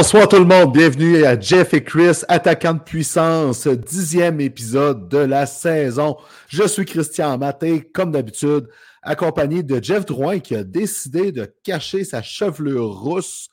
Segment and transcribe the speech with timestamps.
[0.00, 5.18] Bonsoir tout le monde, bienvenue à Jeff et Chris, attaquant de puissance, dixième épisode de
[5.18, 6.16] la saison.
[6.48, 8.66] Je suis Christian Maté, comme d'habitude,
[9.02, 13.50] accompagné de Jeff Drouin qui a décidé de cacher sa chevelure rousse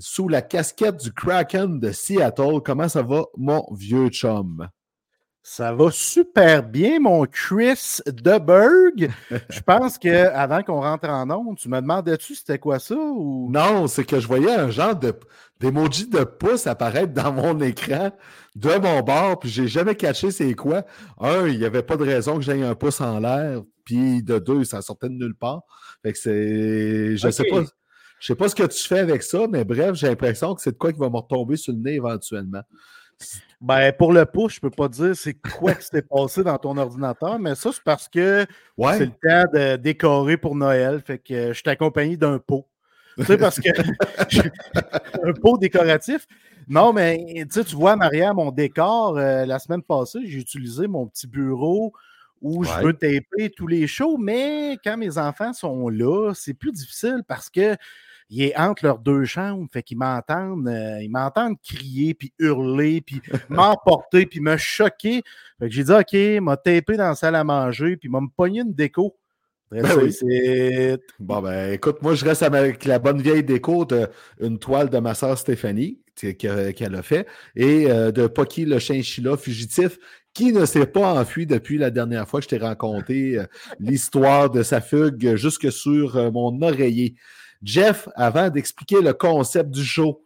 [0.00, 2.62] sous la casquette du Kraken de Seattle.
[2.64, 4.68] Comment ça va, mon vieux chum?
[5.48, 9.12] Ça va super bien, mon Chris Deberg.
[9.48, 13.48] Je pense que avant qu'on rentre en onde, tu me demandais-tu c'était quoi ça ou?
[13.48, 15.14] Non, c'est que je voyais un genre de
[15.60, 18.10] d'emoji de pouce apparaître dans mon écran
[18.56, 20.84] de mon bord, puis j'ai jamais caché c'est quoi.
[21.20, 24.40] Un, il n'y avait pas de raison que j'aie un pouce en l'air, puis de
[24.40, 25.62] deux, ça sortait de nulle part.
[26.02, 27.16] Fait que c'est.
[27.16, 27.62] Je sais pas.
[28.18, 30.72] Je sais pas ce que tu fais avec ça, mais bref, j'ai l'impression que c'est
[30.72, 32.62] de quoi qui va me retomber sur le nez éventuellement.
[33.60, 36.76] Ben, pour le pouce, je peux pas dire c'est quoi qui s'est passé dans ton
[36.76, 38.46] ordinateur, mais ça, c'est parce que
[38.78, 41.00] c'est le temps de décorer pour Noël.
[41.04, 42.66] Fait que je t'accompagne d'un pot.
[43.16, 43.70] Tu sais, parce que
[45.28, 46.26] un pot décoratif.
[46.68, 51.26] Non, mais tu vois, arrière, mon décor, euh, la semaine passée, j'ai utilisé mon petit
[51.26, 51.92] bureau
[52.42, 56.72] où je veux taper tous les shows, mais quand mes enfants sont là, c'est plus
[56.72, 57.76] difficile parce que
[58.28, 63.00] il est entre leurs deux chambres, fait qu'ils m'entendent, euh, ils m'entendent crier, puis hurler,
[63.00, 65.22] puis m'emporter, puis me choquer.
[65.58, 68.28] Fait que j'ai dit, OK, m'a tapé dans la salle à manger, puis m'a me
[68.28, 69.16] pogné une déco.
[69.70, 69.82] Ben
[71.18, 75.14] bon, ben écoute, moi, je reste avec la bonne vieille déco d'une toile de ma
[75.14, 77.26] soeur Stéphanie qu'elle a fait
[77.56, 79.98] et euh, de Pocky le chinchilla fugitif
[80.32, 83.44] qui ne s'est pas enfui depuis la dernière fois que je t'ai raconté euh,
[83.80, 87.16] l'histoire de sa fugue jusque sur mon oreiller.
[87.62, 90.22] Jeff, avant d'expliquer le concept du show,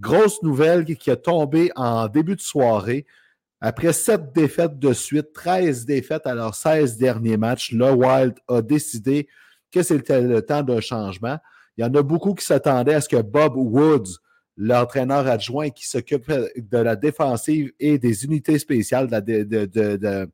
[0.00, 3.06] grosse nouvelle qui a tombé en début de soirée.
[3.60, 8.60] Après sept défaites de suite, 13 défaites à leurs 16 derniers matchs, le Wild a
[8.60, 9.28] décidé
[9.72, 11.38] que c'était le temps d'un changement.
[11.76, 14.18] Il y en a beaucoup qui s'attendaient à ce que Bob Woods,
[14.56, 20.28] l'entraîneur adjoint qui s'occupe de la défensive et des unités spéciales de,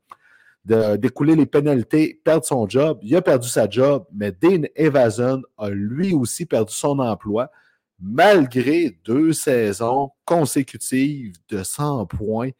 [0.64, 2.98] d'écouler les pénalités, perdre son job.
[3.02, 7.50] Il a perdu sa job, mais Dean Evason a lui aussi perdu son emploi,
[7.98, 12.50] malgré deux saisons consécutives de 100 points.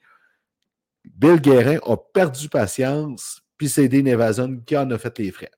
[1.05, 5.51] Bill Guérin a perdu patience, puis c'est Dean Evason qui en a fait les frais.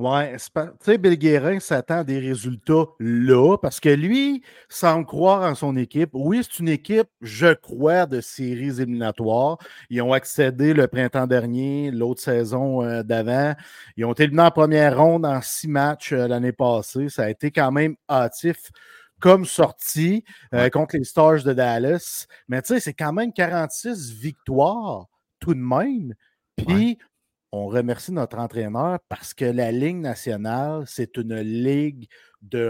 [0.00, 5.42] Ouais, tu sais, Bill Guérin s'attend à des résultats là parce que lui semble croire
[5.42, 6.08] en son équipe.
[6.14, 9.58] Oui, c'est une équipe, je crois, de séries éliminatoires.
[9.90, 13.54] Ils ont accédé le printemps dernier, l'autre saison euh, d'avant.
[13.98, 17.10] Ils ont été éliminés en première ronde en six matchs euh, l'année passée.
[17.10, 18.70] Ça a été quand même hâtif
[19.20, 20.24] comme sortie
[20.54, 22.26] euh, contre les Stars de Dallas.
[22.48, 25.08] Mais tu sais, c'est quand même 46 victoires
[25.40, 26.14] tout de même.
[26.56, 26.98] Puis
[27.52, 32.08] on remercie notre entraîneur parce que la Ligue nationale, c'est une ligue
[32.42, 32.66] de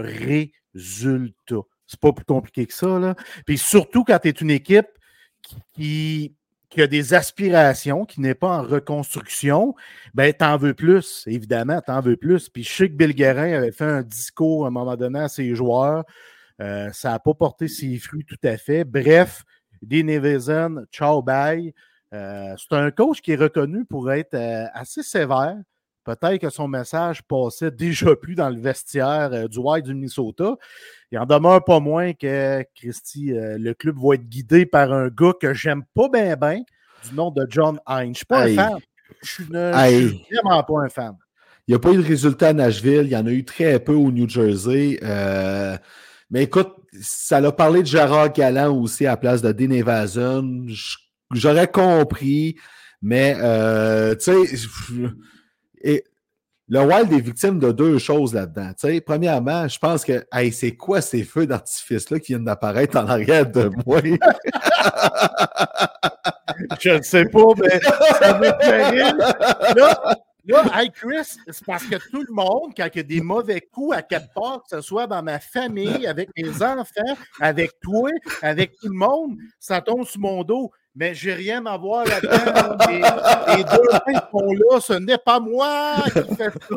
[0.75, 1.61] résultats.
[1.87, 2.99] C'est pas plus compliqué que ça.
[2.99, 3.15] Là.
[3.45, 4.87] Puis surtout quand tu es une équipe
[5.73, 6.35] qui,
[6.69, 9.75] qui, a des aspirations, qui n'est pas en reconstruction,
[10.13, 12.49] ben t'en veux plus, évidemment, t'en veux plus.
[12.49, 15.27] Puis je sais que Bill Guérin avait fait un discours à un moment donné à
[15.27, 16.05] ses joueurs.
[16.61, 18.83] Euh, ça n'a pas porté ses fruits tout à fait.
[18.83, 19.43] Bref,
[19.81, 20.07] Dean
[20.91, 21.73] ciao, bye.
[22.13, 25.57] Euh, c'est un coach qui est reconnu pour être euh, assez sévère.
[26.03, 30.55] Peut-être que son message passait déjà plus dans le vestiaire euh, du White du Minnesota.
[31.11, 35.33] Il en demeure pas moins que, Christy, le club va être guidé par un gars
[35.39, 36.61] que j'aime pas bien, bien,
[37.07, 38.03] du nom de John Hines.
[38.03, 38.79] Je ne suis pas un fan.
[39.21, 41.15] Je suis, vraiment pas un fan.
[41.67, 43.03] Il n'y a pas eu de résultat à Nashville.
[43.03, 44.99] Il y en a eu très peu au New Jersey.
[46.29, 50.65] mais écoute, ça l'a parlé de Gérard Galland aussi à la place de Dean Evason
[51.33, 52.55] j'aurais compris,
[53.01, 55.11] mais euh, tu sais,
[56.71, 58.71] le Wild est victime de deux choses là-dedans.
[59.05, 63.45] premièrement, je pense que hey, c'est quoi ces feux d'artifice-là qui viennent d'apparaître en arrière
[63.45, 63.99] de moi?
[66.79, 67.77] je ne sais pas, mais
[68.19, 68.95] ça me fait
[69.75, 73.21] Là, Là, hey Chris, c'est parce que tout le monde, quand il y a des
[73.21, 77.79] mauvais coups à quatre part, que ce soit dans ma famille, avec mes enfants, avec
[77.79, 78.09] toi,
[78.41, 80.71] avec tout le monde, ça tombe sur mon dos.
[80.93, 82.75] Mais j'ai rien à voir là-dedans.
[82.89, 86.75] les, deux mains sont là, ce n'est pas moi qui fais ça.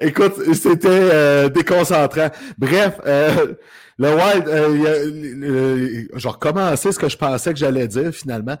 [0.00, 2.30] Écoute, c'était euh, déconcentrant.
[2.58, 3.54] Bref, euh,
[3.98, 8.56] le Wild, euh, je vais recommencer ce que je pensais que j'allais dire finalement.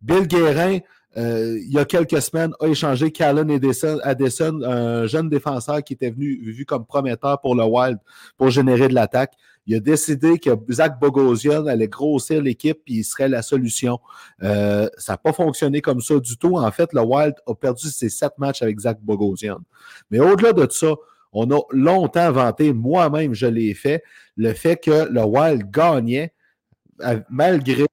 [0.00, 0.78] Bill Guérin,
[1.16, 3.48] euh, il y a quelques semaines, a échangé Callan
[4.02, 7.98] Addison, un jeune défenseur qui était venu vu comme prometteur pour le Wild
[8.36, 9.34] pour générer de l'attaque.
[9.66, 14.00] Il a décidé que Zach Bogosian allait grossir l'équipe et il serait la solution.
[14.42, 16.56] Euh, ça n'a pas fonctionné comme ça du tout.
[16.56, 19.60] En fait, le Wild a perdu ses sept matchs avec Zach Bogosian.
[20.10, 20.94] Mais au-delà de ça,
[21.32, 24.02] on a longtemps vanté, moi-même je l'ai fait,
[24.36, 26.32] le fait que le Wild gagnait
[27.02, 27.86] euh, malgré,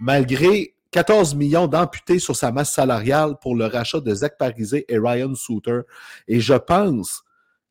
[0.00, 4.98] malgré 14 millions d'amputés sur sa masse salariale pour le rachat de Zach Parisé et
[4.98, 5.80] Ryan Souter.
[6.26, 7.22] Et je pense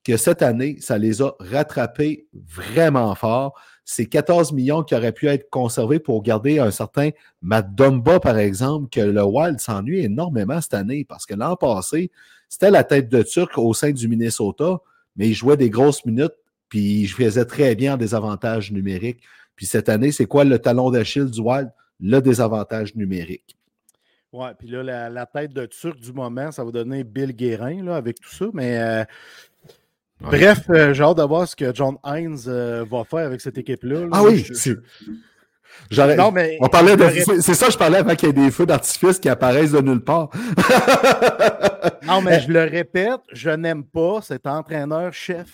[0.03, 3.59] que cette année, ça les a rattrapés vraiment fort.
[3.83, 7.09] Ces 14 millions qui auraient pu être conservés pour garder un certain
[7.41, 12.11] Matt Dumba, par exemple, que le Wild s'ennuie énormément cette année parce que l'an passé,
[12.47, 14.77] c'était la tête de Turc au sein du Minnesota,
[15.15, 16.33] mais il jouait des grosses minutes
[16.69, 19.21] puis il faisait très bien des avantages numériques.
[19.55, 21.71] Puis cette année, c'est quoi le talon d'Achille du Wild?
[21.99, 23.55] Le désavantage numérique.
[24.31, 27.95] Oui, puis là, la, tête de Turc du moment, ça va donner Bill Guérin là,
[27.95, 28.45] avec tout ça.
[28.53, 29.03] Mais euh,
[30.21, 33.57] bref, euh, j'ai hâte de voir ce que John Hines euh, va faire avec cette
[33.57, 34.07] équipe-là.
[34.11, 34.77] Ah oui, c'est.
[36.17, 37.07] Non, mais on parlait de...
[37.41, 40.03] C'est ça, je parlais avant qu'il y ait des feux d'artifice qui apparaissent de nulle
[40.03, 40.29] part.
[42.05, 45.47] non, mais je le répète, je n'aime pas cet entraîneur-chef.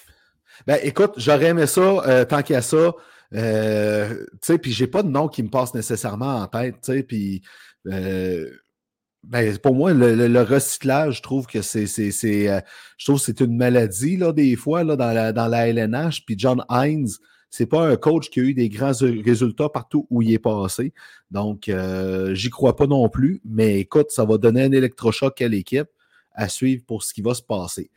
[0.66, 2.94] Ben, écoute, j'aurais aimé ça, tant qu'il y a ça,
[3.34, 6.94] euh, tu sais, puis j'ai pas de nom qui me passe nécessairement en tête, tu
[6.94, 7.42] sais, puis
[7.88, 8.50] euh,
[9.24, 12.62] ben, pour moi, le, recyclage, je trouve que c'est, euh,
[12.98, 16.36] je trouve c'est une maladie, là, des fois, là, dans la, dans la LNH, puis
[16.38, 17.10] John Hines,
[17.50, 20.94] c'est pas un coach qui a eu des grands résultats partout où il est passé.
[21.32, 21.72] Donc,
[22.34, 23.40] j'y crois pas non plus.
[23.46, 25.88] Mais écoute, ça va donner un électrochoc à l'équipe
[26.34, 27.90] à suivre pour ce qui va se passer.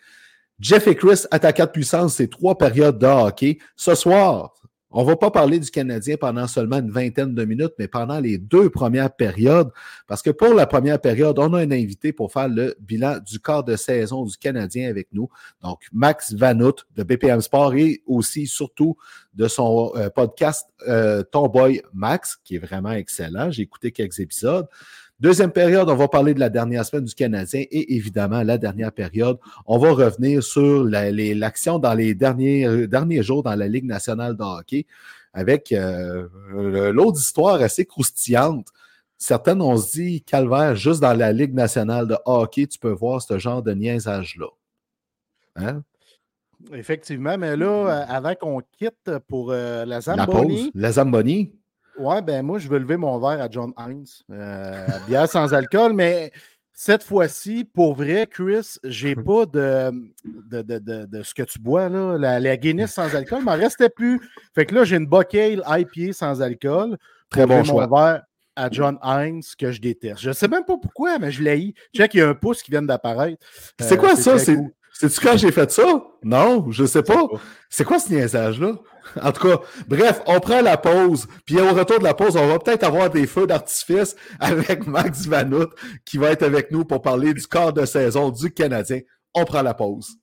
[0.61, 3.59] Jeff et Chris, attaquant de puissance, c'est trois périodes de hockey.
[3.77, 4.55] Ce soir,
[4.91, 8.21] on ne va pas parler du Canadien pendant seulement une vingtaine de minutes, mais pendant
[8.21, 9.71] les deux premières périodes,
[10.07, 13.39] parce que pour la première période, on a un invité pour faire le bilan du
[13.39, 15.29] quart de saison du Canadien avec nous.
[15.63, 18.97] Donc, Max Vanout de BPM Sport et aussi, surtout,
[19.35, 23.51] de son euh, podcast euh, Ton Boy Max, qui est vraiment excellent.
[23.51, 24.67] J'ai écouté quelques épisodes.
[25.21, 28.93] Deuxième période, on va parler de la dernière semaine du Canadien et évidemment, la dernière
[28.93, 34.37] période, on va revenir sur l'action dans les derniers, derniers jours dans la Ligue nationale
[34.37, 34.87] de hockey
[35.33, 36.29] avec euh,
[36.93, 38.69] l'autre histoire assez croustillante.
[39.17, 43.21] Certaines, on se dit, calvaire, juste dans la Ligue nationale de hockey, tu peux voir
[43.21, 44.47] ce genre de niaisage-là.
[45.57, 45.83] Hein?
[46.73, 50.27] Effectivement, mais là, avant qu'on quitte pour euh, la Zamboni.
[50.27, 51.53] La pause, la Zamboni.
[51.99, 54.07] Ouais, ben moi, je veux lever mon verre à John Hines.
[54.31, 56.33] Euh, bière sans alcool, mais
[56.73, 59.91] cette fois-ci, pour vrai, Chris, j'ai pas de
[60.25, 62.39] de, de, de, ce que tu bois, là.
[62.39, 64.21] La, Guinness sans alcool m'en restait plus.
[64.55, 66.97] Fait que là, j'ai une Buckale IPA sans alcool.
[67.31, 67.87] Très bon choix.
[67.87, 68.23] mon verre
[68.55, 70.21] à John Hines que je déteste.
[70.21, 71.75] Je sais même pas pourquoi, mais je l'ai.
[71.97, 73.45] Check, il y a un pouce qui vient d'apparaître.
[73.81, 74.39] C'est quoi euh, ça?
[74.39, 74.59] C'est
[75.01, 76.03] c'est-tu quand j'ai fait ça?
[76.25, 77.29] Non, je sais pas.
[77.71, 78.73] C'est quoi ce niaisage-là?
[79.23, 82.47] En tout cas, bref, on prend la pause, puis au retour de la pause, on
[82.47, 85.71] va peut-être avoir des feux d'artifice avec Max Vanout
[86.05, 89.01] qui va être avec nous pour parler du quart de saison du Canadien.
[89.35, 90.19] On prend la pause.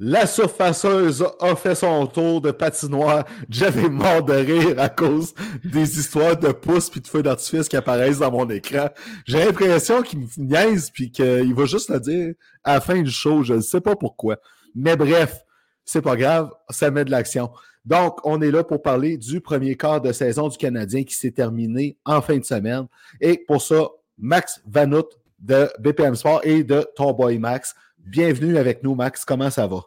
[0.00, 3.24] La surfaceuse a fait son tour de patinoire.
[3.50, 7.76] J'avais mort de rire à cause des histoires de pouces puis de feux d'artifice qui
[7.76, 8.90] apparaissent dans mon écran.
[9.26, 13.10] J'ai l'impression qu'il me niaise puis qu'il va juste le dire à la fin du
[13.10, 13.42] show.
[13.42, 14.36] Je ne sais pas pourquoi.
[14.72, 15.44] Mais bref,
[15.84, 17.50] c'est pas grave, ça met de l'action.
[17.84, 21.32] Donc, on est là pour parler du premier quart de saison du Canadien qui s'est
[21.32, 22.86] terminé en fin de semaine.
[23.20, 25.08] Et pour ça, Max Vanout
[25.40, 27.74] de BPM Sport et de ton boy Max.
[28.06, 29.24] Bienvenue avec nous, Max.
[29.24, 29.80] Comment ça va?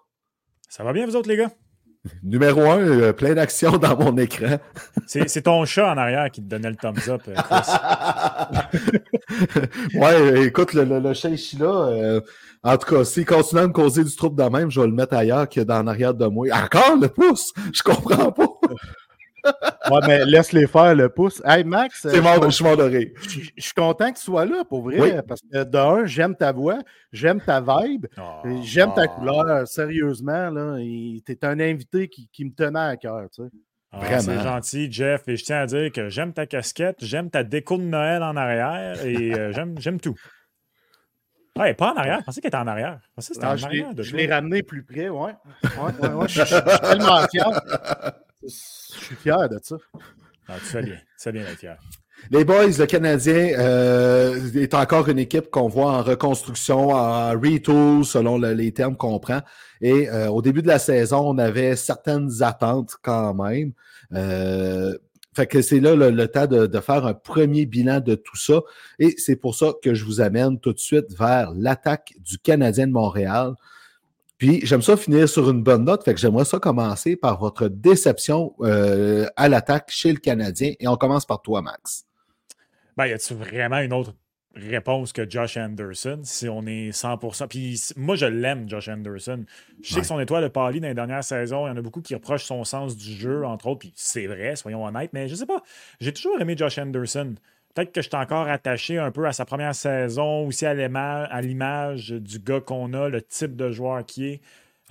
[0.70, 1.52] Ça va bien, vous autres, les gars?
[2.24, 4.58] Numéro un, euh, plein d'actions dans mon écran.
[5.06, 7.36] C'est ton chat en arrière qui te donnait le thumbs up, euh,
[10.00, 11.88] ouais, écoute, le, le, le chat là.
[11.90, 12.22] Euh,
[12.64, 14.94] en tout cas, s'il continue à me causer du trouble de même, je vais le
[14.94, 16.48] mettre ailleurs que dans l'arrière de moi.
[16.52, 17.54] Encore le pouce?
[17.72, 18.48] Je comprends pas.
[19.46, 21.42] Ouais, mais laisse-les faire le pouce.
[21.46, 22.08] Hey, Max.
[22.10, 23.10] C'est mort, je suis mort de rire.
[23.22, 25.22] Je, suis content que tu sois là, pour vrai.
[25.28, 26.80] Parce que d'un, j'aime ta voix,
[27.12, 29.16] j'aime ta vibe, oh, j'aime ta oh.
[29.16, 29.68] couleur.
[29.68, 30.78] Sérieusement, là.
[30.78, 33.50] Tu es un invité qui, qui, me tenait à cœur, tu sais.
[33.92, 34.22] Ah, Vraiment.
[34.22, 35.28] C'est gentil, Jeff.
[35.28, 38.36] Et je tiens à dire que j'aime ta casquette, j'aime ta déco de Noël en
[38.38, 40.16] arrière et euh, j'aime tout.
[41.58, 42.20] Ouais, pas en arrière.
[42.22, 43.00] Je pensais qu'elle était en arrière.
[43.02, 45.34] Je, pensais que en arrière je l'ai ramené plus près, ouais.
[45.64, 45.70] ouais,
[46.02, 47.46] ouais, ouais je, je, suis tellement fier.
[48.44, 49.78] Je suis fier de ça.
[50.48, 50.96] Ah, tu fais bien.
[50.96, 51.78] Tu fais bien d'être fier.
[52.30, 58.06] Les boys, le Canadien euh, est encore une équipe qu'on voit en reconstruction, en retool,
[58.06, 59.42] selon le, les termes qu'on prend.
[59.82, 63.74] Et euh, au début de la saison, on avait certaines attentes quand même.
[64.14, 64.96] Euh,
[65.36, 68.62] fait que c'est là le, temps de, de, faire un premier bilan de tout ça.
[69.00, 72.88] Et c'est pour ça que je vous amène tout de suite vers l'attaque du Canadien
[72.88, 73.56] de Montréal.
[74.42, 77.68] Puis j'aime ça finir sur une bonne note, fait que j'aimerais ça commencer par votre
[77.68, 80.74] déception euh, à l'attaque chez le Canadien.
[80.80, 82.08] Et on commence par toi, Max.
[82.98, 84.16] Ben, y a-tu vraiment une autre
[84.56, 87.50] réponse que Josh Anderson, si on est 100%.
[87.50, 89.46] Puis moi, je l'aime, Josh Anderson.
[89.84, 91.82] Je sais que son étoile de pâli dans les dernières saisons, il y en a
[91.84, 95.28] beaucoup qui reprochent son sens du jeu, entre autres, puis c'est vrai, soyons honnêtes, mais
[95.28, 95.62] je sais pas.
[96.00, 97.36] J'ai toujours aimé Josh Anderson.
[97.74, 100.74] Peut-être que je suis encore attaché un peu à sa première saison, aussi à
[101.42, 104.42] l'image du gars qu'on a, le type de joueur qui est.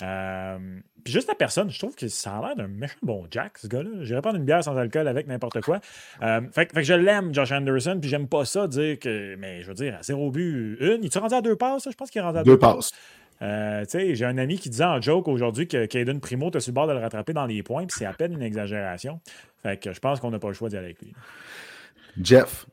[0.02, 0.58] Euh,
[1.04, 3.66] puis juste la personne, je trouve que ça a l'air d'un méchant bon Jack, ce
[3.66, 3.90] gars-là.
[4.02, 5.80] J'irais prendre une bière sans alcool avec n'importe quoi.
[6.22, 9.36] Euh, fait, que je l'aime, Josh Anderson, puis j'aime pas ça dire que.
[9.36, 11.02] Mais je veux dire, à zéro but, une.
[11.02, 11.88] Il est rendu à deux passes?
[11.90, 12.92] Je pense qu'il est rendu à deux, deux passes.
[13.42, 16.74] Euh, j'ai un ami qui disait en joke aujourd'hui que Caden Primo était sur le
[16.74, 19.20] bord de le rattraper dans les points, puis c'est à peine une exagération.
[19.62, 21.14] Fait que je pense qu'on n'a pas le choix d'y aller avec lui.
[22.20, 22.66] Jeff.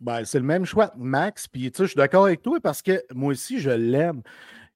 [0.00, 1.46] Ben, c'est le même choix, Max.
[1.46, 4.22] Puis, je suis d'accord avec toi parce que moi aussi, je l'aime.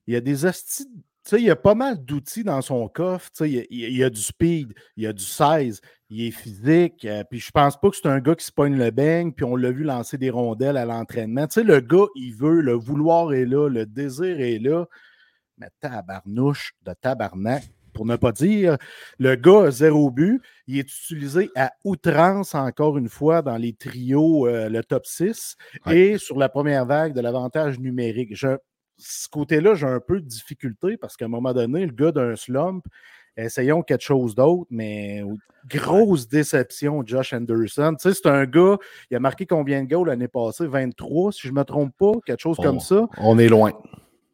[0.06, 0.86] Il y a des astuces
[1.24, 3.30] sais, il y a pas mal d'outils dans son coffre.
[3.30, 7.04] Tu sais, il, y a, du speed, il y a du size, il est physique.
[7.04, 9.44] Euh, puis je pense pas que c'est un gars qui se pogne le bang, puis
[9.44, 11.46] on l'a vu lancer des rondelles à l'entraînement.
[11.46, 14.86] Tu sais, le gars, il veut, le vouloir est là, le désir est là.
[15.58, 18.76] Mais tabarnouche de tabarnak, pour ne pas dire,
[19.18, 20.42] le gars zéro but.
[20.66, 25.56] Il est utilisé à outrance, encore une fois, dans les trios, euh, le top 6
[25.90, 28.34] et sur la première vague de l'avantage numérique.
[28.34, 28.56] Je,
[28.96, 32.36] ce côté-là, j'ai un peu de difficulté parce qu'à un moment donné, le gars d'un
[32.36, 32.84] slump,
[33.36, 35.22] essayons quelque chose d'autre, mais
[35.68, 37.94] grosse déception, Josh Anderson.
[38.00, 38.76] Tu sais, c'est un gars,
[39.10, 40.66] il a marqué combien de goals l'année passée?
[40.66, 43.06] 23, si je ne me trompe pas, quelque chose comme ça.
[43.18, 43.72] On est loin.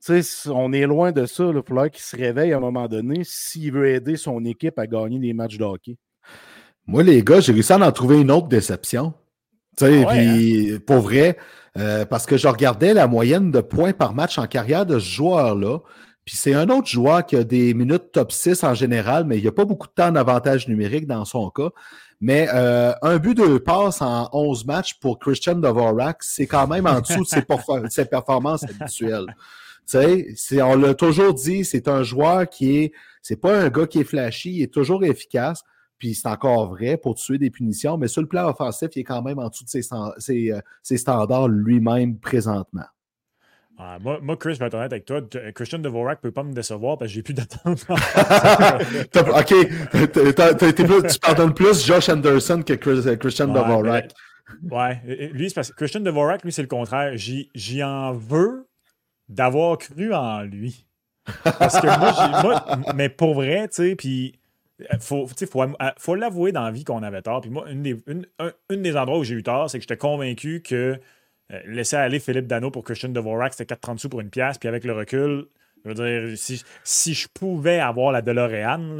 [0.04, 1.44] Tu sais, on est loin de ça.
[1.44, 4.86] Il faudrait qu'il se réveille à un moment donné s'il veut aider son équipe à
[4.86, 5.96] gagner des matchs de hockey.
[6.86, 9.14] Moi, les gars, j'ai réussi à en trouver une autre déception.
[9.80, 10.78] Ah hein?
[10.86, 11.38] pour vrai,
[11.78, 15.08] euh, parce que je regardais la moyenne de points par match en carrière de ce
[15.08, 15.78] joueur-là.
[16.24, 19.42] Puis c'est un autre joueur qui a des minutes top 6 en général, mais il
[19.42, 21.70] n'y a pas beaucoup de temps d'avantage numérique dans son cas.
[22.20, 26.86] Mais euh, un but de passe en 11 matchs pour Christian Dvorak, c'est quand même
[26.86, 29.34] en dessous de ses, performances habituelles.
[29.90, 32.92] Sais, on l'a toujours dit, c'est un joueur qui est,
[33.22, 35.64] c'est pas un gars qui est flashy, il est toujours efficace.
[35.98, 39.04] Puis c'est encore vrai pour tuer des punitions, mais sur le plan offensif, il est
[39.04, 40.60] quand même en dessous de ses, euh,
[40.96, 42.86] standards lui-même présentement.
[43.78, 45.20] Ah, moi, moi, Chris, je vais être honnête avec toi.
[45.54, 47.84] Christian Devorak ne peut pas me décevoir parce que j'ai plus d'attente.
[47.90, 49.54] OK.
[51.08, 54.12] tu pardonnes plus Josh Anderson que euh, Christian ouais, Devorak.
[54.70, 55.30] ouais.
[55.32, 57.12] Lui, c'est parce que Christian Devorak, lui, c'est le contraire.
[57.16, 58.69] J'y en veux
[59.30, 60.84] d'avoir cru en lui.
[61.44, 61.86] Parce que
[62.42, 64.38] moi, mais pour vrai, tu sais, puis
[64.80, 65.26] il faut,
[65.98, 67.40] faut, l'avouer dans la vie qu'on avait tort.
[67.40, 70.62] Puis moi, une des, une, des endroits où j'ai eu tort, c'est que j'étais convaincu
[70.62, 70.98] que
[71.52, 74.58] euh, laisser aller Philippe Dano pour Christian Devorak, c'était 4,30 sous pour une pièce.
[74.58, 75.46] Puis avec le recul,
[75.84, 78.98] je veux dire, si, si je pouvais avoir la DeLorean,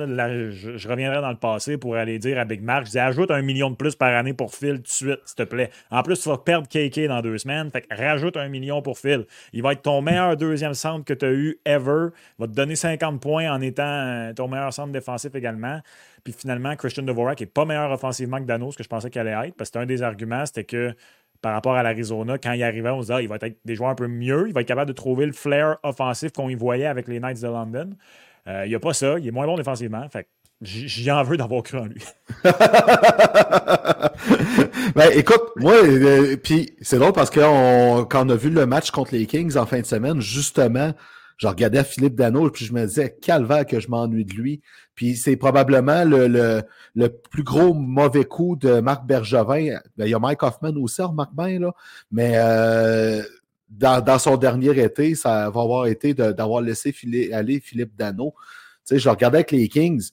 [0.51, 3.43] je, reviendrais dans le passé pour aller dire à Big Mark, je dis ajoute un
[3.43, 5.71] million de plus par année pour Phil tout de suite, s'il te plaît.
[5.91, 8.99] En plus, tu vas perdre KK dans deux semaines, fait que rajoute un million pour
[8.99, 9.27] Phil.
[9.53, 12.09] Il va être ton meilleur deuxième centre que tu as eu ever.
[12.39, 15.81] Il va te donner 50 points en étant euh, ton meilleur centre défensif également.
[16.25, 19.21] Puis finalement, Christian Devorak n'est pas meilleur offensivement que Dano, ce que je pensais qu'il
[19.21, 20.95] allait être, parce que un des arguments, c'était que
[21.43, 22.39] par rapport à l'Arizona.
[22.39, 24.47] Quand il arrivait, on se disait ah, il va être des joueurs un peu mieux.
[24.49, 27.41] Il va être capable de trouver le flair offensif qu'on y voyait avec les Knights
[27.43, 27.91] de London.
[28.49, 29.19] Euh, il n'y a pas ça.
[29.19, 30.07] Il est moins bon défensivement.
[30.11, 30.27] Fait
[30.63, 32.03] j'y en veux d'avoir cru en lui.
[34.95, 38.67] ben, écoute, moi, euh, puis c'est drôle parce que on- quand on a vu le
[38.67, 40.93] match contre les Kings en fin de semaine, justement,
[41.39, 44.61] je regardais Philippe Dano puis je me disais, calvaire que je m'ennuie de lui.
[44.95, 46.63] Puis c'est probablement le, le,
[46.95, 49.79] le plus gros mauvais coup de Marc Bergevin.
[49.97, 51.73] Ben, il y a Mike Hoffman aussi, remarque bien, là.
[52.11, 53.23] Mais euh,
[53.69, 58.35] dans, dans son dernier été, ça va avoir été d'avoir laissé filer- aller Philippe Dano.
[58.87, 60.11] Tu sais, je regardais avec les Kings.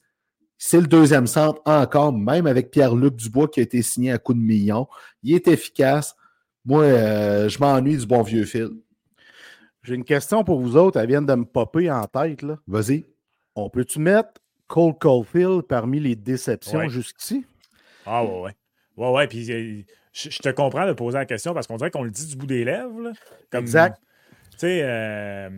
[0.57, 4.33] C'est le deuxième centre encore, même avec Pierre-Luc Dubois qui a été signé à coup
[4.33, 4.87] de million.
[5.21, 6.15] Il est efficace.
[6.65, 8.69] Moi, euh, je m'ennuie du bon vieux Phil.
[9.83, 10.99] J'ai une question pour vous autres.
[10.99, 12.43] Elle vient de me popper en tête.
[12.67, 13.05] Vas-y.
[13.55, 14.31] On peut-tu mettre
[14.67, 16.89] Cole Caulfield parmi les déceptions Ouais.
[16.89, 17.45] jusqu'ici?
[18.05, 18.55] Ah ouais, ouais.
[18.97, 19.81] Ouais, ouais, puis euh,
[20.13, 22.35] je, je te comprends de poser la question parce qu'on dirait qu'on le dit du
[22.35, 22.99] bout des lèvres.
[23.01, 23.11] là.
[23.51, 23.99] Comme, Exact.
[24.51, 25.49] Tu sais, euh,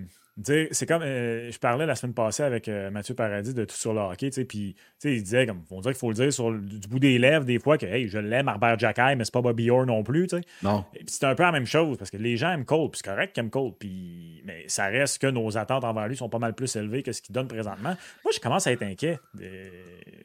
[0.43, 1.01] c'est comme.
[1.01, 4.29] euh, je parlais la semaine passée avec euh, Mathieu Paradis de Tout sur le hockey,
[4.47, 7.17] puis il disait, comme, on dirait qu'il faut le dire sur le- du bout des
[7.17, 10.03] lèvres des fois que, hey, je l'aime, Arbert Jackay, mais c'est pas Bobby Orr non
[10.03, 10.43] plus, tu sais.
[10.63, 10.85] Non.
[11.07, 13.33] C'est un peu la même chose parce que les gens aiment Cole, puis c'est correct
[13.33, 16.53] qu'ils aiment Cole, puis mais ça reste que nos attentes envers lui sont pas mal
[16.53, 17.95] plus élevées que ce qu'il donne présentement.
[18.23, 19.43] Moi, je commence à être inquiet de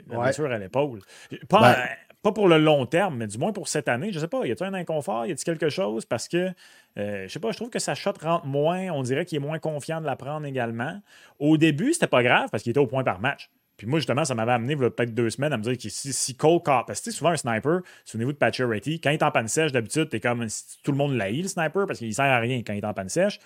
[0.07, 0.25] de la Ouais.
[0.27, 1.01] blessure à l'épaule.
[1.49, 1.89] Pas, Ben-
[2.25, 4.11] pas pour le long terme, mais du moins pour cette année.
[4.11, 6.07] Je sais pas, y a-t-il un inconfort, y a-t-il quelque chose?
[6.07, 6.51] Parce que
[6.99, 9.47] euh, je sais pas, je trouve que sa shot rentre moins, on dirait qu'il est
[9.47, 11.01] moins confiant de la prendre également.
[11.39, 13.51] Au début, c'était pas grave parce qu'il était au point par match.
[13.77, 16.63] Puis moi, justement, ça m'avait amené peut-être deux semaines à me dire que si, Cole
[16.65, 19.73] Car- parce que souvent un sniper, souvenez-vous de Pacioretty, quand il est en panne sèche,
[19.73, 20.47] d'habitude, t'es comme
[20.83, 22.95] tout le monde l'haït, le sniper, parce qu'il sert à rien quand il est en
[22.95, 23.39] panne sèche.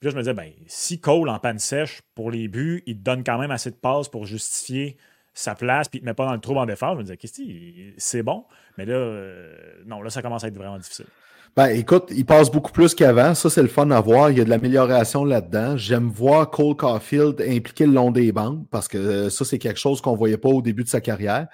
[0.00, 2.96] Puis là, je me disais, ben, si Cole en panne sèche pour les buts, il
[2.96, 4.96] te donne quand même assez de passes pour justifier
[5.34, 6.92] sa place, puis il te met pas dans le trou en défense.
[6.94, 8.22] Je me disais, qu'est-ce que c'est?
[8.22, 8.44] bon.
[8.78, 9.54] Mais là, euh,
[9.86, 11.06] non, là, ça commence à être vraiment difficile.
[11.54, 13.34] Ben, écoute, il passe beaucoup plus qu'avant.
[13.34, 14.30] Ça, c'est le fun à voir.
[14.30, 15.76] Il y a de l'amélioration là-dedans.
[15.76, 19.78] J'aime voir Cole Caulfield impliqué le long des bandes parce que euh, ça, c'est quelque
[19.78, 21.48] chose qu'on ne voyait pas au début de sa carrière.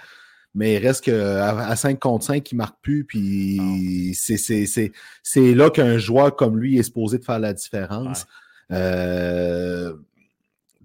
[0.55, 3.05] Mais il reste qu'à à 5 contre 5, il ne marque plus.
[3.05, 8.27] Puis c'est- là qu'un joueur comme lui est supposé de faire la différence.
[8.71, 9.95] Euh,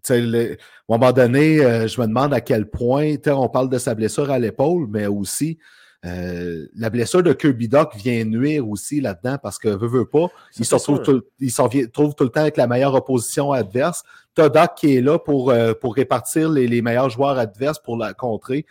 [0.10, 3.78] le- à un moment donné, euh, je me demande à quel point, on parle de
[3.78, 5.58] sa blessure à l'épaule, mais aussi
[6.06, 10.28] euh, la blessure de Kirby Doc vient nuire aussi là-dedans parce que veut, veut pas,
[10.58, 14.04] il se, retrouve tout, il trouve tout le temps avec la meilleure opposition adverse.
[14.36, 17.96] T'as Doc qui est là pour, euh, pour répartir les, les meilleurs joueurs adverses pour
[17.96, 18.66] la contrer.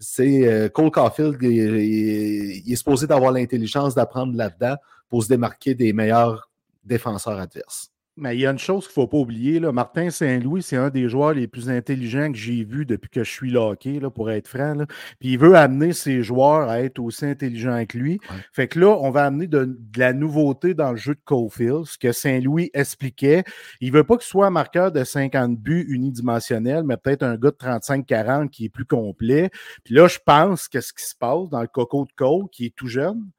[0.00, 4.76] C'est Cole Caulfield, il, il- il est supposé d'avoir l'intelligence d'apprendre là-dedans
[5.10, 6.48] pour se démarquer des meilleurs
[6.84, 7.90] défenseurs adverses.
[8.20, 9.60] Mais il y a une chose qu'il ne faut pas oublier.
[9.60, 9.70] Là.
[9.70, 13.30] Martin Saint-Louis, c'est un des joueurs les plus intelligents que j'ai vus depuis que je
[13.30, 14.74] suis là, hockey, là, pour être franc.
[14.74, 14.86] là.
[15.20, 18.20] Puis il veut amener ses joueurs à être aussi intelligents que lui.
[18.30, 18.36] Ouais.
[18.52, 21.84] Fait que là, on va amener de, de la nouveauté dans le jeu de Caulfield,
[21.84, 23.44] ce que Saint-Louis expliquait.
[23.80, 27.50] Il veut pas qu'il soit un marqueur de 50 buts unidimensionnel, mais peut-être un gars
[27.50, 29.50] de 35-40 qui est plus complet.
[29.84, 32.66] Puis là, je pense que ce qui se passe dans le coco de Cole, qui
[32.66, 33.30] est tout jeune,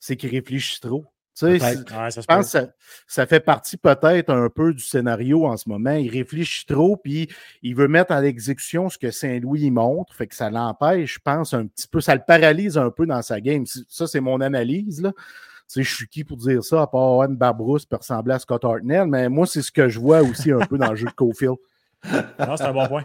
[0.00, 1.06] c'est qu'il réfléchit trop.
[1.38, 2.68] Tu sais, Ouais, je pense que ça,
[3.06, 5.92] ça fait partie peut-être un peu du scénario en ce moment.
[5.92, 7.28] Il réfléchit trop, puis
[7.62, 10.14] il veut mettre à l'exécution ce que Saint-Louis montre.
[10.14, 13.22] Fait que ça l'empêche, je pense, un petit peu, ça le paralyse un peu dans
[13.22, 13.64] sa game.
[13.88, 15.00] Ça, c'est mon analyse.
[15.00, 15.12] Là.
[15.12, 15.24] Tu
[15.68, 18.64] sais, je suis qui pour dire ça, à part Owen Barbrousse peut ressembler à Scott
[18.64, 21.12] Hartnell, mais moi, c'est ce que je vois aussi un peu dans le jeu de
[21.12, 21.56] Cofield.
[22.38, 23.04] Non, c'est un bon point.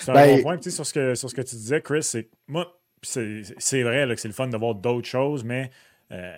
[0.00, 0.56] C'est un Ben- bon point.
[0.58, 3.82] Tu sais, sur, ce que, sur ce que tu disais, Chris, c'est moi, c'est c'est
[3.82, 5.70] vrai là, que c'est le fun de voir d'autres choses, mais
[6.12, 6.32] euh,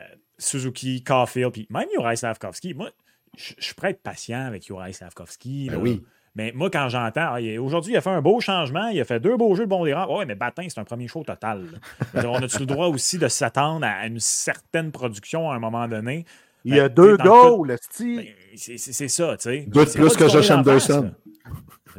[0.44, 2.90] Suzuki, Caulfield, puis même Juraj Slavkovski, moi,
[3.36, 5.68] je suis prêt à être patient avec Juraj Slavkovski.
[5.70, 6.02] Ben oui.
[6.36, 9.20] Mais moi, quand j'entends, ah, aujourd'hui, il a fait un beau changement, il a fait
[9.20, 10.18] deux beaux jeux de bon des rangs.
[10.18, 11.64] Ouais, mais Batin, c'est un premier show total.
[12.14, 16.24] On a-tu le droit aussi de s'attendre à une certaine production à un moment donné?
[16.64, 18.16] Il y a Ben, deux dans le goals, esti.
[18.16, 18.26] Ben,
[18.56, 19.64] c'est ça, tu sais.
[19.68, 21.12] Deux plus que Josh Anderson.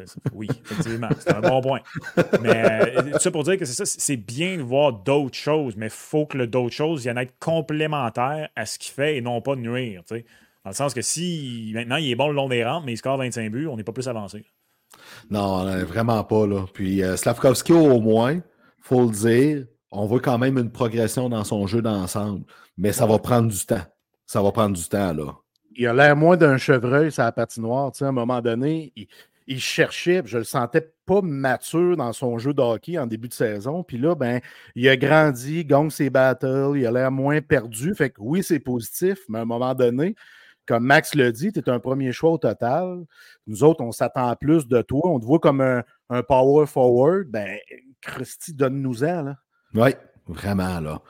[0.06, 0.16] Ça.
[0.34, 1.80] Oui, effectivement, c'est un bon point.
[2.42, 5.76] Mais euh, tout ça pour dire que c'est ça, c'est bien de voir d'autres choses,
[5.78, 9.22] mais il faut que le d'autres choses viennent être complémentaires à ce qu'il fait et
[9.22, 10.26] non pas nuire, tu sais.
[10.64, 12.98] Dans le sens que si maintenant il est bon le long des rampes, mais il
[12.98, 14.44] score 25 buts, on n'est pas plus avancé.
[15.30, 16.48] Non, euh, vraiment pas.
[16.48, 16.66] Là.
[16.74, 18.40] Puis euh, Slavkovski, au moins,
[18.80, 22.46] faut le dire, on voit quand même une progression dans son jeu d'ensemble.
[22.78, 23.84] Mais ça va prendre du temps.
[24.26, 25.36] Ça va prendre du temps, là.
[25.76, 27.92] il a l'air moins d'un chevreuil sur la patinoire.
[27.92, 29.08] Tu sais, à un moment donné, il,
[29.48, 33.34] il cherchait, je le sentais pas mature dans son jeu de hockey en début de
[33.34, 33.84] saison.
[33.84, 34.42] Puis là, ben,
[34.76, 37.94] il a grandi, gagne ses battles, il a l'air moins perdu.
[37.96, 40.16] Fait que oui, c'est positif, mais à un moment donné,
[40.66, 43.06] comme Max le dit, tu es un premier choix au total.
[43.46, 45.02] Nous autres, on s'attend plus de toi.
[45.06, 47.28] On te voit comme un, un power forward.
[47.28, 47.58] Ben,
[48.02, 49.36] Christy, donne-nous-en, là.
[49.76, 49.92] Oui,
[50.28, 51.02] vraiment, là.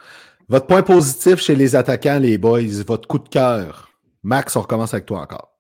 [0.48, 3.89] Votre point positif chez les attaquants, les boys, votre coup de cœur.
[4.24, 5.58] Max, on recommence avec toi encore.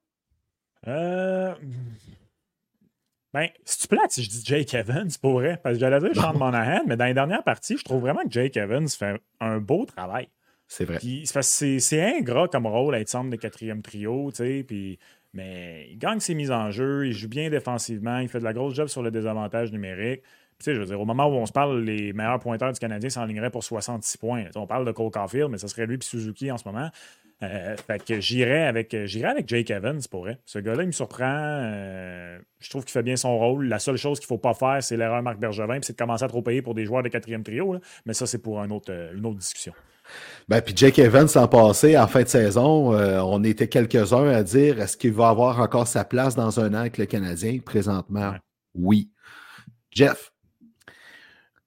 [0.87, 1.53] Euh,
[3.35, 5.59] Ben, si tu plates, si je dis Jake Evans, pour vrai.
[5.61, 8.31] Parce que j'allais dire Sean Monahan, mais dans les dernières parties, je trouve vraiment que
[8.31, 10.29] Jake Evans fait un beau travail.
[10.69, 10.99] C'est vrai.
[11.41, 14.63] C'est ingrat comme rôle à être centre de quatrième trio, tu sais.
[14.65, 14.99] Puis,
[15.33, 18.53] mais il gagne ses mises en jeu, il joue bien défensivement, il fait de la
[18.53, 20.23] grosse job sur le désavantage numérique.
[20.59, 22.79] Tu sais, je veux dire, au moment où on se parle, les meilleurs pointeurs du
[22.79, 24.43] Canadien s'enligneraient pour 66 points.
[24.45, 26.63] Tu sais, On parle de Cole Caulfield, mais ce serait lui et Suzuki en ce
[26.65, 26.89] moment.
[27.43, 30.39] Euh, fait que j'irais avec, j'irais avec Jake Evans, pour vrai.
[30.45, 31.25] Ce gars-là, il me surprend.
[31.27, 33.67] euh, je trouve qu'il fait bien son rôle.
[33.67, 35.97] La seule chose qu'il ne faut pas faire, c'est l'erreur Marc Bergevin, puis c'est de
[35.97, 37.73] commencer à trop payer pour des joueurs de quatrième trio.
[37.73, 37.79] là.
[38.05, 39.73] Mais ça, c'est pour un autre, euh, une autre discussion.
[40.47, 44.41] Ben, puis Jake Evans, l'an passé, en fin de saison, euh, on était quelques-uns à
[44.43, 47.59] dire est-ce qu'il va avoir encore sa place dans un an avec le Canadien?
[47.59, 48.37] Présentement, Ouais.
[48.75, 49.11] oui.
[49.91, 50.31] Jeff,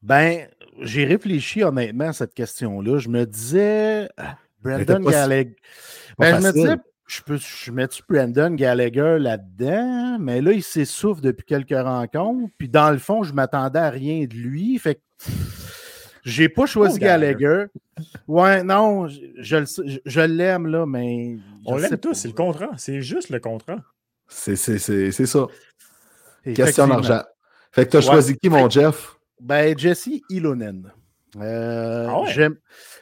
[0.03, 0.47] Ben,
[0.81, 2.99] j'ai réfléchi honnêtement à cette question-là.
[2.99, 4.09] Je me disais,
[4.63, 5.57] Brandon Gallagher.
[6.19, 10.19] Ben, je me disais, je peux je mets-tu Brandon Gallagher là-dedans?
[10.21, 12.53] Mais là, il s'essouffle depuis quelques rencontres.
[12.59, 14.79] Puis dans le fond, je m'attendais à rien de lui.
[14.79, 15.01] Fait que
[16.25, 17.65] j'ai pas choisi Oh, Gallagher.
[18.29, 21.37] Ouais, non, je, je l'aime, là, mais.
[21.67, 22.71] On l'aime tous, c'est le contrat.
[22.77, 23.79] C'est juste le contrat.
[24.31, 25.47] c'est c'est- c'est- c'est ça.
[26.55, 27.23] Question d'argent.
[27.73, 28.07] Fait que tu as Ouais.
[28.07, 29.17] choisi qui, mon Jeff?
[29.41, 30.93] Ben, Jesse Ilonen.
[31.37, 32.29] Euh, Ah ouais?
[32.33, 32.57] J'aime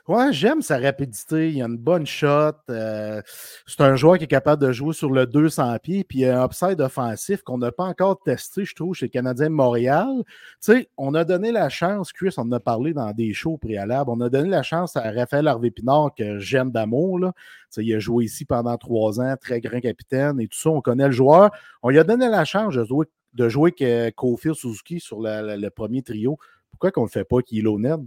[0.08, 1.50] ouais, sa rapidité.
[1.52, 2.52] Il a une bonne shot.
[2.70, 3.22] euh,
[3.66, 6.02] c'est un joueur qui est capable de jouer sur le 200 pieds.
[6.02, 9.06] Puis il y a un upside offensif qu'on n'a pas encore testé, je trouve, chez
[9.06, 10.08] le Canadien de Montréal.
[10.26, 10.26] Tu
[10.60, 14.10] sais, on a donné la chance, Chris, on en a parlé dans des shows préalables.
[14.10, 17.20] On a donné la chance à Raphaël Harvey-Pinard, que j'aime d'amour.
[17.20, 17.32] là.
[17.36, 20.70] Tu sais, il a joué ici pendant trois ans, très grand capitaine et tout ça.
[20.70, 21.50] On connaît le joueur.
[21.82, 25.42] On lui a donné la chance de jouer, de jouer avec Kofield Suzuki sur la-
[25.42, 26.38] la- le premier trio.
[26.70, 28.06] Pourquoi qu'on ne le fait pas Kilonen?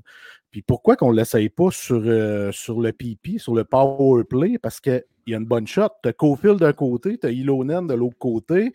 [0.51, 4.57] Puis pourquoi qu'on ne l'essaye pas sur, euh, sur le PP, sur le power play?
[4.59, 5.89] Parce qu'il y a une bonne shot.
[6.03, 8.71] Tu as Cofield d'un côté, tu as Ilonen de l'autre côté.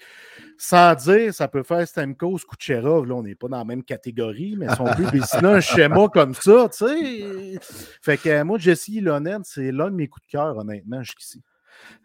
[0.58, 3.06] Sans dire, ça peut faire Stamkos, Kucherov.
[3.06, 6.08] Là, on n'est pas dans la même catégorie, mais si on peut dessiner un schéma
[6.12, 7.58] comme ça, tu sais.
[8.02, 11.42] Fait que moi, Jesse Ilonen, c'est l'un de mes coups de cœur, honnêtement, jusqu'ici.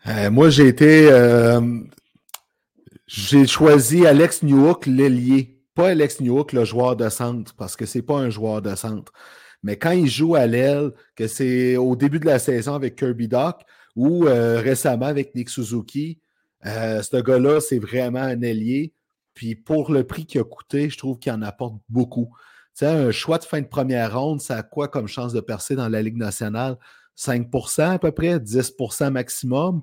[0.08, 1.10] Euh, moi, j'ai été.
[1.12, 1.62] euh,
[3.12, 5.58] j'ai choisi Alex Newhook, l'ailier.
[5.74, 9.12] Pas Alex Newhook, le joueur de centre, parce que c'est pas un joueur de centre.
[9.64, 13.28] Mais quand il joue à l'aile, que c'est au début de la saison avec Kirby
[13.28, 13.64] Doc
[13.96, 16.20] ou euh, récemment avec Nick Suzuki,
[16.68, 18.94] euh, ce gars-là, c'est vraiment un ailier.
[19.34, 22.30] Puis pour le prix qu'il a coûté, je trouve qu'il en apporte beaucoup.
[22.78, 25.42] Tu sais, un choix de fin de première ronde, ça a quoi comme chance de
[25.42, 26.78] percer dans la Ligue nationale?
[27.18, 29.82] 5% à peu près, 10% maximum?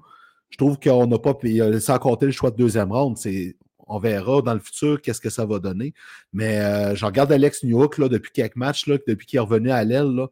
[0.50, 1.35] Je trouve qu'on n'a pas
[1.80, 3.18] sans compter le choix de deuxième ronde.
[3.18, 3.56] C'est,
[3.87, 5.94] on verra dans le futur qu'est-ce que ça va donner.
[6.32, 9.70] Mais euh, je regarde Alex Newhook là, depuis quelques matchs, là, depuis qu'il est revenu
[9.70, 10.26] à l'aile.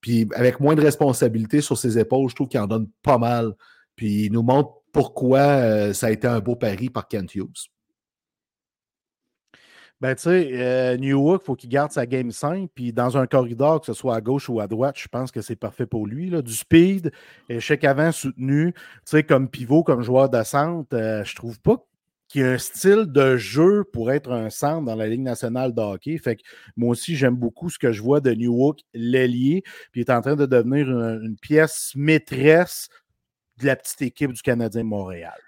[0.00, 3.54] Puis avec moins de responsabilités sur ses épaules, je trouve qu'il en donne pas mal.
[3.96, 7.70] Puis il nous montre pourquoi euh, ça a été un beau pari par Kent Hughes.
[10.02, 12.68] Ben, tu sais, euh, Newhook, il faut qu'il garde sa game 5.
[12.74, 15.40] Puis dans un corridor, que ce soit à gauche ou à droite, je pense que
[15.40, 16.30] c'est parfait pour lui.
[16.42, 17.12] Du speed,
[17.48, 21.82] échec avant soutenu, tu sais, comme pivot, comme joueur de centre, euh, je trouve pas
[22.28, 25.72] qu'il y a un style de jeu pour être un centre dans la Ligue nationale
[25.74, 26.18] de hockey.
[26.18, 26.42] Fait que
[26.76, 29.62] moi aussi, j'aime beaucoup ce que je vois de Newhook, l'ailier.
[29.92, 32.88] Puis il est en train de devenir une, une pièce maîtresse
[33.60, 35.38] de la petite équipe du Canadien Montréal.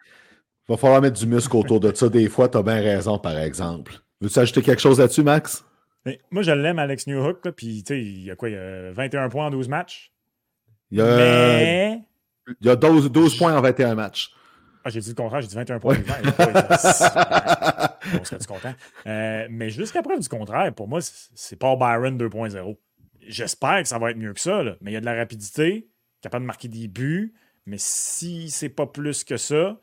[0.69, 2.09] Il va falloir mettre du muscle autour de ça.
[2.09, 4.01] Des fois, tu as bien raison, par exemple.
[4.21, 5.65] Veux-tu ajouter quelque chose là-dessus, Max?
[6.05, 7.51] Mais moi, je l'aime, Alex Newhook.
[7.51, 8.49] Puis, tu sais, il y a quoi?
[8.49, 10.13] Il y a 21 points en 12 matchs?
[10.91, 12.01] Il y a, Mais.
[12.61, 14.31] il y a 12, 12 points en 21 matchs.
[14.85, 15.97] Ah, j'ai dit le contraire, j'ai dit 21 points.
[15.97, 16.07] en 12
[16.55, 16.71] matchs.
[18.21, 18.75] On serait-tu content?
[19.07, 22.79] Euh, mais jusqu'à preuve du contraire, pour moi, c'est- pas Byron 2.0.
[23.27, 24.77] J'espère que ça va être mieux que ça, là.
[24.81, 25.89] mais il y a de la rapidité,
[26.23, 27.35] capable de marquer des buts,
[27.67, 29.79] mais si c'est pas plus que ça,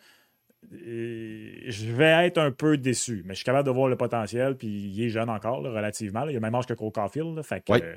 [0.72, 3.24] je vais être un peu déçu.
[3.26, 6.22] Mais je suis capable de voir le potentiel, puis il est jeune encore, là, relativement.
[6.22, 6.32] là.
[6.32, 7.96] Il a le même âge que Cole Caulfield, là, fait que, euh,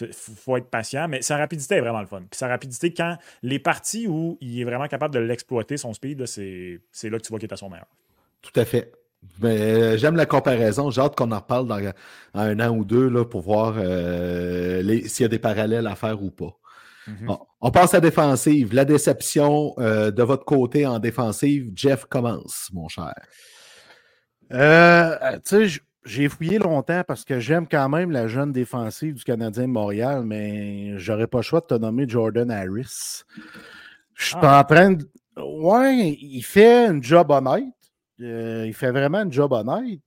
[0.00, 2.20] il faut être patient, mais sa rapidité est vraiment le fun.
[2.20, 6.26] Puis sa rapidité, quand les parties où il est vraiment capable de l'exploiter, son speed,
[6.26, 7.88] c'est là que tu vois qu'il est à son meilleur.
[8.40, 8.92] Tout à fait.
[9.40, 10.90] Mais euh, j'aime la comparaison.
[10.90, 11.92] J'ai hâte qu'on en reparle dans, dans
[12.34, 16.22] un an ou deux là, pour voir euh, s'il y a des parallèles à faire
[16.22, 16.56] ou pas.
[17.06, 17.26] Mhm.
[17.26, 18.74] Bon, on passe à défensive.
[18.74, 21.70] La déception euh, de votre côté en défensive.
[21.74, 23.14] Jeff commence, mon cher.
[24.52, 29.24] Euh, tu sais, j'ai fouillé longtemps parce que j'aime quand même la jeune défensive du
[29.24, 33.22] Canadien de Montréal, mais j'aurais pas le choix de te nommer Jordan Harris.
[34.14, 34.60] Je suis Ah.
[34.60, 35.08] en train de.
[35.36, 37.64] Ouais, il fait un job honnête.
[38.20, 40.00] Euh, il fait vraiment un job honnête.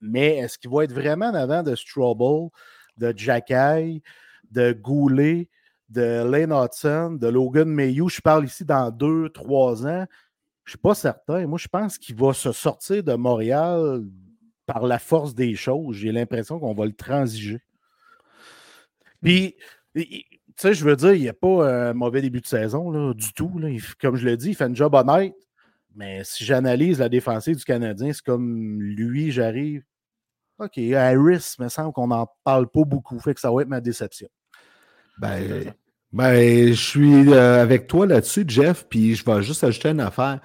[0.00, 2.48] Mais est-ce qu'il va être vraiment en avant de Strobel,
[2.96, 4.02] de Jacky,
[4.50, 5.48] de Goulet,
[5.90, 8.08] de Lane Hudson, de Logan Mayhew?
[8.08, 10.06] Je parle ici dans deux, trois ans.
[10.64, 11.46] Je ne suis pas certain.
[11.46, 14.02] Moi, je pense qu'il va se sortir de Montréal
[14.72, 17.60] par la force des choses, j'ai l'impression qu'on va le transiger.
[19.20, 19.56] Puis,
[19.96, 20.24] tu
[20.56, 23.32] sais, je veux dire, il n'y a pas un mauvais début de saison là, du
[23.32, 23.52] tout.
[24.00, 25.34] Comme je l'ai dit, il fait un job honnête.
[25.96, 29.82] Mais si j'analyse la défensive du Canadien, c'est comme lui, j'arrive.
[30.60, 33.18] OK, Harris, il me semble qu'on n'en parle pas beaucoup.
[33.18, 34.28] Fait que ça va être ma déception.
[35.20, 35.74] Ben,
[36.12, 40.40] ben je suis euh, avec toi là-dessus, Jeff, puis je vais juste ajouter une affaire.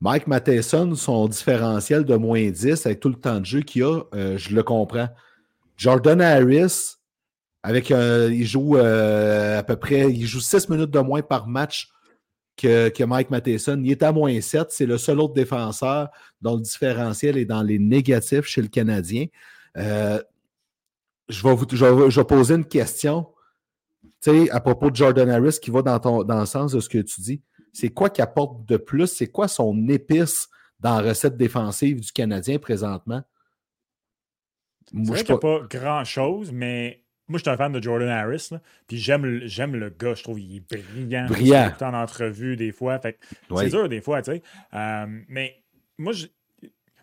[0.00, 4.02] Mike Matheson, son différentiel de moins 10 avec tout le temps de jeu qu'il a,
[4.14, 5.08] euh, je le comprends.
[5.76, 6.96] Jordan Harris,
[7.62, 11.88] avec il joue euh, à peu près, il joue 6 minutes de moins par match
[12.58, 13.80] que, Mike Matheson.
[13.82, 14.66] Il est à moins 7.
[14.70, 16.08] C'est le seul autre défenseur
[16.42, 19.26] dont le différentiel est dans les négatifs chez le Canadien.
[19.76, 20.20] Euh,
[21.28, 23.28] je, vais vous, je, poser une question
[24.50, 26.98] à propos de Jordan Harris qui va dans, ton, dans le sens de ce que
[26.98, 27.42] tu dis.
[27.72, 29.06] C'est quoi qui apporte de plus?
[29.06, 30.48] C'est quoi son épice
[30.80, 33.22] dans la recette défensive du Canadien présentement?
[34.92, 38.50] Moi, je ne pas grand-chose, mais moi, je suis un fan de Jordan Harris.
[38.86, 40.14] puis j'aime, le gars.
[40.14, 41.26] Je trouve qu'il est brillant.
[41.26, 41.72] Brillant.
[41.80, 42.98] en entrevue des fois.
[42.98, 43.18] Fait
[43.54, 44.42] C'est dur des fois, tu sais.
[44.72, 45.62] Euh, mais
[45.98, 46.26] moi, je,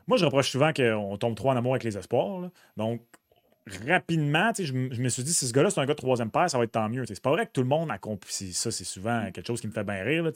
[0.07, 2.49] moi, je reproche souvent qu'on tombe trop en amour avec les espoirs.
[2.75, 3.01] Donc,
[3.87, 6.49] rapidement, je, je, me suis dit, si ce gars-là, c'est un gars de troisième paire,
[6.49, 7.03] ça va être tant mieux.
[7.07, 8.53] C'est pas vrai que tout le monde a compris.
[8.53, 10.31] Ça, c'est souvent quelque chose qui me fait bien rire.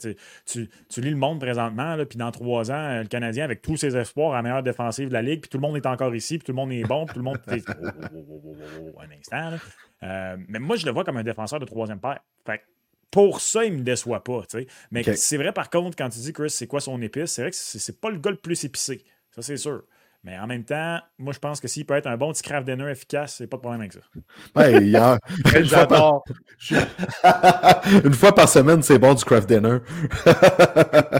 [0.46, 4.32] tu, lis le monde présentement, puis dans trois ans, le Canadien, avec tous ses espoirs,
[4.32, 6.52] la meilleure défensive de la Ligue, puis tout le monde est encore ici, puis tout
[6.52, 7.38] le monde est bon, puis tout le monde.
[7.48, 9.58] un instant.
[10.02, 12.20] Euh, mais moi, je le vois comme un défenseur de troisième paire.
[12.44, 12.62] Fait
[13.10, 14.42] pour ça, il me déçoit pas.
[14.90, 17.50] Mais c'est vrai, par contre, quand tu dis, Chris, c'est quoi son épice, c'est vrai
[17.50, 19.04] que c'est pas le gars le plus épicé.
[19.32, 19.82] Ça, c'est sûr.
[20.22, 22.66] Mais en même temps, moi, je pense que s'il peut être un bon petit craft
[22.66, 24.00] dinner efficace, c'est pas de problème avec ça.
[24.54, 25.18] Ouais, hier,
[25.56, 26.22] une, fois par...
[28.04, 29.78] une fois par semaine, c'est bon du craft dinner.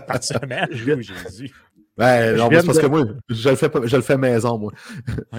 [0.06, 1.50] par semaine, je Jésus.
[1.96, 4.72] Ben, non, c'est parce que moi, je le fais, je le fais maison, moi.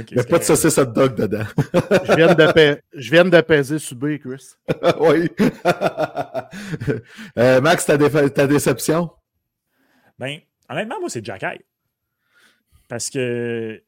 [0.10, 1.46] Il n'y a pas de saucisse hot dog dedans.
[1.74, 4.54] je, viens de je viens d'apaiser subir, Chris.
[5.00, 5.30] oui.
[7.38, 7.98] Euh, Max, ta,
[8.30, 9.10] ta déception?
[10.20, 11.44] Ben, honnêtement, moi, c'est Jack
[12.92, 13.82] parce que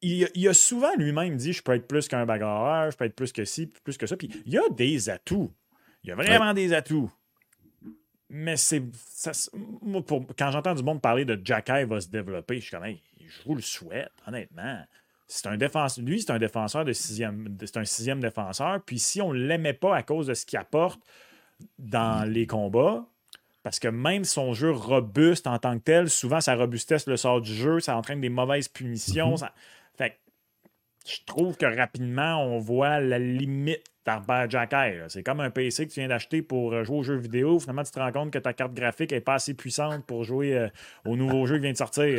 [0.00, 3.32] il, a souvent lui-même dit je peux être plus qu'un bagarreur, je peux être plus
[3.32, 4.16] que ci, plus que ça.
[4.16, 5.52] Puis il y a des atouts.
[6.02, 7.10] Il y a vraiment des atouts.
[8.30, 8.82] Mais c'est.
[9.82, 12.86] moi, pour, quand j'entends du monde parler de Jacky va se développer, je suis comme
[12.86, 14.82] je vous le souhaite, honnêtement.
[15.26, 16.02] C'est un défenseur.
[16.02, 17.58] Lui, c'est un défenseur de sixième.
[17.60, 18.82] C'est un sixième défenseur.
[18.86, 21.00] Puis si on ne l'aimait pas à cause de ce qu'il apporte
[21.78, 23.06] dans les combats,
[23.68, 27.42] parce que même son jeu robuste en tant que tel, souvent sa robustesse le sort
[27.42, 29.32] du jeu, ça entraîne des mauvaises punitions.
[29.32, 29.48] Mhm.
[29.98, 30.18] Fait
[31.06, 34.96] je trouve que rapidement, on voit la limite d'Arbert Jacky.
[35.08, 37.60] C'est comme un PC que tu viens d'acheter pour euh, jouer aux jeux vidéo.
[37.60, 40.56] Finalement, tu te rends compte que ta carte graphique n'est pas assez puissante pour jouer
[40.56, 40.68] euh,
[41.04, 42.06] au nouveau jeu qui vient de sortir.
[42.06, 42.14] il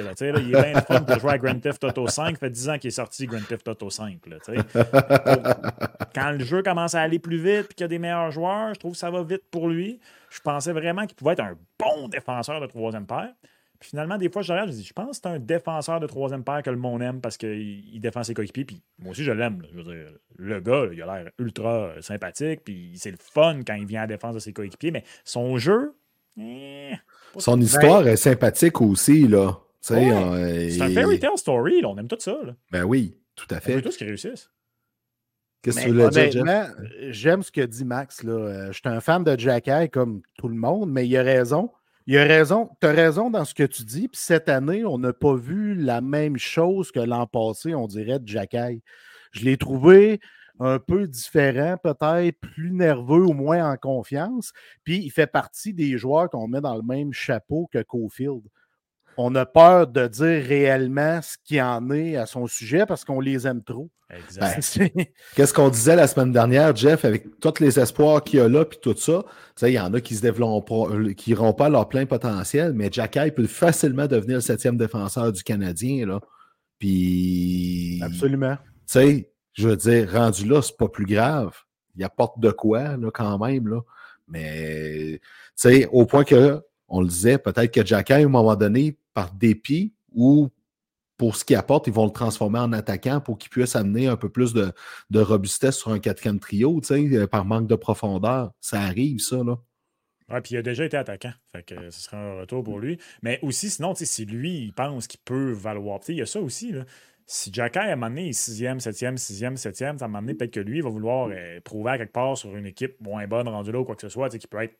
[0.55, 2.35] est bien fun de jouer à Grand Theft Auto 5.
[2.35, 4.19] Ça fait 10 ans qu'il est sorti Grand Theft Auto 5.
[6.13, 8.75] Quand le jeu commence à aller plus vite et qu'il y a des meilleurs joueurs,
[8.75, 9.99] je trouve que ça va vite pour lui.
[10.29, 13.33] Je pensais vraiment qu'il pouvait être un bon défenseur de troisième paire.
[13.79, 16.07] Puis finalement, des fois, je regarde, je dis, je pense que c'est un défenseur de
[16.07, 18.65] troisième paire que le monde aime parce qu'il défend ses coéquipiers.
[18.65, 19.63] Puis moi aussi, je l'aime.
[20.37, 22.61] le gars, il a l'air ultra sympathique.
[22.65, 24.91] Puis c'est le fun quand il vient à la défense de ses coéquipiers.
[24.91, 25.95] Mais son jeu.
[26.37, 26.91] Eh,
[27.37, 29.59] son histoire est sympathique aussi, là.
[29.81, 32.37] c'est un fairy tale story, on aime tout ça.
[32.71, 33.73] Ben oui, tout à fait.
[33.73, 34.49] On veut tous qu'ils réussissent.
[35.61, 36.71] Qu'est-ce que tu voulais dire, Jeff?
[37.09, 38.23] J'aime ce que dit Max.
[38.23, 38.31] Là.
[38.31, 41.69] Euh, je suis un fan de Jack comme tout le monde, mais il a raison.
[42.11, 42.71] Il a raison.
[42.81, 44.09] Tu as raison dans ce que tu dis.
[44.13, 48.27] Cette année, on n'a pas vu la même chose que l'an passé, on dirait, de
[48.27, 48.57] Jack
[49.31, 50.19] Je l'ai trouvé
[50.59, 54.53] un peu différent, peut-être plus nerveux, ou moins en confiance.
[54.83, 58.41] Puis il fait partie des joueurs qu'on met dans le même chapeau que Cofield
[59.21, 63.19] on a peur de dire réellement ce qu'il en est à son sujet parce qu'on
[63.19, 63.89] les aime trop.
[64.39, 64.59] Ben,
[65.35, 68.63] qu'est-ce qu'on disait la semaine dernière, Jeff, avec tous les espoirs qu'il y a là,
[68.63, 69.25] puis tout ça?
[69.61, 72.71] Il y en a qui se développent pas, euh, qui n'iront pas leur plein potentiel,
[72.71, 76.05] mais Jack peut facilement devenir le septième défenseur du Canadien.
[76.07, 76.21] Là.
[76.79, 77.99] Puis.
[78.01, 78.55] Absolument.
[78.55, 81.51] Tu sais, je veux dire, rendu là, c'est pas plus grave.
[81.97, 83.81] Il apporte de quoi, là, quand même, là.
[84.29, 85.21] Mais, tu
[85.55, 89.31] sais, au point que, on le disait, peut-être que Jack à un moment donné, par
[89.31, 90.49] dépit ou
[91.17, 94.15] pour ce qu'il apporte, ils vont le transformer en attaquant pour qu'il puisse amener un
[94.15, 94.71] peu plus de,
[95.13, 98.53] robustesse sur un quatrième trio, euh, par manque de profondeur.
[98.61, 99.57] Ça arrive, ça, là.
[100.31, 101.33] Oui, puis il a déjà été attaquant.
[101.51, 102.99] Fait que ce sera un retour pour lui.
[103.21, 105.99] Mais aussi, sinon, si lui, il pense qu'il peut valoir.
[106.07, 106.71] Il y a ça aussi.
[106.71, 106.85] Là.
[107.25, 110.59] Si Jacky, à un moment donné, est sixième, septième, sixième, septième, moment donné, peut-être que
[110.59, 113.71] lui, il va vouloir euh, prouver à quelque part sur une équipe moins bonne rendue
[113.71, 114.77] là ou quoi que ce soit, qu'il peut être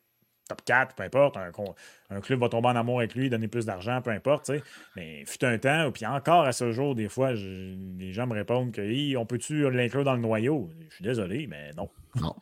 [0.50, 1.36] top 4, peu importe.
[1.36, 4.46] Un, club va tomber en amour avec lui, donner plus d'argent, peu importe.
[4.46, 4.62] tu sais.
[4.96, 8.34] Mais fut un temps, puis encore à ce jour, des fois, je- les gens me
[8.34, 10.68] répondent que Hey, on peut-tu l'inclure dans le noyau?
[10.88, 11.88] Je suis désolé, mais non.
[12.20, 12.34] Non.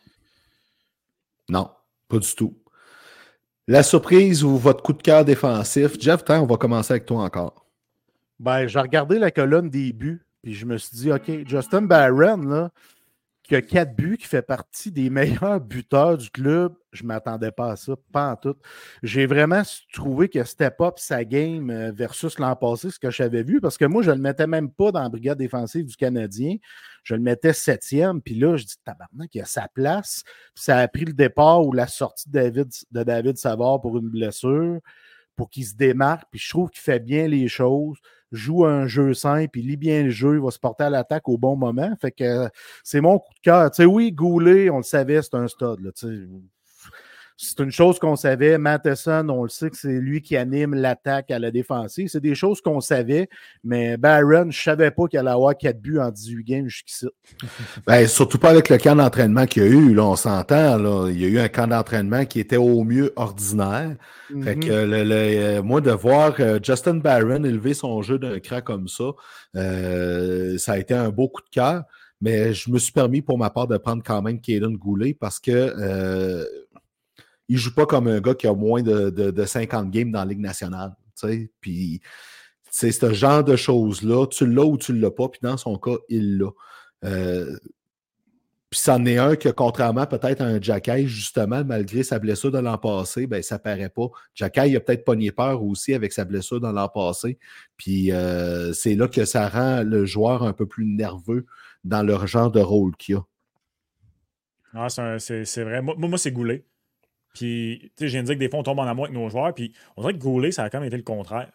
[1.50, 1.70] Non,
[2.08, 2.56] pas du tout.
[3.66, 6.00] La surprise ou votre coup de cœur défensif.
[6.00, 7.66] Jeff, tiens, on va commencer avec toi encore.
[8.40, 12.38] Ben, j'ai regardé la colonne des buts, puis je me suis dit, OK, Justin Barron,
[12.38, 12.70] là,
[13.48, 17.50] qui a quatre buts, qui fait partie des meilleurs buteurs du club, je ne m'attendais
[17.50, 18.56] pas à ça, pas en tout.
[19.02, 23.42] J'ai vraiment trouvé que step up sa game euh, versus l'an passé, ce que j'avais
[23.42, 25.96] vu, parce que moi, je ne le mettais même pas dans la brigade défensive du
[25.96, 26.56] Canadien.
[27.02, 30.24] Je le mettais septième, puis là, je dis, tabarnak, il a sa place.
[30.54, 33.96] Puis ça a pris le départ ou la sortie de David, de David Savard pour
[33.96, 34.78] une blessure,
[35.36, 37.98] pour qu'il se démarque, puis je trouve qu'il fait bien les choses
[38.32, 41.28] joue un jeu simple, il lit bien le jeu, il va se porter à l'attaque
[41.28, 41.94] au bon moment.
[42.00, 42.48] Fait que euh,
[42.84, 43.70] c'est mon coup de cœur.
[43.70, 45.80] Tu sais, oui, Goulet, on le savait, c'est un stud.
[45.80, 45.90] Là.
[47.40, 48.58] C'est une chose qu'on savait.
[48.58, 52.08] Matheson, on le sait que c'est lui qui anime l'attaque à la défensive.
[52.08, 53.28] C'est des choses qu'on savait,
[53.62, 57.06] mais Barron, je ne savais pas qu'il allait avoir 4 buts en 18 games jusqu'ici.
[57.86, 60.76] Ben, surtout pas avec le camp d'entraînement qu'il y a eu, là, on s'entend.
[60.78, 61.08] Là.
[61.10, 63.94] Il y a eu un camp d'entraînement qui était au mieux ordinaire.
[64.42, 64.60] Fait Mhm.
[64.64, 68.60] que le- le- euh, moi, de voir euh, Justin Barron élever son jeu d'un cran
[68.60, 69.12] comme ça,
[69.56, 71.84] euh, ça a été un beau coup de cœur.
[72.20, 75.38] Mais je me suis permis pour ma part de prendre quand même Kaden Goulet parce
[75.38, 76.44] que euh,
[77.48, 80.20] il joue pas comme un gars qui a moins de, de- de 50 games dans
[80.20, 80.94] la Ligue nationale.
[81.60, 82.00] Puis
[82.70, 84.26] c'est ce genre de choses-là.
[84.26, 85.28] Tu l'as ou tu ne l'as pas.
[85.28, 86.50] Puis dans son cas, il l'a.
[87.04, 87.56] Euh,
[88.70, 92.58] puis c'en est un que, contrairement peut-être à un Jacky, justement, malgré sa blessure de
[92.58, 94.08] l'an passé, ben, ça paraît pas.
[94.34, 97.38] Jacky a peut-être pogné peur aussi avec sa blessure de l'an passé.
[97.78, 101.46] Puis euh, c'est là que ça rend le joueur un peu plus nerveux
[101.82, 103.20] dans le genre de rôle qu'il a.
[104.74, 105.80] Ah, c'est vrai.
[105.80, 106.64] Moi, moi, c'est Goulet.
[107.34, 109.54] Puis, tu sais, je viens que des fois, on tombe en amour avec nos joueurs.
[109.54, 111.50] Puis, on dirait que Goulet, ça a quand même été le contraire.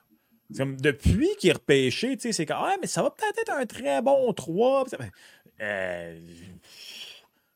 [0.52, 3.40] C'est comme depuis qu'il est repêché, tu sais, c'est comme, ah, mais ça va peut-être
[3.40, 4.84] être un très bon 3.
[4.86, 4.98] Puis ça-
[5.62, 6.18] Euh,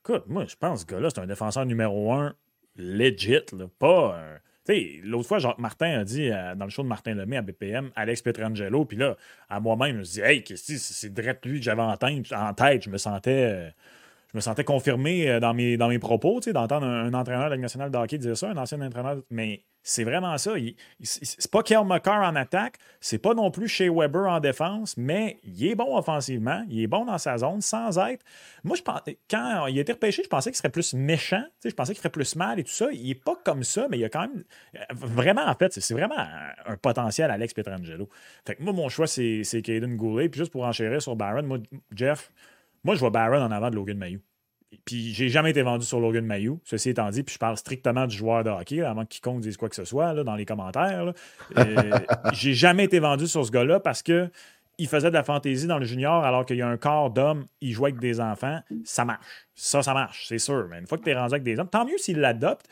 [0.02, 2.36] écoute, moi, je pense que gars-là, c'est un défenseur numéro un
[2.76, 4.20] legit, là, pas.
[4.66, 7.38] Tu sais, l'autre fois, Jacques Martin a dit euh, dans le show de Martin Lemay
[7.38, 9.16] à BPM, Alex Petrangelo, puis là,
[9.50, 12.54] à moi-même, je me suis dit, hey, c'est direct lui que j'avais en tête, en
[12.54, 12.84] tête.
[12.84, 13.32] Je me sentais.
[13.32, 13.70] euh,
[14.38, 17.58] je me sentais confirmé euh, dans mes, dans mes propos, d'entendre un, entraîneur de la
[17.58, 19.18] nationale dire ça, un ancien entraîneur.
[19.32, 20.54] Mais c'est vraiment ça.
[21.02, 25.40] C'est pas Kel McCarr en attaque, c'est pas non plus Shea Weber en défense, mais
[25.44, 28.24] il est bon offensivement, il est bon dans sa zone sans être.
[28.64, 31.72] Moi, je pense, quand il a été repêché, je pensais qu'il serait plus méchant, je
[31.72, 32.90] pensais qu'il ferait plus mal et tout ça.
[32.92, 34.44] Il est pas comme ça, mais il a quand même.
[34.92, 38.08] Vraiment, en fait, c'est- vraiment un, potentiel Alex Petrangelo.
[38.46, 40.30] Fait que moi, mon choix, c'est c'est Caden Goulet.
[40.30, 41.58] Puis juste pour enchérir sur Barron, moi,
[41.96, 42.32] Jeff,
[42.84, 44.20] moi, je vois Barron en avant de Logan Mayou.
[44.86, 48.06] Puis j'ai jamais été vendu sur Logan Mayou, ceci étant dit, puis je parle strictement
[48.06, 50.36] du joueur de hockey, là, avant que quiconque dise quoi que ce soit là, dans
[50.36, 51.14] les commentaires.
[51.58, 51.92] Euh,
[52.34, 54.30] j'ai jamais été vendu sur ce gars-là parce que
[54.78, 57.46] il faisait de la fantaisie dans le junior alors qu'il y a un corps d'homme,
[57.62, 58.60] il jouait avec des enfants.
[58.84, 59.48] Ça marche.
[59.56, 60.68] Ça, ça marche, c'est sûr.
[60.70, 62.68] Mais une fois que tu es rendu avec des hommes, tant mieux s'il l'adopte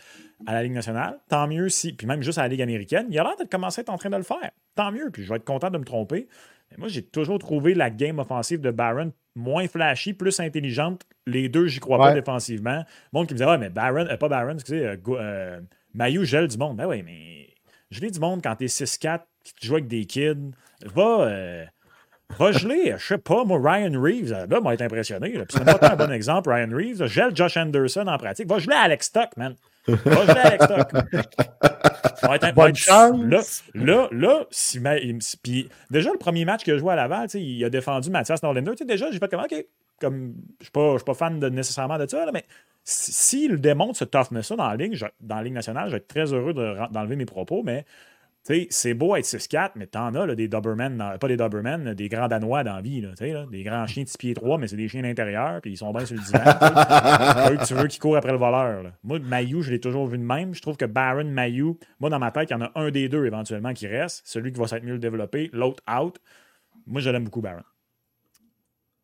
[0.45, 3.17] à la Ligue nationale, tant mieux si, puis même juste à la Ligue américaine, il
[3.17, 4.51] a l'air de commencer à être en train de le faire.
[4.75, 6.27] Tant mieux, puis je vais être content de me tromper.
[6.71, 11.02] Mais moi, j'ai toujours trouvé la game offensive de Barron moins flashy, plus intelligente.
[11.28, 12.84] Les deux, j'y crois pas défensivement.
[13.13, 15.60] Monde qui me disait, ouais, mais Barron, euh, pas Barron, excusez, euh, euh,
[15.93, 16.78] Mayu gèle du monde.
[16.78, 17.50] Ben oui, mais
[17.91, 20.52] geler du monde quand t'es 6-4, que tu joues avec des kids,
[20.93, 21.21] va.
[21.21, 21.65] euh,
[22.39, 25.38] Va geler, je sais pas, moi, Ryan Reeves, euh, là, m'a été impressionné.
[25.48, 27.06] c'est pas un bon exemple, Ryan Reeves.
[27.06, 28.48] Gèle Josh Anderson en pratique.
[28.50, 29.54] Va geler Alex Stock, man.
[32.15, 33.19] Ça va être un- Bonne chance.
[33.30, 33.41] Là,
[33.86, 37.63] là, là, si ma- si- déjà, le premier match qu'il a joué à Laval, il
[37.63, 38.71] a défendu Mathias Norlander.
[38.86, 39.65] Déjà, j'ai fait comme, OK,
[40.00, 42.45] comme, je suis pas, je suis pas fan de, nécessairement de ça, là, mais
[42.84, 46.08] si- s'il démontre ce toughness-là dans la je- dans la Ligue nationale, je vais être
[46.08, 47.86] très heureux de d'enlever mes propos, mais
[48.69, 52.10] c'est beau être 6-4, mais t'en as là, des Doberman, dans- pas des Doberman, des
[52.10, 53.01] grands Danois dans la vie.
[53.01, 55.71] Là, là, des grands chiens de 6 pieds 3, mais c'est des chiens d'intérieur, puis
[55.71, 56.39] ils sont bien sur le divan.
[57.51, 58.84] eux que tu veux qui courent après le voleur.
[58.84, 58.91] là.
[59.03, 60.53] Moi, Mayu, je l'ai toujours vu de même.
[60.53, 63.10] Je trouve que Baron, Mayu, moi, dans ma tête, il y en a un des
[63.10, 64.21] deux éventuellement qui reste.
[64.25, 66.19] Celui qui va s'être mieux développé, l'autre out.
[66.86, 67.63] Moi, je l'aime beaucoup, Baron.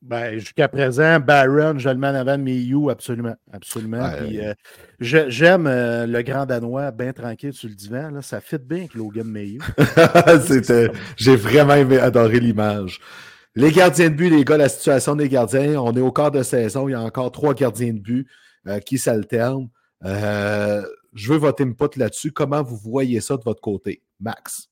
[0.02, 3.36] Ben, jusqu'à présent, Barron, je le mets en avant de Miyu, absolument.
[3.54, 4.02] Absolument.
[4.04, 4.48] Ouais, Puis, ouais.
[4.48, 4.54] euh,
[5.00, 8.10] je- J'aime euh, le grand Danois bien tranquille sur le divan.
[8.10, 8.22] Là.
[8.24, 9.60] Ça fit bien avec Logan Mayu.
[10.48, 13.00] C'était- J'ai vraiment aimé- adoré l'image.
[13.56, 16.42] Les gardiens de but, les gars, la situation des gardiens, on est au quart de
[16.42, 18.28] saison, il y a encore trois gardiens de but
[18.68, 19.70] euh, qui s'alternent.
[20.04, 20.82] Euh,
[21.14, 22.32] je veux votre input là-dessus.
[22.32, 24.02] Comment vous voyez ça de votre côté?
[24.20, 24.68] Max?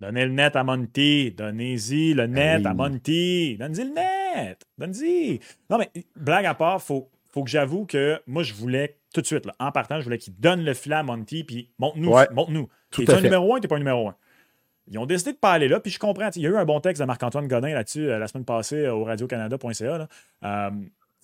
[0.00, 1.32] Donnez le net à Monty.
[1.36, 2.66] Donnez-y le net Hey.
[2.66, 3.56] à Monty.
[3.60, 4.06] Donnez-y le net.
[4.78, 5.40] Donnez-y.
[5.68, 7.10] Non, mais blague à part, faut.
[7.32, 10.18] faut que j'avoue que moi, je voulais tout de suite, là, en partant, je voulais
[10.18, 11.70] qu'il donne le filet à Monty, puis.
[11.78, 12.28] Ouais.
[12.32, 12.68] Montre-nous.
[12.90, 14.16] Tout T'es un numéro un, t'es pas un numéro un.
[14.88, 16.30] Ils ont décidé de pas aller là, puis je comprends.
[16.34, 18.86] Il y a eu un bon texte de Marc-Antoine Godin là-dessus euh, la semaine passée
[18.86, 20.08] euh, au radiocanada.ca.
[20.44, 20.70] Euh,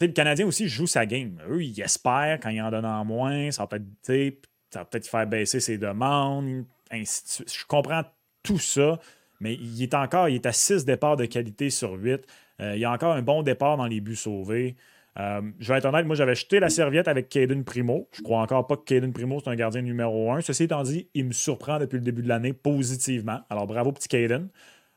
[0.00, 1.40] le Canadien aussi joue sa game.
[1.48, 5.58] Eux, ils espèrent quand ils en donnent en moins, ça va peut-être peut-être faire baisser
[5.58, 7.54] ses demandes, ainsi de suite.
[7.54, 8.02] Je comprends
[8.42, 9.00] tout ça,
[9.40, 12.24] mais il est encore, il est à 6 départs de qualité sur 8.
[12.60, 14.76] Euh, il y a encore un bon départ dans les buts sauvés.
[15.18, 18.08] Euh, je vais être honnête, moi j'avais jeté la serviette avec Caden Primo.
[18.12, 20.40] Je crois encore pas que Caden Primo c'est un gardien numéro un.
[20.42, 23.40] Ceci étant dit, il me surprend depuis le début de l'année positivement.
[23.48, 24.48] Alors bravo petit Caden.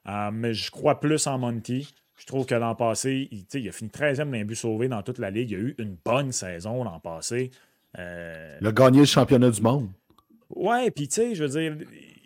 [0.08, 1.94] Euh, mais je crois plus en Monty.
[2.18, 5.02] Je trouve que l'an passé, il, il a fini 13e dans les buts sauvés dans
[5.04, 5.52] toute la ligue.
[5.52, 7.52] Il a eu une bonne saison l'an passé.
[7.98, 9.90] Euh, Il a gagné le championnat du monde.
[10.50, 11.78] Ouais, puis tu sais, je veux dire,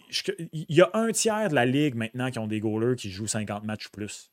[0.09, 3.11] je- il y a un tiers de la ligue maintenant qui ont des goalers qui
[3.11, 4.31] jouent 50 matchs ou plus.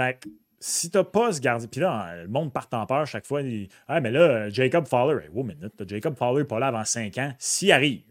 [0.00, 0.28] Fait que
[0.58, 3.42] si t'as pas ce gardien, puis là, le monde part en peur chaque fois.
[3.86, 7.18] Ah, mais là, Jacob Fowler, hey, wow, minute, Jacob Fowler n'est pas là avant 5
[7.18, 7.34] ans.
[7.38, 8.02] S'il arrive,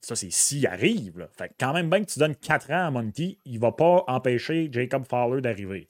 [0.00, 1.18] ça c'est s'il arrive.
[1.18, 1.28] Là.
[1.36, 4.04] Fait que quand même, bien que tu donnes 4 ans à Monty, il va pas
[4.06, 5.86] empêcher Jacob Fowler d'arriver.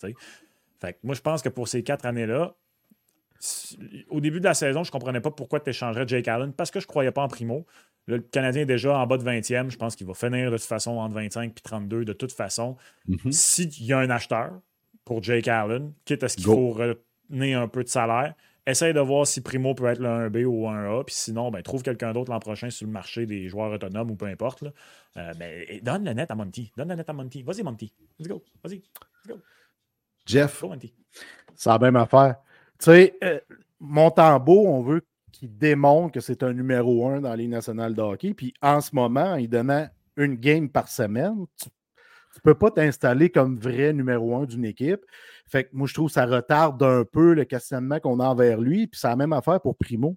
[0.81, 2.55] Fait que moi, je pense que pour ces 4 années-là,
[4.11, 6.81] au début de la saison, je comprenais pas pourquoi tu échangerais Jake Allen parce que
[6.81, 7.67] je croyais pas en Primo.
[8.07, 9.71] Là, le Canadien est déjà en bas de 20e.
[9.71, 12.77] Je pense qu'il va finir de toute façon entre 25 et 32 de toute façon.
[13.09, 13.33] Mhm.
[13.33, 14.53] S'il y a un acheteur
[15.05, 16.55] pour Jake Allen, quitte à ce qu'il Go.
[16.55, 18.35] faut retenir un peu de salaire,
[18.67, 21.05] essaye de voir si Primo peut être le 1B ou 1A.
[21.05, 24.17] Puis sinon, ben, trouve quelqu'un d'autre l'an prochain sur le marché des joueurs autonomes ou
[24.17, 24.63] peu importe.
[24.63, 24.71] Là.
[25.17, 26.73] Euh, ben, donne le net à Monty.
[26.77, 27.43] Donne le net à Monty.
[27.43, 27.93] Vas-y, Monty.
[28.19, 28.43] Let's go.
[28.63, 28.83] Vas-y.
[30.27, 30.95] Jeff, Go, Monty.
[31.55, 32.37] C'est la même affaire.
[32.79, 33.41] Tu sais, euh,
[33.81, 35.03] Montembeau, on veut
[35.33, 38.35] qu'il démontre que c'est un numéro un dans la Ligue nationale de hockey.
[38.35, 41.69] Puis en ce moment, il donnant une game par semaine, tu
[42.37, 45.01] ne peux pas t'installer comme vrai numéro un d'une équipe.
[45.47, 48.61] Fait que moi, je trouve que ça retarde un peu le questionnement qu'on a envers
[48.61, 48.87] lui.
[48.87, 50.17] Puis c'est la même affaire pour Primo.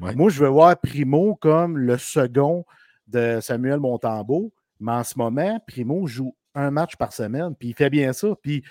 [0.00, 0.14] Ouais.
[0.14, 2.64] Moi, je veux voir Primo comme le second
[3.06, 4.52] de Samuel Montembeau.
[4.80, 8.28] Mais en ce moment, Primo joue un match par semaine, puis il fait bien ça.
[8.42, 8.62] Puis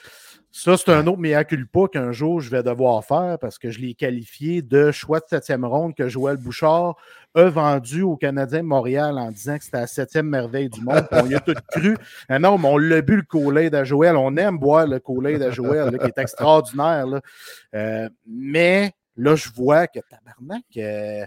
[0.52, 3.80] ça, c'est un autre mea culpa qu'un jour je vais devoir faire parce que je
[3.80, 6.96] l'ai qualifié de choix de septième ronde que Joël Bouchard
[7.36, 11.08] a vendu au Canadien de Montréal en disant que c'était la septième merveille du monde.
[11.12, 11.98] on y a tout cru.
[12.30, 14.16] Ah non, mais on l'a bu le Kool-Aid à Joël.
[14.16, 17.08] On aime boire le Kool-Aid à Joël, là, qui est extraordinaire.
[17.08, 17.22] là.
[17.76, 21.26] Euh, mais là, je vois que tabarnak, euh,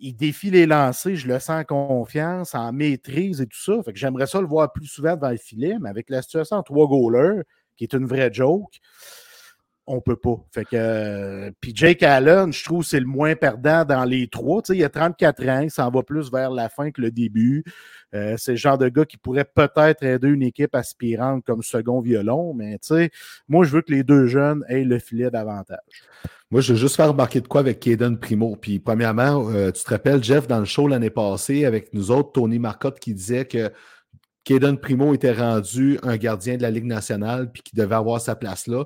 [0.00, 3.82] il défie les lancers, je le sens en confiance, en maîtrise et tout ça.
[3.82, 6.56] Fait que j'aimerais ça le voir plus souvent devant le filet, mais avec la situation
[6.56, 7.42] en trois goalers,
[7.76, 8.78] qui est une vraie joke,
[9.88, 10.36] on peut pas.
[10.52, 14.62] Fait que euh, puis Jake Allen, je trouve c'est le moins perdant dans les trois.
[14.62, 17.10] Tu sais, il a 34 ans, il s'en va plus vers la fin que le
[17.10, 17.64] début.
[18.14, 22.00] Euh, c'est le genre de gars qui pourrait peut-être aider une équipe aspirante comme second
[22.00, 23.10] violon, mais tu sais,
[23.48, 25.78] moi je veux que les deux jeunes aient le filet davantage.
[26.50, 28.56] moi, je veux juste faire remarquer de quoi avec Caden Primo.
[28.56, 32.32] Puis, premièrement, euh, tu te rappelles, Jeff, dans le show l'année passée, avec nous autres,
[32.32, 33.70] Tony Marcotte qui disait que
[34.44, 38.34] Caden Primo était rendu un gardien de la Ligue nationale puis qu'il devait avoir sa
[38.34, 38.84] place là.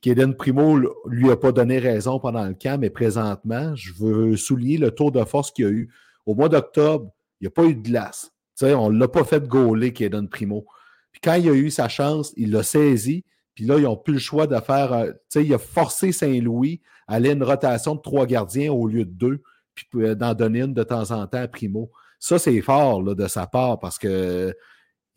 [0.00, 4.78] Caden Primo lui a pas donné raison pendant le camp, mais présentement, je veux souligner
[4.78, 5.90] le tour de force qu'il y a eu.
[6.24, 8.30] Au mois d'octobre, il n'y a pas eu de glace.
[8.56, 10.66] Tu sais, on ne l'a pas fait gauler, Caden Primo.
[11.12, 13.24] Puis quand il a eu sa chance, il l'a saisi.
[13.54, 15.06] Puis là, ils n'ont plus le choix de faire.
[15.34, 19.42] il a forcé Saint-Louis à aller une rotation de trois gardiens au lieu de deux,
[19.74, 21.90] puis euh, d'en donner une de temps en temps à Primo.
[22.20, 24.54] Ça, c'est fort de sa part parce que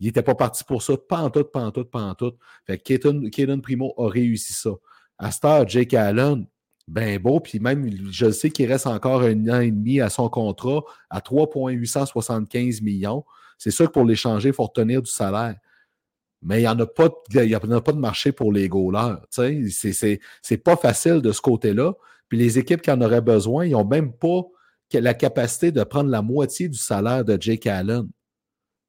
[0.02, 2.36] il n'était pas parti pour ça, pantoute, pantoute, pantoute.
[2.66, 4.70] Fait que Caden, Caden Primo a réussi ça.
[5.16, 6.44] À cette Jake Allen,
[6.88, 10.28] ben beau, puis même, je sais qu'il reste encore un an et demi à son
[10.28, 13.24] contrat à 3,875 millions.
[13.58, 15.54] C'est sûr que pour l'échanger, il faut retenir du salaire.
[16.42, 19.18] Mais il n'y en, a pas de- marché pour les goalers.
[19.30, 21.92] C'est- pas facile de ce côté-là.
[22.28, 24.42] Puis les équipes qui en auraient besoin, ils n'ont même pas
[24.92, 28.08] la capacité de prendre la moitié du salaire de Jake Allen.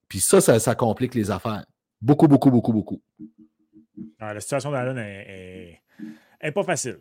[0.07, 1.65] Puis ça, ça, ça complique les affaires.
[2.01, 3.01] Beaucoup, beaucoup, beaucoup, beaucoup.
[4.19, 5.81] Ah, la situation d'Allen est, est-
[6.47, 6.99] est pas facile.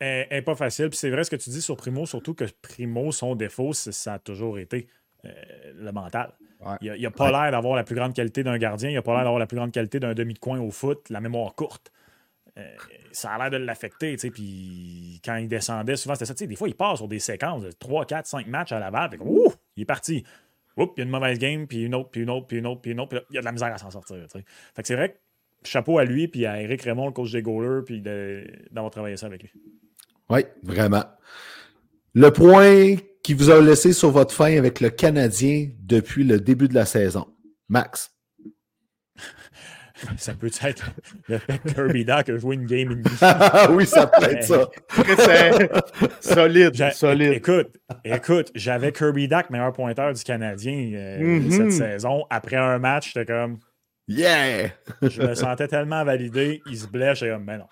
[0.00, 0.88] Elle est pas facile.
[0.90, 4.14] Puis c'est vrai ce que tu dis sur Primo, surtout que Primo, son défaut, ça
[4.14, 4.88] a toujours été
[5.24, 5.30] euh,
[5.76, 6.32] le mental.
[6.60, 6.76] Ouais.
[6.96, 9.22] Il n'a pas l'air d'avoir la plus grande qualité d'un gardien, il n'a pas l'air
[9.24, 11.92] d'avoir la plus grande qualité d'un demi de coin au foot, la mémoire courte.
[12.56, 12.66] Euh,
[13.12, 16.38] ça a l'air de l'affecter, tu sais, puis quand il descendait, souvent c'était ça, tu
[16.40, 19.18] sais, des fois il part sur des séquences de 3, 4, 5 matchs à puis
[19.18, 20.24] comme, ouh, il est parti.
[20.78, 22.66] Oups, il y a une mauvaise game, puis une autre, puis une autre, puis une
[22.66, 24.16] autre, puis une autre, puis il y a de la misère à s'en sortir.
[24.30, 24.42] Fait
[24.82, 25.16] que c'est vrai que
[25.64, 29.26] chapeau à lui, puis à Eric Raymond, le coach des goalers, puis d'avoir travaillé ça
[29.26, 29.50] avec lui.
[30.30, 31.04] Oui, vraiment.
[32.14, 36.68] Le point qui vous a laissé sur votre fin avec le Canadien depuis le début
[36.68, 37.26] de la saison.
[37.68, 38.12] Max.
[40.16, 40.84] Ça peut être
[41.28, 43.04] le fait que Kirby Doc a joué une game et demie.
[43.20, 44.68] Ah oui, ça peut être ça.
[46.20, 47.32] C'est solide, J'a- solide.
[47.32, 51.50] Écoute, écoute, j'avais Kirby Doc, meilleur pointeur du Canadien euh, Mhm.
[51.50, 52.24] cette saison.
[52.30, 53.58] Après un match, j'étais comme.
[54.06, 54.70] Yeah!
[55.02, 57.66] Je me sentais tellement validé, il se blesse, j'étais comme, mais non.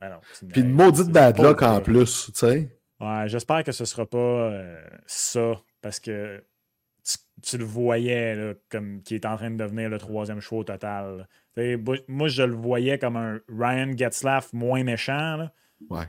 [0.00, 2.68] Ben non, Puis une maudite bad luck en plus, tu sais.
[3.00, 5.52] Ouais, j'espère que ce sera pas euh, ça,
[5.82, 6.42] parce que
[7.42, 10.64] tu, le voyais là, comme qui est en train de devenir le troisième choix au
[10.64, 11.28] total.
[12.08, 15.36] moi- je le voyais comme un Ryan Getzlaff moins méchant.
[15.36, 15.52] là.
[15.88, 16.04] Ouais.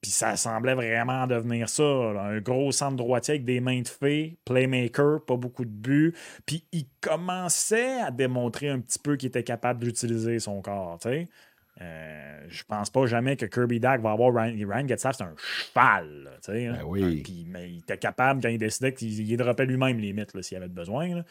[0.00, 1.82] Puis ça semblait vraiment devenir ça.
[1.82, 2.22] là.
[2.22, 6.14] Un gros centre droitier avec des mains de fée, playmaker, pas beaucoup de buts.
[6.46, 10.98] Puis il commençait à démontrer un petit peu qu'il était capable d'utiliser son corps.
[11.82, 15.34] Euh, je pense pas jamais que Kirby Dak va avoir Ryan, Ryan Getzlaff, c'est un
[15.36, 16.24] cheval.
[16.24, 16.74] là, tu sais, hein.
[16.78, 17.22] Ben oui.
[17.22, 20.56] Puis, mais il était capable, quand il décidait qu'il il droppait lui-même les là, s'il
[20.58, 21.14] avait besoin.
[21.16, 21.24] là.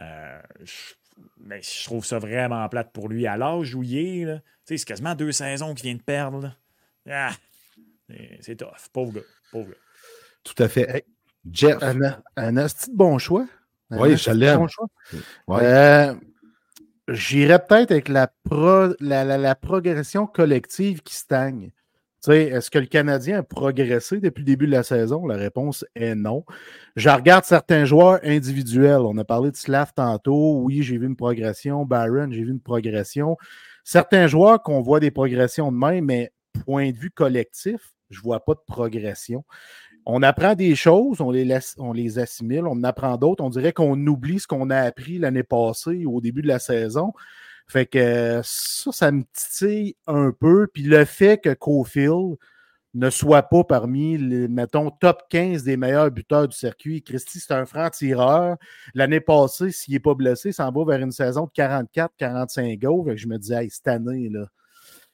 [0.00, 0.94] Euh, je-
[1.38, 3.26] mais je trouve ça vraiment plate pour lui.
[3.26, 6.02] À l'âge où il est, là, tu sais, c'est quasiment deux saisons qu'il vient de
[6.02, 6.54] perdre.
[7.08, 7.30] Ah,
[8.40, 8.88] c'est- tough.
[8.92, 9.20] Pauvre gars.
[9.52, 9.76] Pauvre gars.
[10.42, 11.06] Tout à fait.
[11.50, 11.78] Jeff.
[11.80, 13.46] Un, un asti de bon choix?
[13.90, 14.58] Un Oui, je l'aime.
[14.58, 14.88] bon choix?
[15.46, 15.60] Ouais.
[15.62, 16.14] Euh,
[17.08, 21.70] J'irais peut-être avec la, pro- la, la- progression collective qui stagne.
[22.28, 25.26] Est-ce que le Canadien a progressé depuis le début de la saison?
[25.26, 26.44] La réponse est non.
[26.96, 29.02] Je regarde certains joueurs individuels.
[29.02, 30.60] On a parlé de Slav tantôt.
[30.60, 31.84] Oui, j'ai vu une progression.
[31.84, 33.36] Byron, j'ai vu une progression.
[33.84, 36.32] Certains joueurs qu'on voit des progressions de mais
[36.64, 39.44] point de vue collectif, je ne vois pas de progression.
[40.06, 43.42] On apprend des choses, on les, assimile, on en apprend d'autres.
[43.42, 47.12] On dirait qu'on oublie ce qu'on a appris l'année passée au début de la saison.
[47.66, 50.68] Fait que ça, ça me titille un peu.
[50.72, 52.36] Puis le fait que Cofield
[52.94, 57.02] ne soit pas parmi les, mettons, top 15 des meilleurs buteurs du circuit.
[57.02, 58.56] Christy, c'est un franc-tireur.
[58.94, 63.16] L'année passée, s'il n'est pas blessé, s'en va vers une saison de 44-45 goals.
[63.16, 64.46] Je me disais, hey, cette année, là,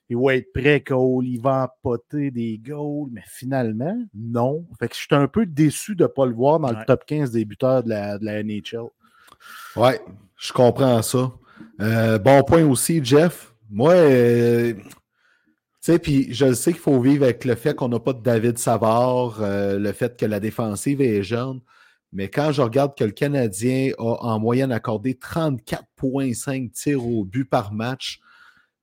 [0.09, 3.09] il va être prêt, Cole, il va empoter des goals.
[3.13, 4.67] Mais finalement, non.
[4.79, 6.79] Fait que je suis un peu déçu de ne pas le voir dans Ouais.
[6.81, 8.89] le top 15 des buteurs de la, de la NHL.
[9.77, 10.01] Ouais,
[10.37, 11.33] je comprends ça.
[11.81, 13.55] Euh, bon point aussi, Jeff.
[13.71, 14.83] Moi, euh, tu
[15.81, 18.59] sais, puis je sais qu'il faut vivre avec le fait qu'on n'a pas de David
[18.59, 21.61] Savard, euh, le fait que la défensive est jeune.
[22.13, 27.45] Mais quand je regarde que le Canadien a en moyenne accordé 34,5 tirs au but
[27.47, 28.21] par match,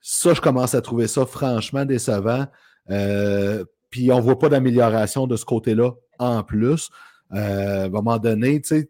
[0.02, 2.46] ça, je commence à trouver ça franchement décevant.
[2.90, 6.90] Euh, puis on ne voit pas d'amélioration de ce côté-là en plus.
[7.34, 8.90] Euh, à un moment donné, tu sais,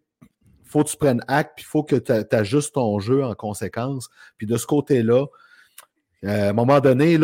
[0.66, 4.08] faut que tu prennes acte, puis il faut que tu ajustes ton jeu en conséquence.
[4.38, 5.26] Puis de ce côté-là,
[6.26, 7.18] euh, à un moment donné,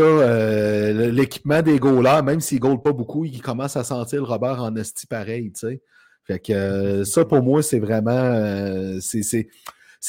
[1.11, 4.75] l'équipement des goalers, même s'ils ne pas beaucoup, ils commencent à sentir le Robert en
[4.75, 5.79] esti pareil, tu
[6.27, 7.03] sais.
[7.05, 9.47] Ça, pour moi, c'est vraiment c'est-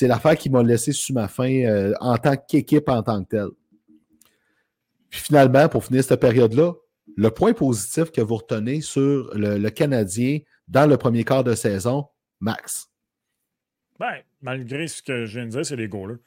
[0.02, 3.48] l'affaire qui m'a laissé sur ma euh, en tant qu'équipe en tant que telle.
[5.10, 6.72] Puis finalement, pour finir cette période-là,
[7.16, 11.54] le point positif que vous retenez sur le, le Canadien dans le premier quart de
[11.54, 12.06] saison,
[12.40, 12.88] Max?
[13.98, 16.18] Ben, malgré ce que je viens de dire, c'est les goalers.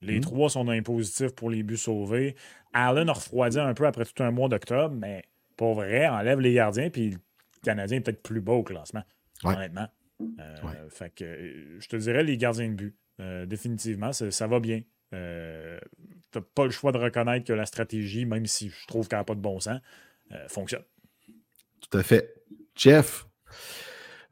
[0.00, 0.20] Les Mhm.
[0.22, 2.34] trois sont dans les positifs pour les buts sauvés.
[2.72, 5.22] Allen a refroidi un peu après tout un mois d'octobre, mais
[5.56, 7.18] pour vrai, enlève les gardiens, puis le
[7.62, 9.02] Canadien est peut-être plus bas au classement,
[9.44, 9.54] Ouais.
[9.56, 9.88] honnêtement.
[10.22, 10.72] Euh, Ouais.
[10.88, 12.96] Fait que euh, je te dirais les gardiens de but.
[13.20, 14.80] Euh, définitivement, ça, ça va bien.
[15.12, 15.78] Euh,
[16.30, 19.24] T'as pas le choix de reconnaître que la stratégie, même si je trouve qu'elle n'a
[19.24, 19.80] pas de bon sens,
[20.32, 20.84] euh, fonctionne.
[21.80, 22.34] Tout à fait.
[22.74, 23.26] Jeff,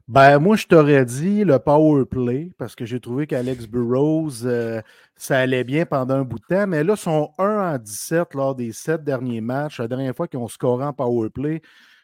[0.07, 4.81] Ben, moi, je t'aurais dit le power play parce que j'ai trouvé qu'Alex Burrows, euh,
[5.15, 8.55] ça allait bien pendant un bout de temps, mais là, son 1 en 17 lors
[8.55, 11.61] des sept derniers matchs, la dernière fois qu'ils ont scoré en power play,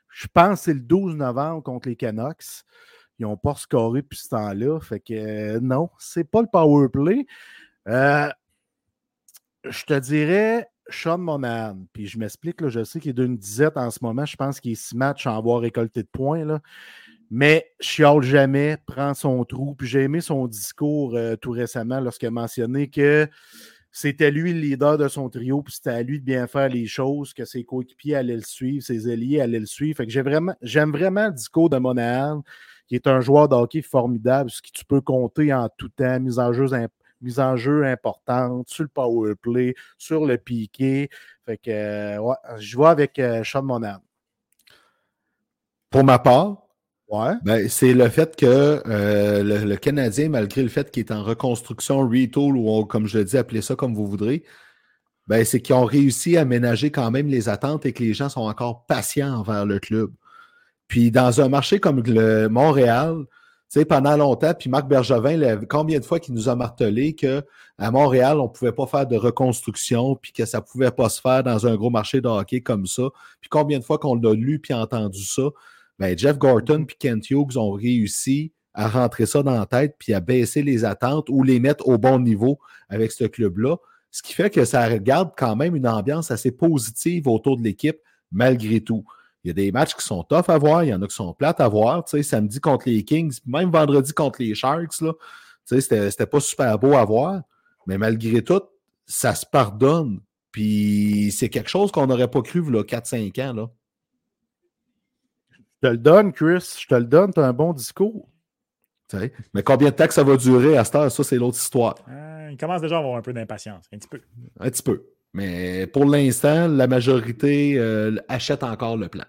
[0.09, 2.63] je pense que c'est le 12 novembre contre les Canucks.
[3.17, 4.79] Ils n'ont pas scoré depuis ce temps-là.
[4.81, 7.25] Fait que euh, non, c'est pas le power play.
[7.87, 8.29] Euh,
[9.69, 11.77] je te dirais Sean Monahan.
[11.93, 14.25] Puis je m'explique, là, je sais qu'il est d'une disette en ce moment.
[14.25, 16.45] Je pense qu'il est six matchs sans avoir récolté de points.
[16.45, 16.61] Là.
[17.31, 19.75] Mais chiale jamais, prend son trou.
[19.75, 23.27] Puis j'ai aimé son discours euh, tout récemment lorsqu'il a mentionné que
[23.91, 26.85] c'était lui le leader de son trio, puis c'était à lui de bien faire les
[26.85, 29.95] choses, que ses coéquipiers allaient le suivre, ses alliés allaient le suivre.
[29.95, 32.43] Fait que j'aime vraiment le discours de Monahan,
[32.87, 36.19] qui est un joueur de hockey formidable, sur qui tu peux compter en tout temps,
[36.19, 36.67] mise en jeu,
[37.25, 41.09] mise en jeu importante, sur le power play, sur le piqué.
[41.45, 43.99] Fait que, euh, ouais, je vois avec euh, Sean Monahan.
[45.89, 46.61] pour ma part,
[47.07, 47.33] Ouais.
[47.43, 48.45] ben, c'est le fait que
[48.87, 53.05] euh, le, le Canadien, malgré le fait qu'il est en reconstruction, retool, ou on- comme
[53.05, 54.43] je le dis, appelez ça comme vous voudrez,
[55.27, 58.29] ben, c'est qu'ils ont réussi à ménager quand même les attentes et que les gens
[58.29, 60.11] sont encore patients envers le club.
[60.87, 63.25] Puis dans un marché comme le Montréal,
[63.75, 66.55] tu Tu sais, pendant longtemps, puis Marc Bergevin, là, combien de fois qu'il nous a
[66.55, 67.41] martelé qu'à
[67.91, 71.67] Montréal, on pouvait pas faire de reconstruction, puis que ça pouvait pas se faire dans
[71.67, 73.03] un gros marché de hockey comme ça.
[73.41, 75.49] Puis combien de fois qu'on l'a lu puis entendu ça?
[75.99, 80.13] Ben, Jeff Gorton puis Kent Hughes ont réussi à rentrer ça dans la tête puis
[80.13, 83.75] à baisser les attentes ou les mettre au bon niveau avec ce club-là.
[84.09, 87.97] Ce qui fait que ça regarde quand même une ambiance assez positive autour de l'équipe
[88.31, 89.03] malgré tout.
[89.45, 91.13] Il y a des matchs qui sont tough à voir, il y en a qui
[91.13, 92.03] sont plates à voir.
[92.03, 95.19] Tu sais, samedi contre les Kings, même vendredi contre les Sharks, là, tu
[95.65, 97.43] sais, c'était, c'était pas super beau à voir.
[97.85, 98.63] Mais malgré tout,
[99.05, 100.19] ça se pardonne.
[100.51, 103.53] Puis c'est quelque chose qu'on n'aurait pas cru là, 4-5 ans.
[103.53, 103.69] Là.
[105.51, 106.77] Je te le donne, Chris.
[106.79, 107.31] Je te le donne.
[107.31, 108.27] Tu as un bon discours.
[109.09, 109.31] Tu sais.
[109.53, 111.93] Mais combien de temps que ça va durer à cette heure, ça, c'est l'autre histoire.
[112.09, 113.85] Euh, il commence déjà à avoir un peu d'impatience.
[113.93, 114.21] Un petit peu.
[114.59, 115.05] Un petit peu.
[115.35, 119.25] Mais pour l'instant, la majorité euh, achète encore le plan.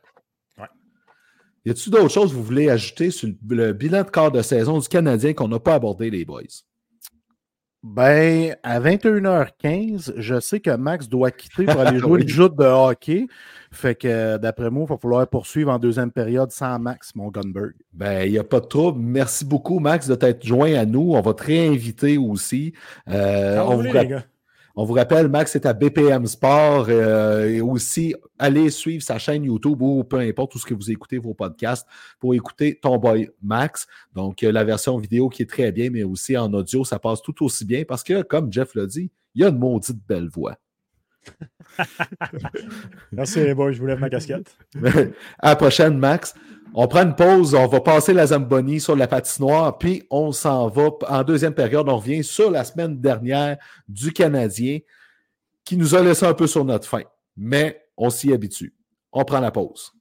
[0.56, 0.68] Ouais.
[1.64, 4.40] Y a-t-il d'autres choses que vous voulez ajouter sur le, le bilan de quart de
[4.40, 6.42] saison du Canadien qu'on n'a pas abordé, les boys?
[7.82, 12.22] Ben, à 21h15, je sais que Max doit quitter pour aller jouer Oui.
[12.22, 13.26] le jeu de hockey.
[13.72, 17.74] Fait que, d'après moi, il va falloir poursuivre en deuxième période sans Max, mon Gunberg.
[17.92, 19.00] Ben, il n'y a pas de trouble.
[19.00, 21.14] Merci beaucoup, Max, de t'être joint à nous.
[21.14, 22.74] On va te réinviter aussi.
[23.08, 24.24] Euh, on, vous voulez, les gars.
[24.78, 29.44] On vous rappelle, Max est à BPM Sport euh, et aussi allez suivre sa chaîne
[29.44, 31.88] YouTube ou peu importe où ce que vous écoutez vos podcasts
[32.20, 33.86] pour écouter ton boy Max.
[34.14, 37.22] Donc, euh, la version vidéo qui est très bien, mais aussi en audio, ça passe
[37.22, 40.28] tout aussi bien parce que, comme Jeff l'a dit, il y a une maudite belle
[40.28, 40.58] voix.
[43.12, 43.54] Merci, les.
[43.54, 44.56] Je vous lève ma casquette.
[45.38, 46.34] à la prochaine, Max.
[46.74, 50.68] On prend une pause, on va passer la Zamboni sur la patinoire, puis on s'en
[50.68, 51.88] va en deuxième période.
[51.88, 53.56] On revient sur la semaine dernière
[53.88, 54.80] du Canadien
[55.64, 57.02] qui nous a laissé un peu sur notre faim.
[57.36, 58.74] Mais on s'y habitue.
[59.12, 59.92] On prend la pause.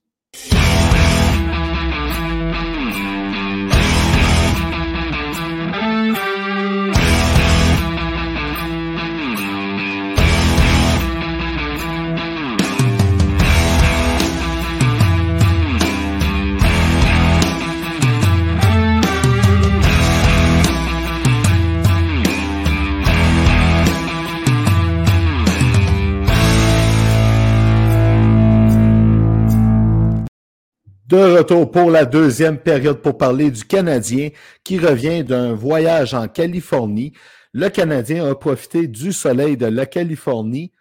[31.36, 34.30] Retour pour la deuxième période pour parler du Canadien
[34.64, 37.12] qui revient d'un voyage en Californie.
[37.52, 40.72] Le Canadien a profité du soleil de la Californie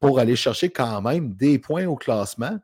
[0.00, 2.56] pour aller chercher quand même des points au classement,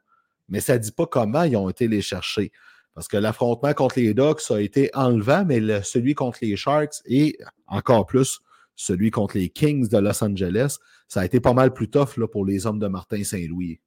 [0.48, 2.52] mais ça ne dit pas comment ils ont été les chercher.
[2.94, 7.38] Parce que l'affrontement contre les Ducks a été enlevant, mais celui contre les Sharks et
[7.66, 8.40] encore plus
[8.76, 10.76] celui contre les Kings de Los Angeles,
[11.08, 13.80] ça a été pas mal plus tough pour les hommes de Martin Saint-Louis.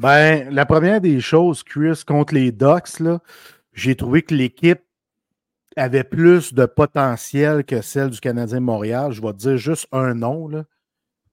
[0.00, 3.02] Ben, la première des choses, Chris, contre les Ducks,
[3.72, 4.80] j'ai trouvé que l'équipe
[5.76, 9.12] avait plus de potentiel que celle du Canadien de Montréal.
[9.12, 10.48] Je vais te dire juste un nom.
[10.48, 10.64] Là.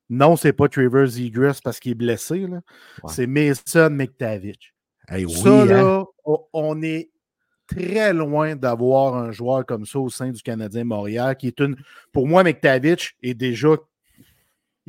[0.10, 2.46] Non, c'est pas Trevor Zegras parce qu'il est blessé.
[2.46, 2.60] Ouais.
[3.08, 4.74] C'est Mason McTavish.
[5.08, 5.66] Hey, oui, ça, hein?
[5.66, 6.06] là,
[6.54, 7.12] on est
[7.68, 11.76] très loin d'avoir un joueur comme ça au sein du Canadien Montréal, qui est une.
[12.12, 13.76] Pour moi, McTavish est déjà.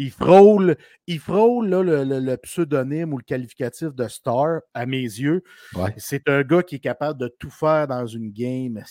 [0.05, 0.77] Il frôle,
[1.07, 5.43] il frôle là, le, le- le pseudonyme ou le qualificatif de star, à mes yeux.
[5.77, 5.95] Ouais.
[5.97, 8.83] C'est un gars qui est capable de tout faire dans une game.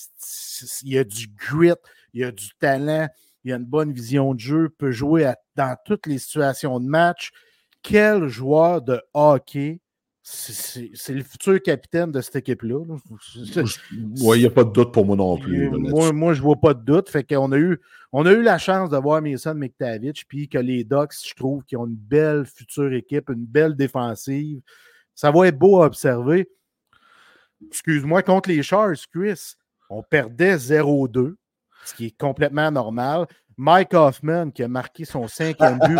[0.84, 1.74] Il a du grit,
[2.14, 3.08] il a du talent,
[3.44, 6.88] il a une bonne vision de jeu, peut jouer à- dans toutes les situations de
[6.88, 7.32] match.
[7.84, 9.80] Quel joueur de hockey!
[10.34, 12.80] C'est- le futur capitaine de cette équipe-là.
[14.22, 15.70] Oui, il n'y a pas de doute pour moi non plus.
[15.70, 17.10] Là, moi, moi, je vois pas de doute.
[17.10, 17.80] Fait qu'on a eu,
[18.14, 21.64] on a eu la chance de voir Mason McTavish, puis que les Ducks, je trouve,
[21.66, 24.62] qui ont une belle future équipe, une belle défensive.
[25.14, 26.50] Ça va être beau à observer.
[27.68, 29.56] Excuse-moi, contre les Sharks, Chris,
[29.90, 31.36] on perdait 0-2,
[31.84, 33.28] ce qui est complètement normal.
[33.58, 36.00] Mike Hoffman, qui a marqué son cinquième but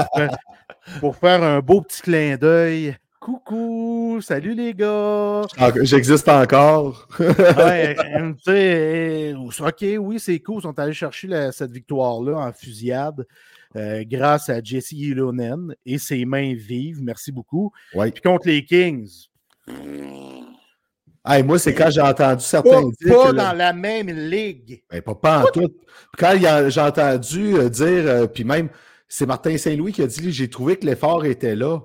[1.02, 2.96] pour faire un beau petit clin d'œil.
[3.22, 5.44] Coucou, salut les gars.
[5.60, 7.08] Ah, J'existe encore.
[7.20, 10.56] Ouais, euh, sais, euh, OK, oui, c'est cool.
[10.58, 13.28] Ils sont allés chercher la- cette victoire-là en fusillade
[13.76, 17.04] euh, grâce à Jesse Ilonen et ses mains vives.
[17.04, 17.72] Merci beaucoup.
[17.94, 18.10] Ouais.
[18.10, 19.08] Puis contre les Kings,
[21.24, 23.16] Hey, moi, c'est quand j'ai entendu pas, certains dire.
[23.16, 24.82] pas que le- dans la même ligue.
[24.90, 25.70] Ben, pas, pas en tout.
[26.18, 26.34] Quand
[26.70, 28.70] j'ai entendu dire, euh, puis même,
[29.08, 31.82] c'est Martin Saint-Louis qui a dit j'ai trouvé que l'effort était là.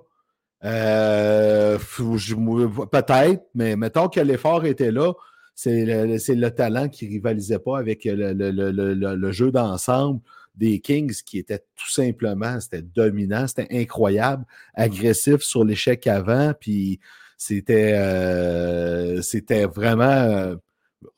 [0.66, 5.12] Euh, Peut-être, mais mettons que l'effort était là.
[5.54, 10.20] C'est le, talent qui rivalisait pas avec le, jeu d'ensemble
[10.54, 14.44] des Kings qui était tout simplement, c'était dominant, c'était incroyable,
[14.74, 16.98] agressif sur l'échec avant, puis
[17.38, 19.20] c'était euh,
[19.74, 20.56] vraiment euh,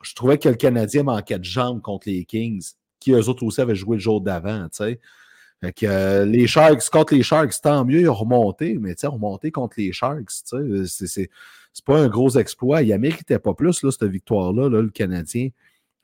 [0.02, 3.60] je trouvais que le Canadien manquait de jambes contre les Kings, qui eux autres aussi
[3.60, 5.00] avaient joué le jour d'avant, tu sais.
[5.60, 9.06] Fait que euh, les Sharks, contre les Sharks, tant mieux, ils ont remonté, mais tu
[9.06, 11.30] remonté contre les Sharks, sais, c'est,
[11.84, 12.82] pas un gros exploit.
[12.82, 15.48] Il méritait pas plus, là, cette victoire-là, là, le Canadien.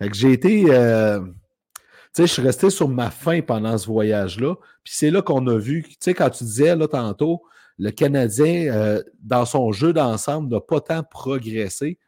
[0.00, 0.66] Fait que j'ai été.
[0.68, 4.54] Euh, tu sais, je suis resté sur ma faim pendant ce voyage-là.
[4.84, 7.42] Puis c'est là qu'on a vu, tu sais, quand tu disais là tantôt,
[7.78, 11.98] le Canadien, euh, dans son jeu d'ensemble, n'a pas tant progressé.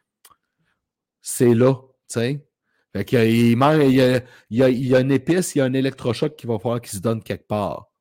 [1.21, 2.46] C'est là, tu sais.
[2.93, 4.17] Fait qu'il il, il, y a,
[4.49, 6.57] il, y a, il y a une épice, il y a un électrochoc qui va
[6.57, 7.91] falloir qu'il se donne quelque part.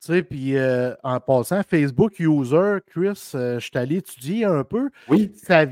[0.00, 4.62] Tu sais, puis euh, en passant, Facebook User, Chris, euh, je suis allé étudier un
[4.62, 4.90] peu.
[5.08, 5.32] Oui.
[5.34, 5.66] Ça,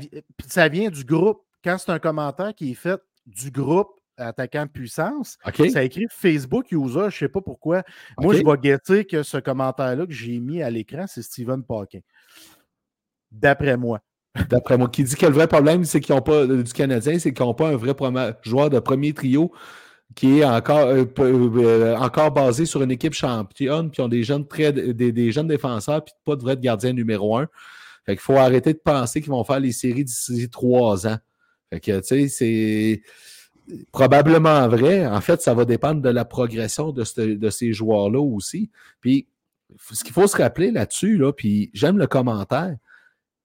[0.45, 1.43] ça vient du groupe.
[1.63, 5.37] Quand c'est un commentaire qui est fait du groupe attaquant puissance,
[5.71, 7.83] ça écrit Facebook User, je ne sais pas pourquoi.
[8.17, 11.99] Moi, je vais guetter que ce commentaire-là que j'ai mis à l'écran, c'est Steven Parkin.
[13.31, 14.01] D'après moi.
[14.49, 17.33] D'après moi, qui dit que le vrai problème, c'est qu'ils n'ont pas du Canadien, c'est
[17.33, 17.93] qu'ils n'ont pas un vrai
[18.43, 19.51] joueur de premier trio
[20.15, 24.73] qui est encore, euh, euh, basé sur une équipe championne, puis ont des jeunes, très,
[24.73, 27.47] des, jeunes défenseurs, puis pas de vrai gardien numéro un.
[28.05, 31.17] Fait qu'il faut arrêter de penser qu'ils vont faire les séries d'ici trois ans.
[31.69, 33.01] Fait que, tu sais, c'est
[33.91, 35.05] probablement vrai.
[35.05, 37.03] En fait, ça va dépendre de la progression de,
[37.35, 38.71] de ces joueurs-là aussi.
[39.01, 39.27] Puis,
[39.91, 42.75] ce qu'il faut se rappeler là-dessus, là, puis j'aime le commentaire,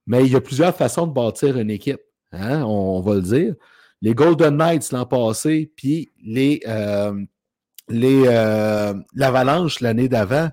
[0.06, 2.00] mais il y a plusieurs façons de bâtir une équipe.
[2.32, 3.54] Hein, on va le dire
[4.02, 7.14] les Golden Knights l'an passé, puis les, euh,
[7.88, 10.50] les euh, l'Avalanche l'année d'avant,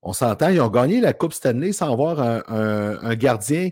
[0.00, 3.70] on s'entend, ils ont gagné la Coupe Stanley sans avoir un, gardien,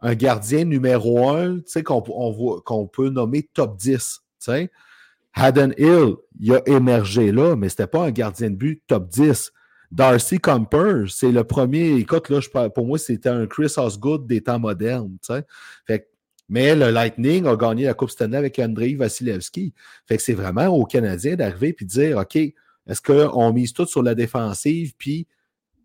[0.00, 4.20] un gardien numéro un, qu'on qu'on peut nommer top 10.
[4.38, 4.70] sais.
[5.34, 9.08] Haddon Hill, il a émergé là, mais ce n'était pas un gardien de but top
[9.08, 9.52] 10.
[9.90, 11.96] Darcy Comper, c'est le premier.
[11.96, 12.30] Écoute,
[12.74, 15.16] pour moi, c'était un Chris Osgood des temps modernes.
[16.50, 19.74] Mais le Lightning a gagné la Coupe Stanley avec Andrei Vasilevski.
[20.06, 24.02] Fait c'est vraiment aux Canadiens d'arriver et de dire OK, est-ce qu'on mise tout sur
[24.02, 25.26] la défensive puis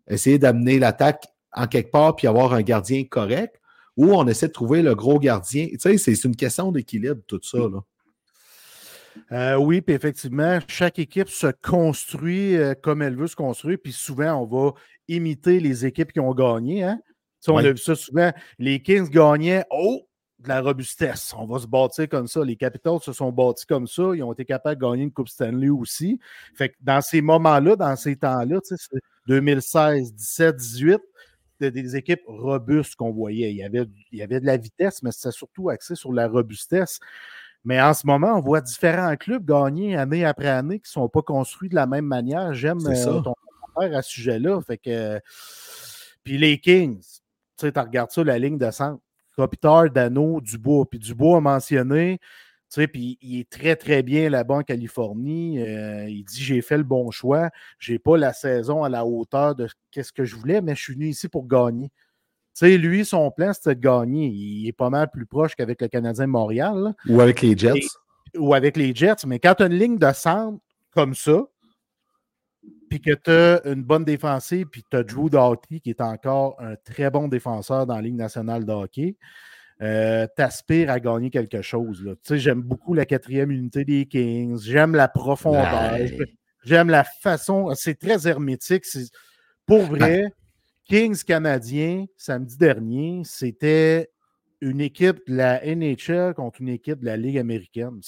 [0.08, 3.60] essayer d'amener l'attaque en quelque part puis avoir un gardien correct
[3.96, 5.68] ou on essaie de trouver le gros gardien?
[5.78, 7.58] C'est une question d'équilibre, tout ça.
[7.58, 7.82] Là.
[9.32, 13.92] Euh, oui, puis effectivement, chaque équipe se construit euh, comme elle veut se construire, puis
[13.92, 14.72] souvent, on va
[15.08, 16.82] imiter les équipes qui ont gagné.
[16.84, 17.00] Hein?
[17.48, 18.32] on a vu ça souvent.
[18.58, 19.64] Les Kings gagnaient.
[19.70, 20.06] Oh,
[20.44, 21.34] de la robustesse.
[21.36, 22.44] On va se bâtir comme ça.
[22.44, 24.10] Les Capitals se sont bâtis comme ça.
[24.14, 26.20] Ils ont été capables de gagner une Coupe Stanley aussi.
[26.54, 28.60] Fait que dans ces moments-là, dans ces temps-là,
[29.26, 31.00] 2016, 17, 18,
[31.52, 33.50] c'était des équipes robustes qu'on voyait.
[33.50, 36.28] Il y, avait, il y avait de la vitesse, mais c'était surtout axé sur la
[36.28, 37.00] robustesse.
[37.64, 41.08] Mais en ce moment, on voit différents clubs gagner année après année qui ne sont
[41.08, 42.52] pas construits de la même manière.
[42.52, 43.34] J'aime euh, ton
[43.72, 44.60] commentaire à ce sujet-là.
[44.60, 45.20] Fait que.
[46.22, 47.10] Puis les Kings, tu
[47.56, 49.00] sais, tu regardes ça, la ligne de centre.
[49.34, 50.88] Kopitar, Dano, Dubois.
[50.88, 55.62] Puis Dubois a mentionné, tu sais, puis il est très, très bien là-bas en Californie.
[55.62, 57.50] Euh, il dit J'ai fait le bon choix.
[57.78, 60.94] J'ai pas la saison à la hauteur de ce que je voulais, mais je suis
[60.94, 61.90] venu ici pour gagner.
[62.54, 64.28] Sais, lui, son plan, c'était de gagner.
[64.28, 66.94] Il est pas mal plus proche qu'avec le Canadien de Montréal.
[67.08, 67.88] Ou avec les Jets.
[68.38, 69.26] ou avec les Jets.
[69.26, 70.60] Mais quand tu as une ligne de centre
[70.92, 71.42] comme ça,
[72.88, 76.54] puis que tu as une bonne défensive, puis tu as Drew Doughty, qui est encore
[76.60, 79.16] un très bon défenseur dans la Ligue nationale de hockey,
[79.82, 82.04] euh, tu aspires à gagner quelque chose.
[82.04, 85.98] Tu sais, j'aime beaucoup la quatrième unité des Kings, j'aime la profondeur,
[86.62, 88.84] j'aime la façon, c'est très hermétique.
[89.66, 90.32] Pour vrai,
[90.88, 94.10] Kings canadien, samedi dernier, c'était
[94.60, 98.00] une équipe de la NHL contre une équipe de la Ligue américaine.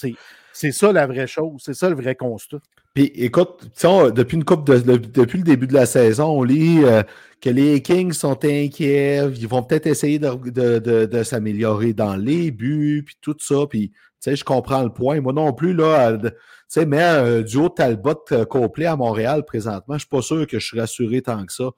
[0.53, 2.59] C'est ça la vraie chose, c'est ça le vrai constat.
[2.95, 7.03] Puis écoute, depuis le début de la saison, on lit euh,
[7.43, 13.17] que les Kings sont inquiets, ils vont peut-être essayer de, s'améliorer dans les buts, puis
[13.21, 13.67] tout ça.
[13.69, 13.93] Puis,
[14.25, 15.21] je comprends le point.
[15.21, 16.31] Moi non plus, là, tu
[16.69, 20.59] sais, mais un duo Talbot euh, complet à Montréal présentement, je suis pas sûr que
[20.59, 21.71] je suis rassuré tant que ça.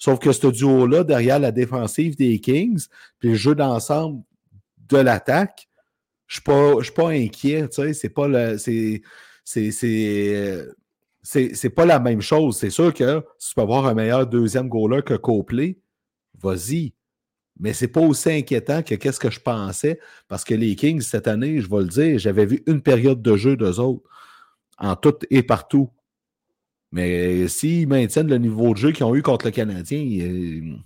[0.00, 2.86] Sauf que ce duo-là, derrière la défensive des Kings,
[3.18, 4.22] puis le jeu d'ensemble
[4.88, 5.68] de l'attaque,
[6.26, 7.68] je ne suis pas inquiet.
[7.92, 8.56] C'est pas le.
[11.22, 12.56] C'est pas la même chose.
[12.56, 15.78] C'est sûr que si tu peux avoir un meilleur deuxième goaler que Copley,
[16.40, 16.94] vas-y.
[17.58, 21.28] Mais c'est pas aussi inquiétant que qu'est-ce que je pensais, parce que les Kings, cette
[21.28, 24.08] année, je vais le dire, j'avais vu une période de jeu d'eux autres,
[24.78, 25.90] en tout et partout.
[26.92, 30.76] Mais s'ils maintiennent le niveau de jeu qu'ils ont eu contre le Canadien, euh,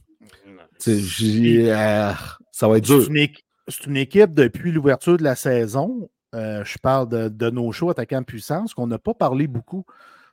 [0.88, 2.12] euh,
[2.52, 3.02] ça va être dur.
[3.66, 6.10] C'est une, équipe depuis l'ouverture de la saison.
[6.34, 9.84] Euh, je parle de, nos choix attaquants puissance, qu'on n'a pas parlé beaucoup.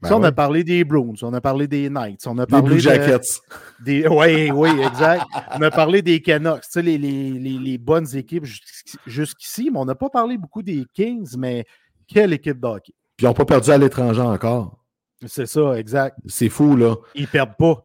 [0.02, 2.66] Ben Ça, on a parlé des Bruins, on a parlé des Knights, on a parlé
[2.66, 3.40] Blue de- Jackets.
[3.86, 4.08] des.
[4.08, 5.24] Oui, oui, exact.
[5.56, 9.86] on a parlé des Canucks, les, les- les- les bonnes équipes jusqu'ici- jusqu'ici, mais on
[9.86, 11.66] n'a pas parlé beaucoup des Kings, mais
[12.08, 12.94] quelle équipe de hockey.
[13.16, 14.81] Puis ils n'ont pas perdu à l'étranger encore.
[15.26, 16.18] C'est ça, exact.
[16.28, 16.96] C'est fou, là.
[17.16, 17.84] Ils perdent pas.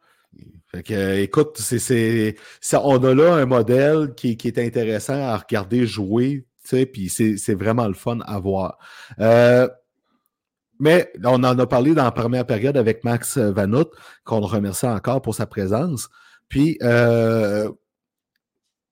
[0.69, 4.59] Fait que, euh, écoute, c'est, c'est- ça- on a là un modèle qui, qui est
[4.59, 8.79] intéressant à regarder jouer, tu sais, puis c'est, c'est vraiment le fun à voir.
[9.21, 9.69] Euh,
[10.79, 13.89] mais on en a parlé dans la première période avec Max Vanout,
[14.25, 16.09] qu'on remercie encore pour sa présence.
[16.49, 17.71] Puis, euh,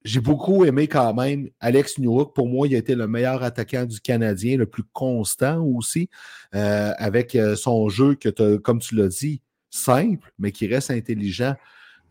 [0.04, 2.34] j'ai beaucoup aimé quand même Alex Newhook.
[2.34, 6.10] Pour moi, il a été le meilleur attaquant du Canadien, le plus constant aussi,
[6.54, 9.40] euh, avec euh, son jeu que, comme tu l'as dit,
[9.70, 11.54] simple, mais qui reste intelligent.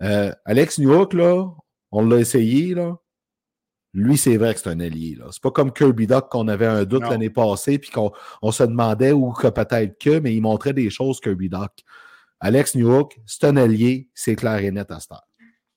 [0.01, 1.45] Euh, Alex Newhook, là,
[1.91, 2.97] on l'a essayé, là.
[3.95, 5.15] Lui, c'est vrai que c'est un allié.
[5.19, 5.25] là.
[5.31, 7.11] C'est pas comme Kirby Doc qu'on avait un doute Non.
[7.11, 10.89] l'année passée, puis qu'on on se demandait ou que peut-être que, mais il montrait des
[10.89, 11.71] choses, Kirby Doc.
[12.39, 15.27] Alex Newhook, c'est un allié, c'est clair et net à cette heure.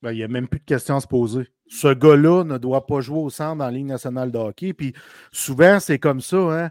[0.02, 1.48] Ben, il n'y a même plus de questions à se poser.
[1.68, 4.72] Ce gars-là ne doit pas jouer au centre dans la Ligue nationale de hockey.
[4.72, 4.92] Puis
[5.32, 6.36] souvent, c'est comme ça.
[6.36, 6.70] Hein?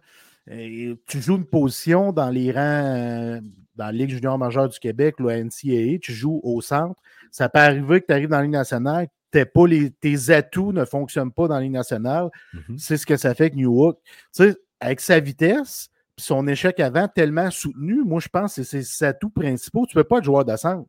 [0.49, 3.41] Et tu joues une position dans les rangs, euh,
[3.75, 6.95] dans la Ligue junior majeure du Québec, le NCAA, tu joues au centre.
[7.31, 10.71] Ça peut arriver que tu arrives dans la Ligue nationale, t'es pas les, tes atouts
[10.71, 12.29] ne fonctionnent pas dans la Ligue nationale.
[12.77, 13.99] C'est ce que ça fait que New York.
[14.05, 18.83] Tu sais, avec sa vitesse, son échec avant tellement soutenu, moi, je pense que c'est
[18.83, 19.85] ses atouts principaux.
[19.87, 20.87] Tu ne peux pas être joueur de centre.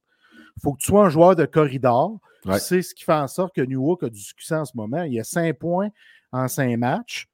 [0.56, 2.18] Il faut que tu sois un joueur de corridor.
[2.44, 2.58] Ouais.
[2.58, 5.02] C'est ce qui fait en sorte que New York a du succès en ce moment.
[5.02, 5.88] Il y a cinq points
[6.32, 7.26] en cinq matchs.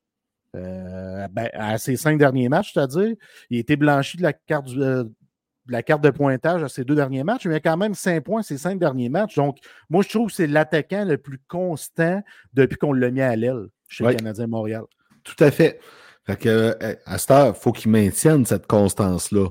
[0.54, 3.14] Euh, ben, à ses cinq derniers matchs, c'est-à-dire,
[3.48, 6.68] il a été blanchi de la carte, du- euh, de la carte de pointage à
[6.68, 9.36] ses deux derniers matchs, mais il a quand même cinq points ces cinq derniers matchs.
[9.36, 9.58] Donc,
[9.88, 13.68] moi, je trouve que c'est l'attaquant le plus constant depuis qu'on l'a mis à l'aile
[13.88, 14.12] chez Ouais.
[14.12, 14.82] le Canadien Montréal.
[15.24, 15.80] Tout à fait.
[16.26, 19.48] Fait que, euh, à cette heure, il faut qu'il maintienne cette constance-là.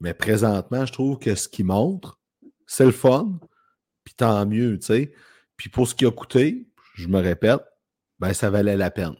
[0.00, 2.18] Mais présentement, je trouve que ce qu'il montre,
[2.66, 3.38] c'est le fun.
[4.04, 5.12] Puis tant mieux, tu sais.
[5.56, 7.60] Puis pour ce qui a coûté, je me répète,
[8.18, 9.14] ben ça valait la peine.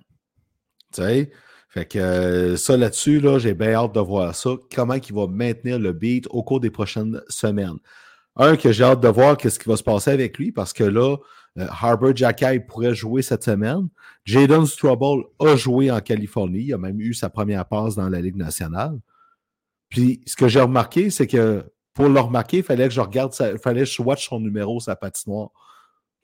[0.93, 1.31] Tu sais?
[1.69, 4.51] Fait que euh, ça là-dessus, là, j'ai bien hâte de voir ça.
[4.75, 7.79] Comment il va maintenir le beat au cours des prochaines semaines?
[8.37, 10.85] Un, que j'ai hâte de voir qu'est-ce qui va se passer avec lui, parce que
[10.85, 11.17] là,
[11.59, 13.89] euh, Harbour Jackay pourrait jouer cette semaine.
[14.25, 16.65] Jaden Strubble a joué en Californie.
[16.65, 18.99] Il a même eu sa première passe dans la Ligue nationale.
[19.89, 21.65] Puis, ce que j'ai remarqué, c'est que
[21.95, 24.81] pour le remarquer, il fallait que je regarde, il fallait que je watch son numéro,
[24.81, 25.51] sa patinoire.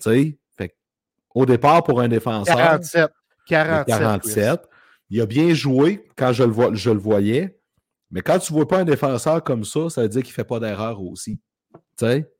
[0.02, 0.38] Tu sais?
[0.56, 0.74] Fait
[1.34, 3.10] au départ, pour un défenseur, 47.
[3.50, 3.86] il a 47.
[3.86, 4.34] Chris.
[4.34, 4.60] 47.
[5.10, 7.58] Il a bien joué quand je le, vois, je le voyais.
[8.10, 10.34] Mais quand tu ne vois pas un défenseur comme ça, ça veut dire qu'il ne
[10.34, 11.40] fait pas d'erreur aussi.
[11.72, 12.30] Tu sais?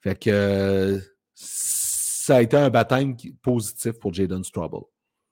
[0.00, 1.00] Fait que
[1.34, 4.84] ça a été un baptême positif pour Jaden Strubble.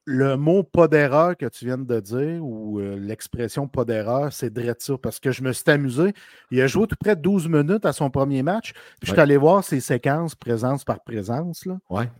[0.07, 4.53] Le mot pas d'erreur que tu viens de dire, ou euh, l'expression pas d'erreur, c'est
[4.53, 6.13] de ça, parce que je me suis amusé.
[6.51, 8.73] Il a joué tout près de 12 minutes à son premier match.
[8.73, 12.11] Puis je suis allé voir ses séquences présence par présence, là, Ouais.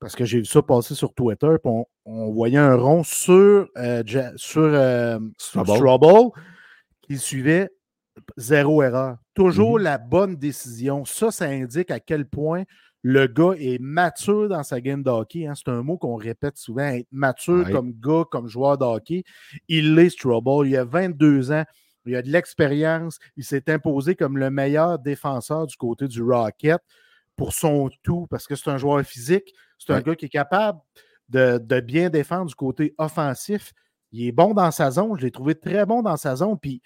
[0.00, 1.54] parce que j'ai vu ça passer sur Twitter.
[1.62, 4.02] Puis on, on voyait un rond sur, euh,
[4.34, 5.20] sur euh,
[7.02, 7.70] qui suivait
[8.36, 9.18] zéro erreur.
[9.34, 9.84] Toujours Mhm.
[9.84, 11.04] la bonne décision.
[11.04, 12.64] Ça, ça indique à quel point
[13.02, 15.46] le gars est mature dans sa game de hockey.
[15.46, 15.54] hein.
[15.54, 17.72] C'est un mot qu'on répète souvent, être mature Ouais.
[17.72, 19.24] comme gars, comme joueur de hockey.
[19.68, 20.66] Il l'est, Strubble.
[20.68, 21.64] Il a 22 ans.
[22.06, 23.18] Il a de l'expérience.
[23.36, 26.80] Il s'est imposé comme le meilleur défenseur du côté du Rocket
[27.36, 29.52] pour son tout, parce que c'est un joueur physique.
[29.78, 30.78] C'est un gars qui est capable
[31.30, 33.72] de, de bien défendre du côté offensif.
[34.12, 35.16] Il est bon dans sa zone.
[35.18, 36.58] Je l'ai trouvé très bon dans sa zone.
[36.60, 36.82] Puis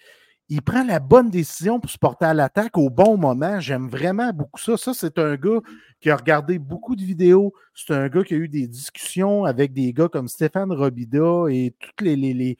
[0.49, 3.59] il prend la bonne décision pour se porter à l'attaque au bon moment.
[3.59, 4.77] J'aime vraiment beaucoup ça.
[4.77, 5.59] Ça, c'est un gars
[5.99, 7.51] qui a regardé beaucoup de vidéos.
[7.73, 11.73] C'est un gars qui a eu des discussions avec des gars comme Stéphane Robida et
[11.79, 12.15] toutes les.
[12.15, 12.57] les, les-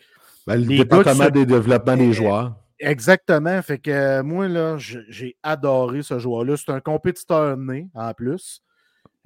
[0.48, 2.56] Ben, le Les gars département qui se- des développements des Euh, joueurs.
[2.80, 3.62] Exactement.
[3.62, 6.58] Fait que euh, moi, là, j'ai adoré ce joueur-là.
[6.58, 8.62] C'est un compétiteur né, en plus.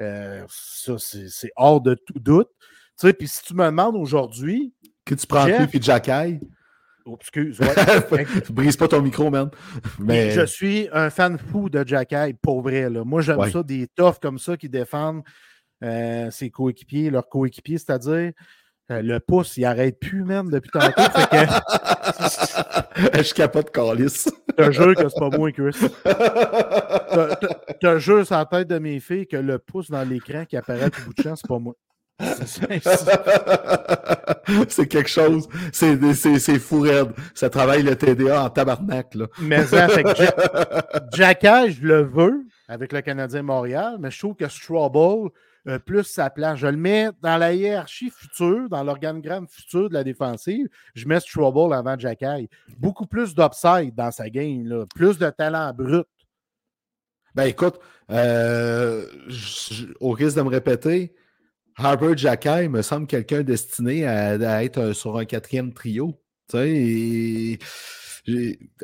[0.02, 2.50] Euh, ça, c'est hors de tout doute.
[3.00, 4.74] Tu sais, puis si tu me demandes aujourd'hui,
[5.06, 6.40] Que tu prends Jeff- puis Jackay.
[7.12, 9.50] Oh, excuse, ouais, Brise pas ton micro, man.
[10.00, 12.90] Mais Je suis un fan fou de Jacky, pour vrai.
[12.90, 13.04] Là.
[13.04, 13.52] Moi, j'aime Ouais.
[13.52, 15.22] ça, des toughs comme ça qui défendent
[15.84, 18.32] euh, ses coéquipiers, leurs coéquipiers, c'est-à-dire
[18.92, 21.02] euh, le pouce, il arrête plus, même, depuis tantôt.
[21.02, 24.26] fait que je capote Calis.
[24.58, 25.72] je te jure que c'est pas moi, Chris.
[26.04, 27.48] Te-
[27.82, 30.58] Je te jure sur la tête de mes filles que le pouce dans l'écran qui
[30.58, 31.76] apparaît tout bout de champ, c'est pas moi.
[34.68, 35.48] C'est- quelque chose.
[35.72, 37.12] C'est fou raide.
[37.34, 39.28] Ça travaille le TDA en tabarnak, là.
[39.42, 44.20] Mais ça, fait que Ja- Jacky, je le veux avec le Canadien Montréal, mais je
[44.20, 45.30] trouve que Strawball,
[45.68, 46.60] euh, plus sa place.
[46.60, 50.68] Je le mets dans la hiérarchie future, dans l'organigramme futur de la défensive.
[50.96, 52.50] Je mets Trouble avant Jacky.
[52.78, 54.86] Beaucoup plus d'upside dans sa game, là.
[54.96, 56.06] plus de talent brut.
[57.36, 57.80] Ben écoute,
[58.12, 59.06] euh,
[60.00, 61.14] au risque de me répéter,
[61.80, 66.14] Harvard Jacky me semble quelqu'un destiné à, être un- sur un quatrième trio.
[66.56, 67.58] Et-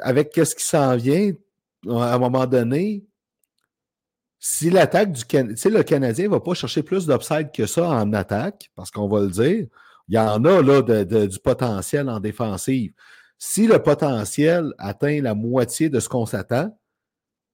[0.02, 1.32] avec qu'est-ce qui s'en vient,
[1.90, 3.06] à un moment donné,
[4.40, 7.66] si l'attaque du Can- tu sais, le Canadien ne va pas chercher plus d'upside que
[7.66, 9.68] ça en attaque, parce qu'on va le dire,
[10.08, 12.94] il y en a là de- du potentiel en défensive.
[13.38, 16.76] Si le potentiel atteint la moitié de ce qu'on s'attend,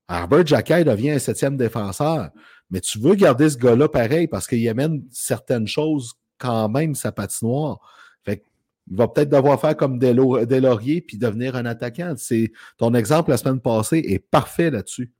[0.09, 2.29] Herbert Jacquet devient un septième défenseur.
[2.71, 7.11] Mais tu veux garder ce gars-là pareil parce qu'il amène certaines choses quand même sa
[7.11, 7.79] patinoire.
[8.23, 8.43] Fait
[8.89, 12.13] il va peut-être devoir faire comme Delo- Deslauriers puis devenir un attaquant.
[12.17, 15.11] C'est, ton exemple la semaine passée est parfait là-dessus.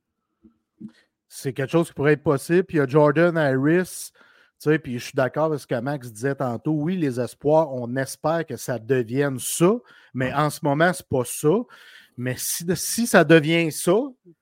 [1.28, 2.64] C'est quelque chose qui pourrait être possible.
[2.64, 4.10] Puis il y a Jordan Harris.
[4.60, 6.72] Tu sais, puis je suis d'accord avec ce que Max disait tantôt.
[6.72, 9.72] Oui, les espoirs, on espère que ça devienne ça,
[10.14, 11.54] mais en ce moment, c'est pas ça.
[12.16, 13.96] Mais si, si ça devient ça,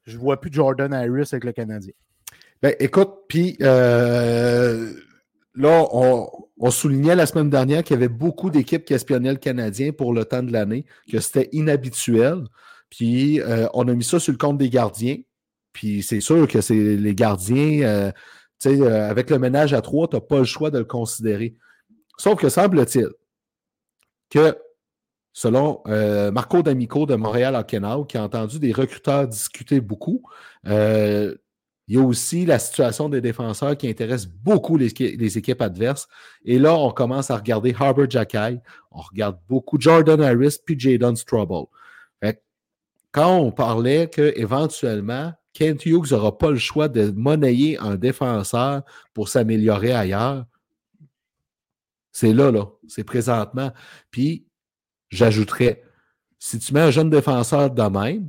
[0.04, 1.92] je vois plus Jordan Harris avec le Canadien.
[2.62, 4.92] Ben, écoute, puis euh,
[5.54, 9.92] là, on, soulignait la semaine dernière qu'il y avait beaucoup d'équipes qui espionnaient le Canadien
[9.92, 12.44] pour le temps de l'année, que c'était inhabituel.
[12.90, 15.16] Puis euh, on a mis ça sur le compte des gardiens.
[15.72, 18.12] Puis c'est sûr que c'est les gardiens, euh,
[18.60, 20.84] tu sais, euh, avec le ménage à trois, tu n'as pas le choix de le
[20.84, 21.56] considérer.
[22.18, 23.08] Sauf que semble-t-il
[24.28, 24.58] que,
[25.32, 25.82] selon
[26.32, 30.22] Marco D'Amico de Montréal Hockenau, qui a entendu des recruteurs discuter beaucoup,
[31.90, 34.92] il y a aussi la situation des défenseurs qui intéresse beaucoup les,
[35.36, 36.06] équipes adverses.
[36.44, 38.60] Et là, on commence à regarder Harbour Jacky,
[38.92, 42.34] on regarde beaucoup Jordan Harris puis Jadon que
[43.10, 48.82] quand on parlait qu'éventuellement, Kent Hughes n'aura pas le choix de monnayer un défenseur
[49.12, 50.46] pour s'améliorer ailleurs,
[52.12, 52.66] c'est là, là.
[52.86, 53.72] C'est présentement.
[54.12, 54.46] Puis,
[55.08, 55.82] j'ajouterais,
[56.38, 58.28] si tu mets un jeune défenseur de même,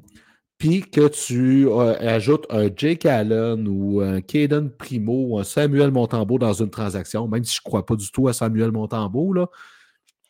[0.62, 5.90] puis que tu euh, ajoutes un Jake Allen ou un Caden Primo ou un Samuel
[5.90, 9.34] Montembeau dans une transaction, même si je ne crois pas du tout à Samuel Montembeau,
[9.34, 9.50] là,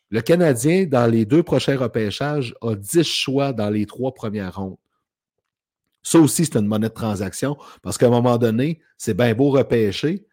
[0.10, 4.78] le Canadien, dans les deux prochains repêchages, a 10 choix dans les trois premières rondes.
[6.02, 9.50] Ça aussi, c'est une monnaie de transaction parce qu'à un moment donné, c'est bien beau
[9.50, 10.26] repêcher,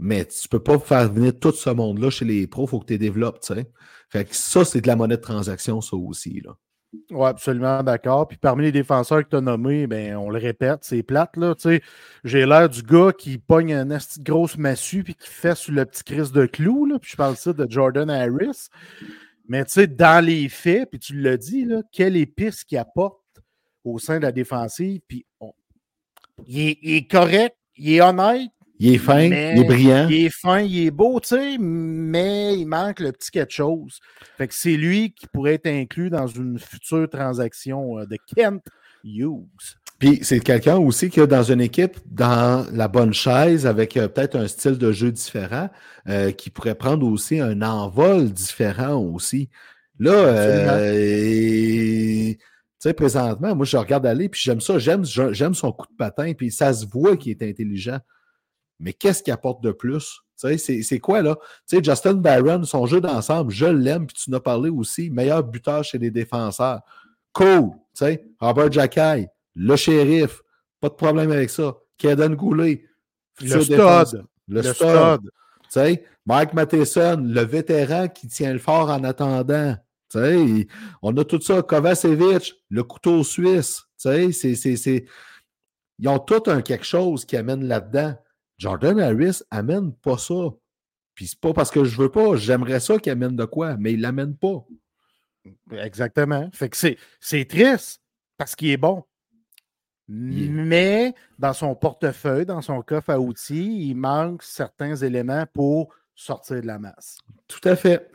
[0.00, 2.80] mais tu ne peux pas faire venir tout ce monde-là chez les pros, il faut
[2.80, 3.38] que tu les développes.
[3.38, 3.70] tu sais.
[4.08, 6.40] Fait que ça, c'est de la monnaie de transaction, ça aussi.
[6.44, 6.56] Là.
[7.10, 8.28] Oui, absolument d'accord.
[8.28, 11.34] Puis parmi les défenseurs que tu as nommés, ben, on le répète, c'est plate.
[12.24, 16.04] J'ai l'air du gars qui pogne une grosse massue puis qui fait sur le petit
[16.04, 16.86] Chris de clou.
[16.86, 18.68] Là, puis je parle ça de Jordan Harris.
[19.48, 23.20] Mais dans les faits, puis tu l'as dit, là, quelle épice qu'il apporte
[23.84, 25.00] au sein de la défensive.
[25.06, 25.24] Puis
[26.46, 30.08] il est correct, il est honnête, Il est fin, Mais il est brillant.
[30.08, 34.00] il est fin, il est beau, tu sais, mais il manque le petit quelque chose.
[34.36, 38.62] Fait que c'est lui qui pourrait être inclus dans une future transaction euh, de Kent
[39.04, 39.76] Hughes.
[39.98, 44.08] Puis c'est quelqu'un aussi qui est dans une équipe dans la bonne chaise avec euh,
[44.08, 45.70] peut-être un style de jeu différent
[46.08, 49.48] euh, qui pourrait prendre aussi un envol différent aussi.
[49.98, 50.92] Là, euh,
[52.32, 52.38] tu
[52.78, 56.34] sais, présentement, moi, je regarde aller, puis j'aime ça, j'aime, j'aime son coup de patin,
[56.36, 57.98] puis ça se voit qu'il est intelligent.
[58.78, 60.20] Mais qu'est-ce qu'il apporte de plus?
[60.38, 61.36] Tu sais, c'est, c'est quoi, là?
[61.66, 65.08] Tu sais, Justin Barron, son jeu d'ensemble, je l'aime, puis tu en as parlé aussi,
[65.10, 66.80] meilleur buteur chez les défenseurs.
[67.32, 70.42] Cool, tu sais, Robert Jacky, le shérif,
[70.80, 71.74] pas de problème avec ça.
[71.98, 72.84] Kaden Goulet,
[73.40, 73.76] Le stud.
[73.76, 74.74] Le, Le stud.
[74.74, 75.20] stud.
[75.22, 79.74] Tu sais, Mike Matheson, le vétéran qui tient le fort en attendant.
[80.10, 80.66] Tu sais,
[81.02, 81.62] on a tout ça.
[81.62, 83.82] Kovacevic, le couteau suisse.
[84.00, 85.06] Tu sais, c'est, c'est, c'est...
[85.98, 88.14] Ils ont tout un quelque chose qui amène là-dedans.
[88.58, 90.50] Jordan Harris amène pas ça.
[91.14, 92.36] Puis c'est pas parce que je veux pas.
[92.36, 94.64] J'aimerais ça qu'il amène de quoi, mais il l'amène pas.
[95.72, 96.48] Exactement.
[96.52, 98.02] Fait que c'est, triste
[98.36, 99.04] parce qu'il est bon.
[100.08, 106.60] Mais dans son portefeuille, dans son coffre à outils, il manque certains éléments pour sortir
[106.60, 107.18] de la masse.
[107.48, 108.10] Tout à fait.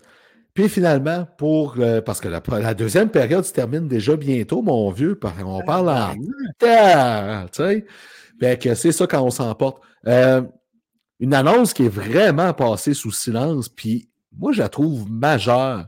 [0.54, 4.90] Puis finalement, pour euh, parce que la, la deuxième période se termine déjà bientôt, mon
[4.92, 6.14] vieux, parce qu'on parle en
[6.60, 7.86] temps, tu sais.
[7.86, 7.88] Fait
[8.42, 9.82] que c'est ça quand on s'emporte.
[10.08, 10.42] Euh,
[11.20, 15.86] une annonce qui est vraiment passée sous silence, puis moi, je la trouve majeure.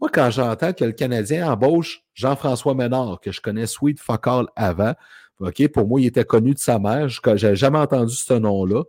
[0.00, 4.46] Moi, quand j'entends que le Canadien embauche Jean-François Ménard, que je connais Sweet Fuck All
[4.56, 4.94] avant,
[5.40, 8.82] OK, pour moi, il était connu de sa mère, je n'avais jamais entendu ce nom-là,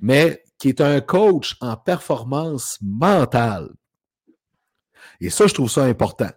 [0.00, 3.70] mais qui est un coach en performance mentale.
[5.20, 6.30] Et ça, je trouve ça important.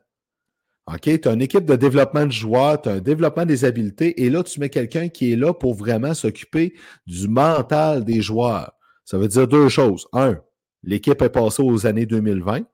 [0.88, 1.20] OK?
[1.20, 4.30] Tu as une équipe de développement de joueurs, tu as un développement des habiletés, et
[4.30, 6.76] là, tu mets quelqu'un qui est là pour vraiment s'occuper
[7.08, 8.72] du mental des joueurs.
[9.04, 10.08] Ça veut dire deux choses.
[10.14, 10.40] Un,
[10.84, 12.66] l'équipe est passée aux années 2020,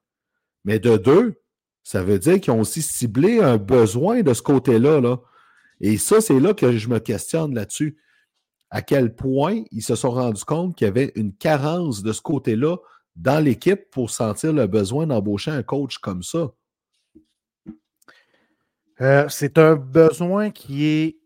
[0.65, 1.41] mais de deux,
[1.83, 5.01] ça veut dire qu'ils ont aussi ciblé un besoin de ce côté-là.
[5.01, 5.17] Là.
[5.79, 7.97] Et ça, c'est là que je me questionne là-dessus.
[8.69, 12.21] À quel point ils se sont rendus compte qu'il y avait une carence de ce
[12.21, 12.77] côté-là
[13.15, 16.51] dans l'équipe pour sentir le besoin d'embaucher un coach comme ça?
[19.01, 21.17] Euh, c'est un besoin qui est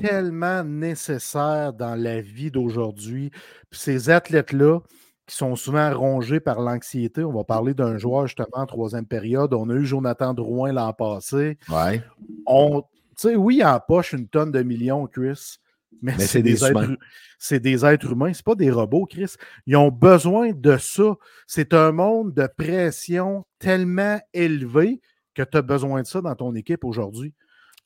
[0.00, 3.30] tellement nécessaire dans la vie d'aujourd'hui.
[3.72, 4.80] Ces athlètes-là,
[5.26, 7.24] qui sont souvent rongés par l'anxiété.
[7.24, 9.52] On va parler d'un joueur justement en troisième période.
[9.54, 11.58] On a eu Jonathan Drouin l'an passé.
[11.68, 12.00] Ouais.
[12.46, 12.84] On,
[13.24, 15.56] oui, en poche une tonne de millions, Chris.
[16.02, 16.96] Mais, Mais c'est des, des êtres, humains.
[17.38, 19.34] c'est des êtres humains, c'est pas des robots, Chris.
[19.66, 21.16] Ils ont besoin de ça.
[21.46, 25.00] C'est un monde de pression tellement élevé
[25.36, 27.34] que tu as besoin de ça dans ton équipe aujourd'hui.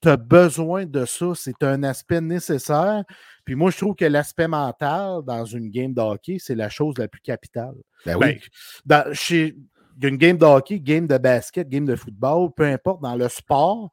[0.00, 1.32] Tu as besoin de ça.
[1.34, 3.04] C'est un aspect nécessaire.
[3.44, 6.94] Puis moi, je trouve que l'aspect mental dans une game de hockey, c'est la chose
[6.96, 7.74] la plus capitale.
[8.06, 8.40] Ben Ben, oui.
[8.86, 9.56] dans- chez
[10.02, 13.90] une game de hockey, game de basket, game de football, peu importe, dans le sport,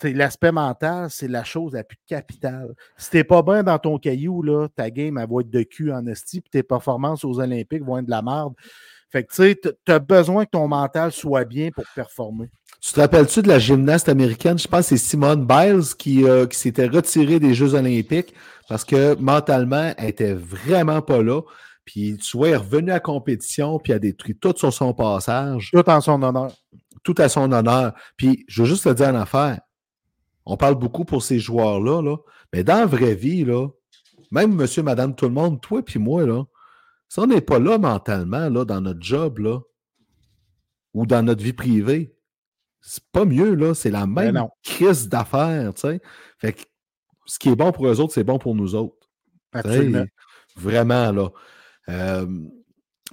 [0.00, 2.74] c'est l'aspect mental, c'est la chose la plus capitale.
[2.96, 5.90] Si t'es pas bien dans ton caillou, là, ta game, elle va être de cul
[5.90, 8.52] en esti, puis tes performances aux Olympiques vont être de la merde.
[9.10, 12.48] Fait que, tu sais, t- t'as besoin que ton mental soit bien pour performer.
[12.80, 14.58] Tu te rappelles-tu de la gymnaste américaine?
[14.58, 18.34] Je pense que c'est Simone Biles qui, euh, qui s'était retirée des Jeux olympiques
[18.68, 21.40] parce que mentalement, elle était vraiment pas là.
[21.84, 24.72] Puis tu vois, elle est revenue à la compétition, puis elle a détruit tout sur
[24.72, 26.50] son passage, Tout en son honneur.
[27.04, 27.92] tout à son honneur.
[28.16, 29.60] Puis je veux juste te dire une affaire.
[30.44, 32.16] On parle beaucoup pour ces joueurs-là, là,
[32.52, 33.68] mais dans la vraie vie, là,
[34.32, 36.42] même monsieur, madame, tout le monde, toi puis moi, là,
[37.08, 39.60] si on n'est pas là mentalement, là, dans notre job, là,
[40.94, 42.16] ou dans notre vie privée,
[42.80, 43.74] c'est pas mieux, là.
[43.74, 46.00] C'est la Ben même crise d'affaires, tu sais.
[46.38, 46.62] Fait que
[47.26, 49.08] ce qui est bon pour eux autres, c'est bon pour nous autres.
[49.52, 50.04] Absolument.
[50.56, 51.28] Vraiment, là.
[51.88, 52.26] Euh,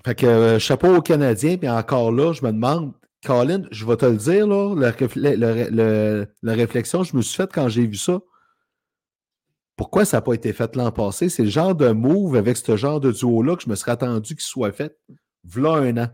[0.06, 2.94] fait que euh, chapeau aux Canadiens, puis encore là, je me demande,
[3.26, 4.92] Colin, je vais te le dire, là, la,
[5.36, 8.20] le- le- la réflexion que je me suis faite quand j'ai vu ça.
[9.84, 11.28] Pourquoi ça n'a pas été fait l'an passé?
[11.28, 14.34] C'est le genre de move avec ce genre de duo-là que je me serais attendu
[14.34, 14.98] qu'il soit fait
[15.44, 16.08] v'là un an.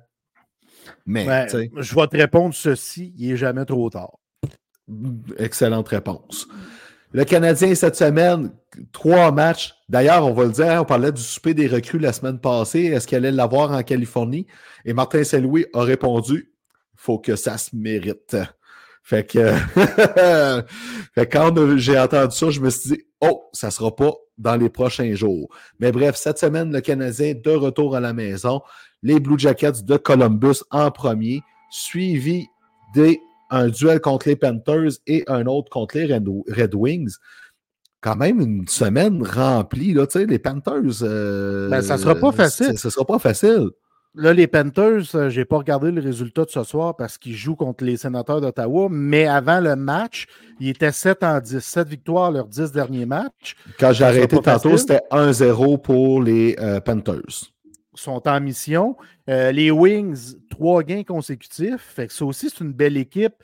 [1.05, 1.47] Mais, Ben,
[1.78, 4.17] je vais te répondre ceci, il n'est jamais trop tard.
[5.38, 6.47] Excellente réponse.
[7.11, 8.51] Le Canadien, cette semaine,
[8.91, 9.76] trois matchs.
[9.88, 12.86] D'ailleurs, on va le dire, on parlait du souper des recrues la semaine passée.
[12.86, 14.47] Est-ce qu'elle allait l'avoir en Californie?
[14.84, 16.55] Et Martin Saint-Louis a répondu
[16.95, 18.36] faut que ça se mérite.
[19.10, 19.51] Fait que,
[21.16, 24.55] fait que quand j'ai entendu ça, je me suis dit oh, ça sera pas dans
[24.55, 25.49] les prochains jours.
[25.80, 28.62] Mais bref, cette semaine, le Canadien de retour à la maison.
[29.01, 31.41] Les Blue Jackets de Columbus en premier,
[31.72, 32.45] suivi
[32.93, 37.16] des un duel contre les Panthers et un autre contre les Red, Wings.
[38.01, 41.01] Quand même une semaine remplie, là, tu sais, les Panthers.
[41.01, 42.78] euh, Ben, ça sera pas facile.
[42.78, 43.70] Ça sera pas facile.
[44.16, 47.55] Là, les Panthers, euh, j'ai pas regardé le résultat de ce soir parce qu'ils jouent
[47.55, 50.26] contre les sénateurs d'Ottawa, mais avant le match,
[50.60, 51.60] ils étaient 7 en 10.
[51.60, 53.55] 7 victoires leurs 10 derniers matchs.
[53.80, 57.51] Quand j'ai arrêté tantôt, c'était 1-0 pour les euh, Panthers.
[57.93, 58.97] sont en mission.
[59.30, 61.93] Euh, les Wings, trois gains consécutifs.
[61.95, 63.36] Fait que ça aussi, c'est une belle équipe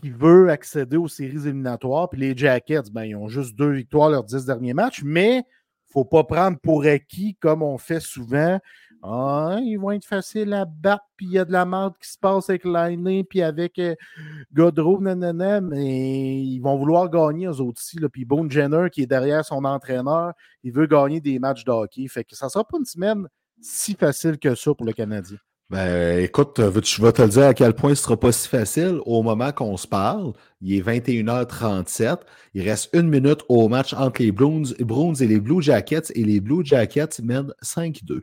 [0.00, 2.08] qui veut accéder aux séries éliminatoires.
[2.08, 5.38] Puis les Jackets, ben, ils ont juste deux victoires leurs dix derniers matchs, mais il
[5.38, 8.60] ne faut pas prendre pour acquis, comme on fait souvent.
[9.04, 12.08] Ah, ils vont être faciles à battre, puis il y a de la merde qui
[12.08, 13.96] se passe avec Lainé, puis avec euh,
[14.54, 17.98] Godreau, nanana, mais ils vont vouloir gagner eux aussi.
[18.12, 22.06] Puis Bone Jenner, qui est derrière son entraîneur, il veut gagner des matchs de hockey.
[22.06, 23.26] Fait que ça ne sera pas une semaine
[23.60, 25.38] si facile que ça pour le Canadien.
[25.68, 28.46] Ben, écoute, euh, je vais te le dire à quel point ce sera pas si
[28.46, 29.00] facile.
[29.04, 32.18] Au moment qu'on se parle, il est 21h37.
[32.54, 36.40] Il reste une minute au match entre les Bruins et les Blue Jackets et les
[36.40, 38.20] Blue Jackets mènent 5-2.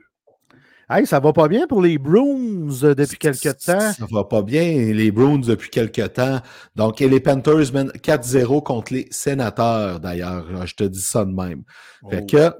[0.91, 3.79] Hey, ça va pas bien pour les Bruins euh, depuis quelques temps.
[3.91, 6.39] Ça va pas bien, les Bruins depuis quelques temps.
[6.75, 10.65] Donc, et les Panthers mènent 4-0 contre les Sénateurs, d'ailleurs.
[10.65, 11.63] Je te dis ça de même.
[12.09, 12.25] Fait Oh.
[12.25, 12.51] que,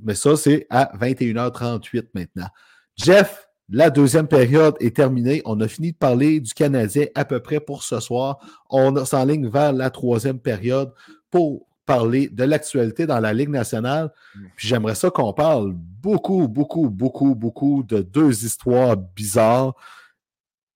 [0.00, 2.48] mais ça, c'est à 21h38 maintenant.
[2.96, 5.42] Jeff, la deuxième période est terminée.
[5.44, 8.38] On a fini de parler du Canadien à peu près pour ce soir.
[8.68, 10.92] On s'enligne vers la troisième période
[11.30, 14.12] pour parler de l'actualité dans la Ligue nationale.
[14.56, 19.74] Puis j'aimerais ça qu'on parle beaucoup, beaucoup, beaucoup, beaucoup de deux histoires bizarres.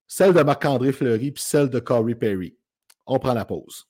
[0.06, 2.56] Celle de Marc-André Fleury puis celle de Corey Perry.
[3.06, 3.86] On prend la pause.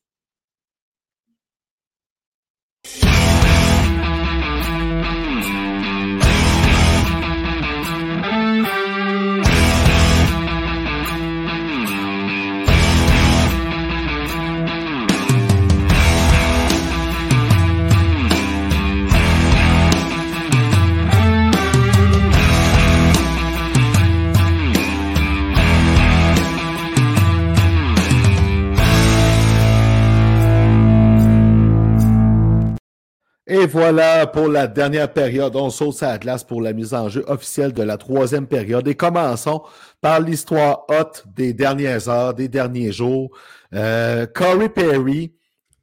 [33.53, 35.57] Et voilà pour la dernière période.
[35.57, 38.87] On saute à la pour la mise en jeu officielle de la troisième période.
[38.87, 39.65] Et commençons
[40.01, 43.37] par l'histoire haute des dernières heures, des derniers jours.
[43.75, 45.35] Euh, Corey Perry,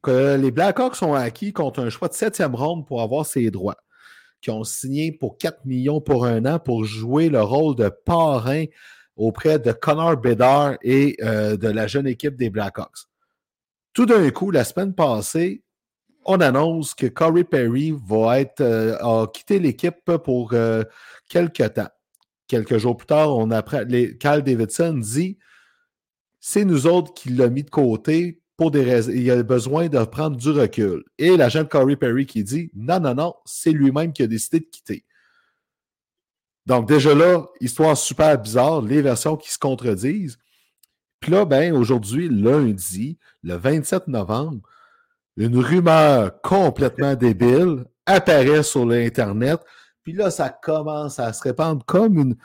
[0.01, 3.75] que les Blackhawks ont acquis contre un choix de septième ronde pour avoir ses droits,
[4.39, 8.63] qui ont signé pour 4 millions pour un an pour jouer le rôle de parrain
[9.17, 13.07] auprès de Connor Bedard et euh, de la jeune équipe des Blackhawks.
[13.91, 15.63] Tout d'un coup, la semaine passée,
[16.27, 20.83] on annonce que Corey Perry va être, euh, l'équipe pour euh,
[21.29, 21.89] quelques temps.
[22.47, 25.37] Quelques jours plus tard, on apprend, les, Davidson dit
[26.39, 29.11] c'est nous autres qui l'a mis de côté pour des raisons.
[29.11, 31.03] Il a besoin de prendre du recul.
[31.17, 34.65] Et l'agent Corey Perry qui dit non, non, non, c'est lui-même qui a décidé de
[34.65, 35.03] quitter.
[36.65, 40.37] Donc, déjà là, histoire super bizarre, les versions qui se contredisent.
[41.21, 44.61] Puis là, ben, aujourd'hui, lundi, le 27 novembre,
[45.37, 49.59] une rumeur complètement débile apparaît sur l'Internet.
[50.03, 52.35] Puis là, ça commence à se répandre comme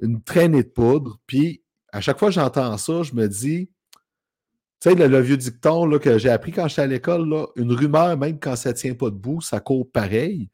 [0.00, 1.18] une, traînée de poudre.
[1.26, 1.62] Puis
[1.92, 3.70] à chaque fois que j'entends ça, je me dis,
[4.80, 8.40] tu sais, le, vieux dicton que j'ai appris quand j'étais à l'école, une rumeur, même
[8.40, 10.48] quand ça ne tient pas debout, ça court pareil.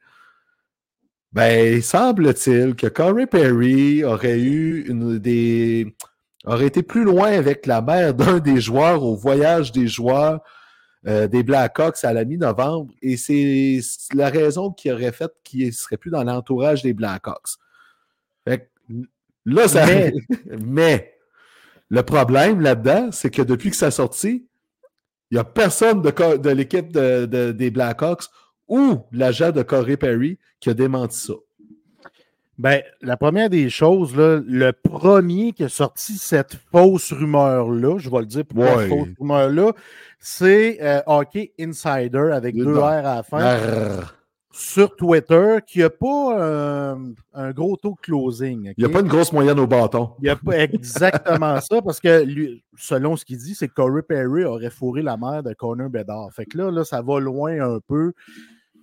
[1.32, 5.94] Ben, semble-t-il que Corey Perry aurait eu une des.
[6.44, 10.40] aurait été plus loin avec la mère d'un des joueurs au voyage des joueurs
[11.06, 12.92] euh, des Blackhawks à la mi-novembre.
[13.02, 13.80] Et c'est
[14.14, 17.56] la raison qui aurait fait qu'il ne serait plus dans l'entourage des Blackhawks.
[18.46, 18.70] Fait
[19.44, 19.86] là, ça.
[19.86, 20.12] Mais,
[20.64, 21.18] mais
[21.88, 24.48] le problème là-dedans, c'est que depuis que ça a sorti,
[25.30, 28.24] il n'y a personne de, de l'équipe de, des Blackhawks
[28.68, 31.34] ou l'agent de Corey Perry qui a démenti ça.
[32.58, 38.08] Ben, la première des choses, là, le premier qui a sorti cette fausse rumeur-là, je
[38.08, 39.72] vais le dire pourquoi cette fausse rumeur-là,
[40.18, 43.60] c'est euh, Hockey Insider avec deux R à la fin.
[44.52, 46.96] Sur Twitter, qui n'a pas euh,
[47.34, 48.72] un gros taux de closing.
[48.78, 50.12] Il n'y a pas une grosse moyenne au bâton.
[50.20, 53.74] Il n'y a pas exactement ça, parce que lui, selon ce qu'il dit, c'est que
[53.74, 56.32] Corey Perry aurait fourré la mère de Connor Bedard.
[56.32, 58.14] Fait que là, là, ça va loin un peu.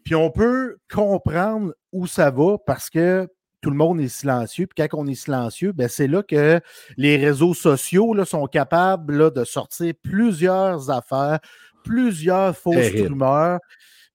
[0.06, 3.28] Puis on peut comprendre où ça va parce que
[3.64, 4.68] tout le monde est silencieux.
[4.68, 6.60] Puis quand on est silencieux, ben c'est là que
[6.98, 11.40] les réseaux sociaux là, sont capables de sortir plusieurs affaires,
[11.84, 13.60] plusieurs fausses rumeurs.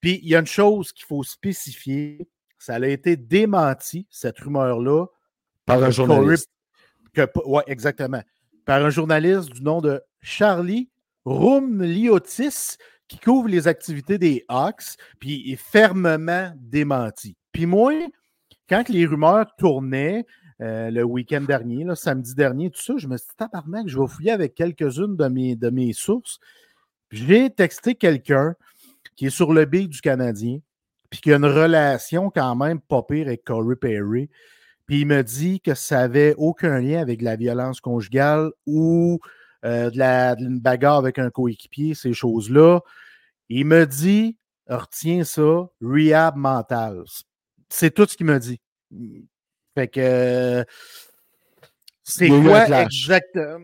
[0.01, 2.29] Puis il y a une chose qu'il faut spécifier.
[2.59, 5.07] Ça a été démenti, cette rumeur-là.
[5.65, 6.51] Par un journaliste.
[7.47, 8.23] Oui, exactement.
[8.67, 10.91] Par un journaliste du nom de Charlie
[11.25, 12.77] Rumliotis,
[13.09, 17.35] qui couvre les activités des Hawks, puis est fermement démenti.
[17.53, 17.95] Puis moi,
[18.69, 20.27] quand les rumeurs tournaient
[20.61, 24.07] euh, le week-end dernier, samedi dernier, tout ça, je me suis dit, tabarnak, je vais
[24.07, 26.39] fouiller avec quelques-unes de mes, de mes sources.
[27.11, 28.55] J'ai texté quelqu'un
[29.17, 30.59] qui est sur le billet du Canadien,
[31.11, 34.29] puis qui a une relation quand même pas pire avec Corey Perry.
[34.87, 39.21] Puis il me dit que ça n'avait aucun lien avec la violence conjugale ou
[39.65, 42.81] euh, de la, d'une bagarre avec un coéquipier, ces choses-là.
[43.49, 44.37] Il me dit,
[44.67, 47.05] retiens ça, rehab mental.
[47.95, 48.61] Tout ce qu'il me dit.
[49.75, 50.65] Fait que.
[52.03, 53.59] C'est quoi exactement?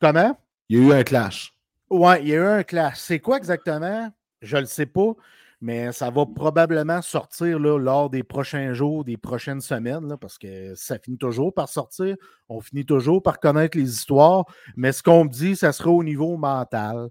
[0.00, 0.38] Comment?
[0.68, 1.52] Il y a eu un clash.
[1.90, 2.98] Ouais, il y a eu un clash.
[2.98, 4.08] C'est quoi exactement?
[4.40, 5.12] Je ne le sais pas,
[5.60, 10.74] mais ça va probablement sortir là, lors des prochains jours, des prochaines semaines, parce que
[10.76, 12.16] ça finit toujours par sortir.
[12.48, 14.44] On finit toujours par connaître les histoires.
[14.76, 17.10] Mais ce qu'on me dit, ça sera au niveau mental.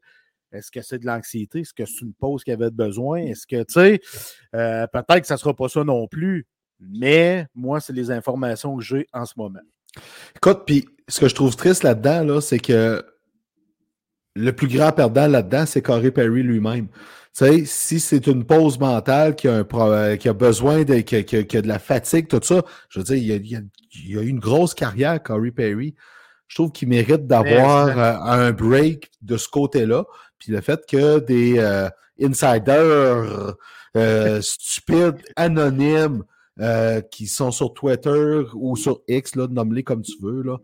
[0.51, 1.59] Est-ce que c'est de l'anxiété?
[1.59, 3.19] Est-ce que c'est une pause qu'il avait besoin?
[3.19, 4.01] Est-ce que, tu sais,
[4.55, 6.47] euh, peut-être que ça ne sera pas ça non plus,
[6.79, 9.59] mais moi, c'est les informations que j'ai en ce moment.
[10.35, 13.03] Écoute, puis ce que je trouve triste là-dedans, là, c'est que
[14.35, 16.87] le plus grand perdant là-dedans, c'est Corey Perry lui-même.
[16.87, 20.99] Tu sais, si c'est une pause mentale qui a, un euh, qui a besoin de,
[20.99, 23.59] qui a, de la fatigue, tout ça, je veux dire, il y a,
[24.05, 25.95] il a eu une grosse carrière, Corey Perry.
[26.47, 30.05] Je trouve qu'il mérite d'avoir euh, un break de ce côté-là.
[30.39, 31.89] Puis le fait que des euh,
[32.21, 33.55] insiders
[33.95, 36.23] euh, stupides, anonymes,
[36.59, 40.57] euh, qui sont sur Twitter ou sur X, là, nomme-les comme tu veux, là,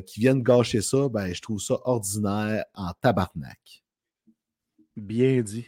[0.00, 3.82] qui viennent gâcher ça, ben, je trouve ça ordinaire en tabarnak.
[4.94, 5.66] Bien dit.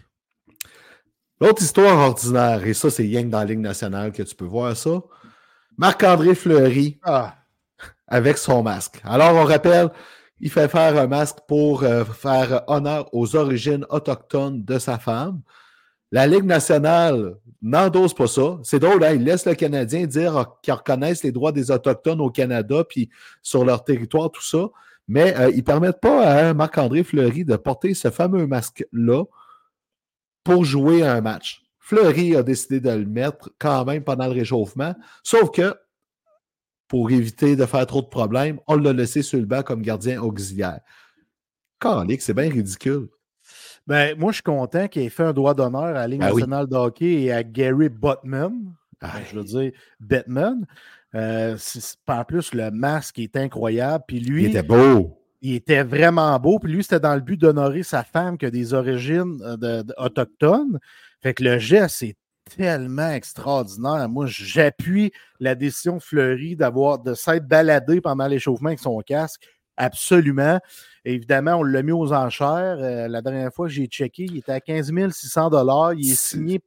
[1.40, 4.76] L'autre histoire ordinaire, et ça, c'est Yang dans la Ligue nationale que tu peux voir
[4.76, 5.02] ça.
[5.78, 7.36] Marc-André Fleury ah.
[8.06, 9.00] avec son masque.
[9.04, 9.90] Alors, on rappelle,
[10.40, 15.40] il fait faire un masque pour euh, faire honneur aux origines autochtones de sa femme.
[16.12, 18.58] La Ligue nationale n'endosse pas ça.
[18.62, 19.14] C'est drôle, hein?
[19.14, 23.10] il laisse le Canadien dire qu'ils reconnaissent les droits des Autochtones au Canada puis
[23.42, 24.68] sur leur territoire, tout ça.
[25.08, 29.24] Mais euh, ils ne permettent pas à Marc-André Fleury de porter ce fameux masque-là
[30.44, 31.62] pour jouer un match.
[31.78, 34.94] Fleury a décidé de le mettre quand même pendant le réchauffement.
[35.22, 35.74] Sauf que,
[36.88, 40.22] pour éviter de faire trop de problèmes, on l'a laissé sur le banc comme gardien
[40.22, 40.80] auxiliaire.
[41.80, 43.08] Calique, c'est bien ridicule.
[43.86, 46.32] Ben, moi, je suis content qu'il ait fait un droit d'honneur à la Ligue Ben
[46.32, 46.42] oui.
[46.42, 48.72] de hockey et à Gary Butman.
[49.00, 50.66] Ah, Ben, je veux dire, Batman.
[51.14, 51.56] Euh,
[52.08, 54.04] en plus, le masque est incroyable.
[54.08, 55.18] Puis lui, il était beau.
[55.40, 56.58] il était vraiment beau.
[56.58, 59.82] Puis lui, c'était dans le but d'honorer sa femme qui a des origines euh, de-
[59.82, 60.78] de- autochtones.
[61.22, 62.16] Fait que le geste est
[62.54, 64.08] tellement extraordinaire.
[64.08, 69.46] Moi, j'appuie la décision de Fleury d'avoir de s'être baladé pendant l'échauffement avec son casque.
[69.76, 70.58] Absolument.
[71.04, 72.78] Évidemment, on l'a mis aux enchères.
[72.80, 75.50] Euh, la dernière fois que j'ai checké, il était à 15 600
[75.96, 76.60] Il est signé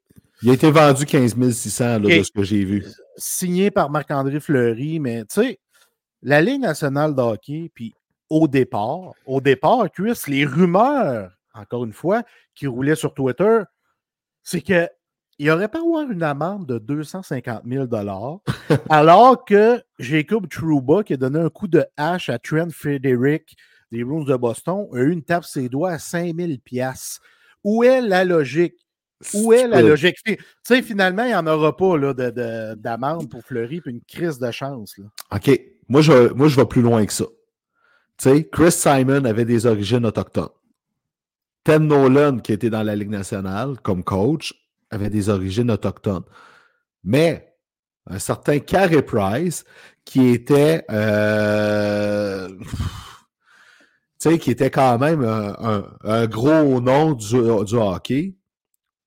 [0.44, 2.86] Il a été vendu 15 600 là, de ce que j'ai vu.
[3.18, 5.60] signé par Marc-André Fleury, mais tu sais,
[6.22, 7.96] la Ligue nationale de hockey, puis
[8.30, 12.22] au départ, au départ, Chris, les rumeurs, encore une fois,
[12.54, 13.62] qui roulaient sur Twitter,
[14.44, 14.88] c'est que
[15.40, 17.88] il aurait pas avoir une amende de 250 000
[18.90, 23.56] alors que Jacob Trouba, qui a donné un coup de hache à Trent Frederick
[23.92, 26.52] des Bruins de Boston, a eu une tape ses doigts à 5 000
[27.64, 28.76] Où est la logique?
[29.34, 30.18] Où est la logique?
[30.24, 33.92] Tu sais, finalement, il n'y en aura pas là, de- de- d'amende pour Fleury puis
[33.92, 34.98] une crise de chance.
[34.98, 35.06] là.
[35.36, 35.60] OK.
[35.90, 37.26] Moi, je, moi, je vais plus loin que ça.
[38.18, 40.50] Tu sais, Chris Simon avait des origines autochtones.
[41.64, 44.54] Ted Nolan, qui était dans la Ligue nationale comme coach,
[44.90, 46.24] avait des origines autochtones.
[47.04, 47.50] Mais
[48.08, 49.64] un certain Carey Price,
[50.04, 52.50] qui était, euh,
[54.20, 57.36] qui était quand même un, gros nom du,
[57.76, 58.36] hockey,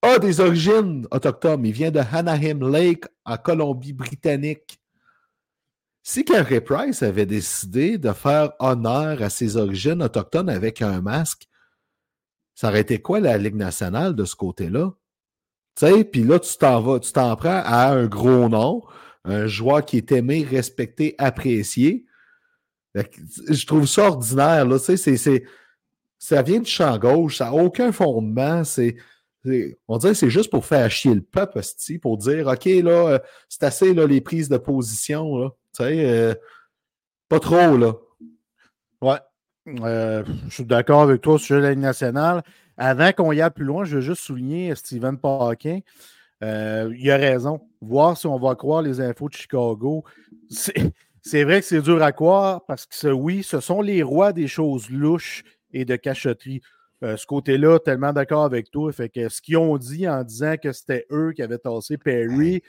[0.03, 1.65] a des origines autochtones.
[1.67, 4.81] Il vient de Anaheim Lake, en Colombie-Britannique.
[6.05, 11.47] Si Carey Price avait décidé de faire honneur à ses origines autochtones avec un masque,
[12.55, 14.93] ça aurait été quoi la Ligue nationale de ce côté-là?
[15.75, 18.83] Sais, puis là, tu t'en vas, tu t'en prends à un gros nom,
[19.25, 22.05] un joueur qui est aimé, respecté, apprécié.
[22.95, 24.79] Je trouve ça ordinaire, là.
[24.79, 28.65] Ça vient du champ gauche, ça n'a aucun fondement.
[28.65, 28.97] C'est,
[29.89, 31.61] on dirait que c'est juste pour faire chier le peuple,
[32.01, 33.19] pour dire, OK, là, euh,
[33.49, 35.51] c'est assez, là, les prises de position, là.
[35.81, 36.35] Euh,
[37.29, 37.95] pas trop, là.
[39.01, 39.19] Ouais.
[39.85, 42.43] Euh, je suis d'accord avec toi sur la Ligue nationale.
[42.77, 45.81] Avant qu'on y aille plus loin, je veux juste souligner Steven Paquin.
[46.43, 47.61] Euh, il a raison.
[47.81, 50.05] Voir si on va croire les infos de Chicago.
[50.51, 50.75] C'est
[51.45, 54.91] vrai que c'est dur à croire parce que oui, ce sont les rois des choses
[54.91, 56.61] louches et de cachotterie.
[57.03, 58.93] Euh, ce côté-là, tellement d'accord avec toi.
[58.93, 62.63] Fait que ce qu'ils ont dit en disant que c'était eux qui avaient tassé Perry,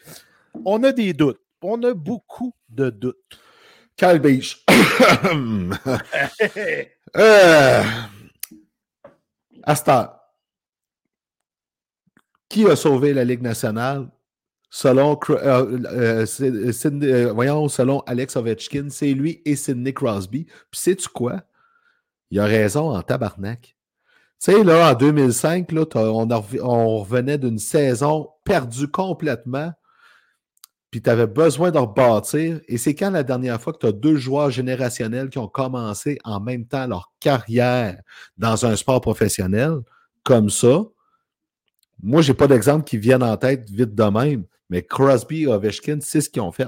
[0.66, 1.40] on a des doutes.
[1.62, 3.40] On a beaucoup de doutes.
[3.96, 4.22] Kyle
[9.64, 10.20] Astor.
[12.50, 14.10] Qui a sauvé la Ligue nationale?
[14.86, 15.26] Euh,
[15.86, 20.46] euh, euh, selon Alex Ovechkin, c'est lui et Sidney Crosby.
[20.46, 21.44] Puis sais-tu quoi?
[22.32, 23.76] Il a raison en tabarnak.
[24.44, 29.72] Tu sais, là, en 2005, là, on revenait d'une saison perdue complètement
[30.94, 32.62] puis tu avais besoin de rebâtir.
[32.68, 36.20] Et c'est quand la dernière fois que tu as deux joueurs générationnels qui ont commencé
[36.24, 38.00] en même temps leur carrière
[38.38, 39.80] dans un sport professionnel
[40.22, 40.84] comme ça?
[42.04, 45.98] Moi, j'ai pas d'exemple qui viennent en tête vite de même, mais Crosby et Ovechkin,
[46.00, 46.68] c'est ce qu'ils ont fait.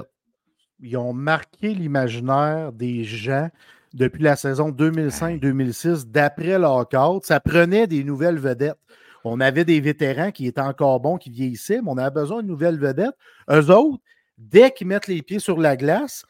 [0.80, 3.48] ils ont marqué l'imaginaire des gens
[3.94, 7.24] depuis la saison 2005-2006, d'après lockout.
[7.24, 8.80] Ça prenait des nouvelles vedettes.
[9.22, 12.48] On avait des vétérans qui étaient encore bons, qui vieillissaient, mais on avait besoin de
[12.48, 13.14] nouvelles vedettes.
[13.48, 14.02] Eux autres,
[14.38, 16.24] dès qu'ils mettent les pieds sur la glace,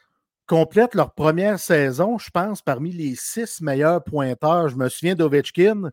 [0.47, 4.69] complètent leur première saison, je pense, parmi les six meilleurs pointeurs.
[4.69, 5.91] Je me souviens d'Ovechkin,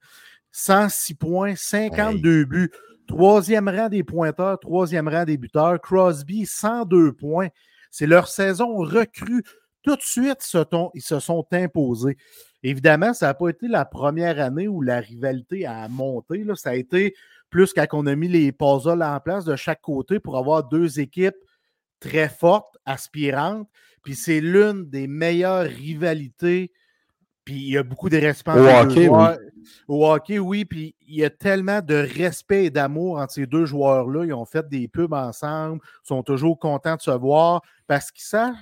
[0.53, 2.71] 106 points, 52 buts.
[3.07, 5.81] Troisième rang des pointeurs, troisième rang des buteurs.
[5.81, 7.49] Crosby, 102 points.
[7.91, 9.43] C'est leur saison recrue.
[9.83, 10.39] Tout de suite,
[10.95, 12.17] ils se sont imposés.
[12.63, 16.45] Évidemment, ça n'a pas été la première année où la rivalité a monté.
[16.45, 16.55] là.
[16.55, 17.15] Ça a été
[17.51, 20.99] plus quand on a mis les puzzles en place de chaque côté pour avoir deux
[21.01, 21.37] équipes
[22.05, 23.69] très fortes, aspirantes.
[24.03, 26.71] Puis c'est l'une des meilleures rivalités.
[27.45, 29.05] Puis il y a beaucoup de respect Au hockey, oui.
[29.07, 29.39] joueurs.
[29.89, 30.65] Au hockey, oui.
[30.65, 34.25] Puis il y a tellement de respect et d'amour entre ces deux joueurs-là.
[34.25, 38.55] Ils ont fait des pubs ensemble, sont toujours contents de se voir parce qu'ils savent.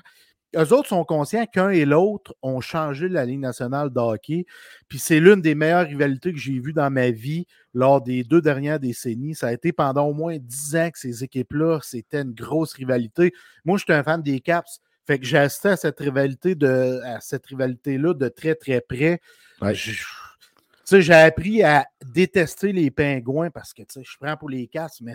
[0.54, 4.44] Eux autres sont conscients qu'un et l'autre ont changé la Ligue nationale de hockey.
[4.88, 8.42] Puis c'est l'une des meilleures rivalités que j'ai vues dans ma vie lors des deux
[8.42, 9.34] dernières décennies.
[9.34, 13.32] Ça a été pendant au moins dix ans que ces équipes-là, c'était une grosse rivalité.
[13.64, 14.80] Moi, je suis un fan des Caps.
[15.06, 19.20] Fait que j'ai assisté à cette rivalité de à cette rivalité-là de très très près.
[19.60, 19.74] Ouais.
[19.74, 25.14] J'ai appris à détester les pingouins parce que, je prends pour les casses, mais,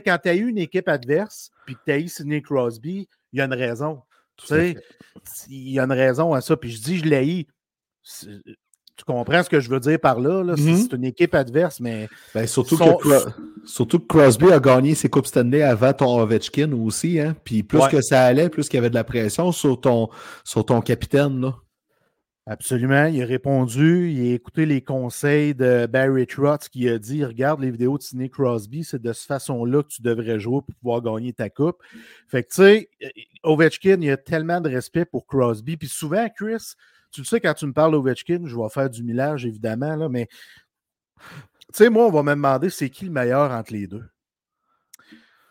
[0.00, 3.38] quand tu as eu une équipe adverse, puis que tu as eu Sidney Crosby, il
[3.38, 4.02] y a une raison.
[4.40, 4.76] Tu sais,
[5.48, 6.56] il y a une raison à ça.
[6.56, 7.46] Puis je dis, je l'ai eu.
[8.96, 10.42] Tu comprends ce que je veux dire par là?
[10.42, 10.54] là?
[10.58, 10.76] Mhm.
[10.76, 12.08] C'est une équipe adverse, mais.
[12.34, 13.08] Ben, surtout, Son- que
[13.64, 17.18] surtout que Crosby a gagné ses Coupes Stanley avant ton Ovechkin aussi.
[17.18, 17.34] Hein?
[17.44, 17.90] Puis plus Ouais.
[17.90, 20.08] que ça allait, plus qu'il y avait de la pression sur ton,
[20.44, 21.40] sur ton capitaine.
[21.40, 21.54] Là.
[22.46, 23.06] Absolument.
[23.06, 27.60] Il a répondu, il a écouté les conseils de Barry Trotz qui a dit Regarde
[27.60, 31.02] les vidéos de Sidney Crosby, c'est de cette façon-là que tu devrais jouer pour pouvoir
[31.02, 31.76] gagner ta coupe.
[32.28, 32.90] Fait que, tu sais,
[33.42, 35.76] Ovechkin, il a tellement de respect pour Crosby.
[35.76, 36.74] Puis souvent, Chris,
[37.12, 40.08] tu le sais, quand tu me parles d'Ovechkin, je vais faire du millage, évidemment, là,
[40.08, 40.26] mais
[41.18, 41.26] tu
[41.72, 44.04] sais, moi, on va me demander c'est qui le meilleur entre les deux?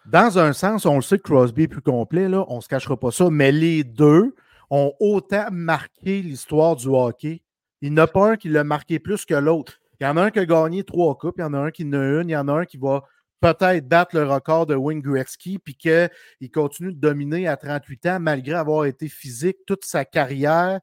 [0.06, 2.68] Dans un sens, on le sait que Crosby est plus complet, là, on ne se
[2.68, 4.34] cachera pas ça, mais les deux
[4.70, 7.41] ont autant marqué l'histoire du hockey.
[7.82, 9.80] Il n'y en a pas un qui l'a marqué plus que l'autre.
[10.00, 11.72] Il y en a un qui a gagné trois coupes, il y en a un
[11.72, 13.04] qui en a une, il y en a un qui va
[13.41, 18.20] peut-être battre le record de Wayne Gretzky, puis qu'il continue de dominer à 38 ans
[18.20, 20.80] malgré avoir été physique toute sa carrière,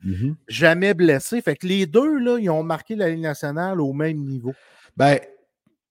[0.49, 1.41] jamais blessé.
[1.43, 4.55] Fait que les deux, là, ils ont marqué la Ligue nationale au même niveau.
[4.97, 5.19] Ben,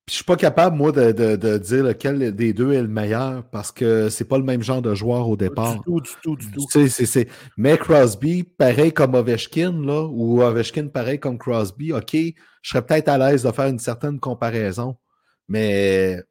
[0.07, 3.43] je suis pas capable, moi, de, de- de dire lequel des deux est le meilleur
[3.45, 5.77] parce que c'est pas le même genre de joueur au départ.
[5.77, 6.65] Du tout, du tout, du tout.
[6.71, 7.27] Tu sais, c'est- c'est-
[7.57, 13.09] Mais Crosby, pareil comme Ovechkin, là, ou Ovechkin, pareil comme Crosby, OK, je serais peut-être
[13.09, 14.95] à l'aise de faire une certaine comparaison,
[15.47, 16.21] mais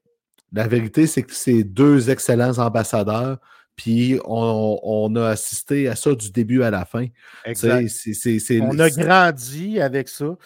[0.52, 3.38] la vérité, c'est que c'est deux excellents ambassadeurs,
[3.76, 7.06] puis on, on a assisté à ça du début à la fin.
[7.44, 7.88] Exact.
[8.62, 10.36] On a grandi avec ça.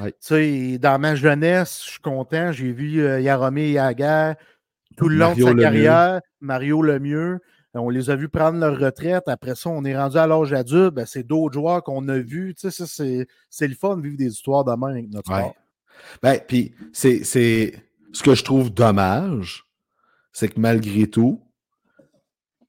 [0.00, 0.78] Ouais.
[0.78, 2.52] Dans ma jeunesse, je suis content.
[2.52, 4.32] J'ai vu euh, Yaromir Yaguer
[4.96, 5.62] tout le long Mario de sa Lemieux.
[5.62, 7.40] carrière, Mario Lemieux.
[7.74, 9.24] On les a vus prendre leur retraite.
[9.28, 10.94] Après ça, on est rendu à l'âge adulte.
[10.94, 12.54] Ben, c'est d'autres joueurs qu'on a vus.
[12.56, 15.52] C'est, c'est le fun de vivre des histoires de même avec notre Ouais.
[16.22, 17.74] Ben, puis c'est, c'est
[18.12, 19.64] ce que je trouve dommage,
[20.32, 21.40] c'est que malgré tout,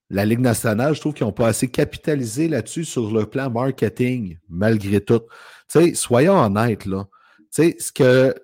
[0.09, 4.37] la Ligue nationale, je trouve qu'ils n'ont pas assez capitalisé là-dessus sur le plan marketing,
[4.49, 5.19] malgré tout.
[5.19, 7.07] Tu sais, soyons honnêtes, là.
[7.53, 8.35] Tu sais, ce que.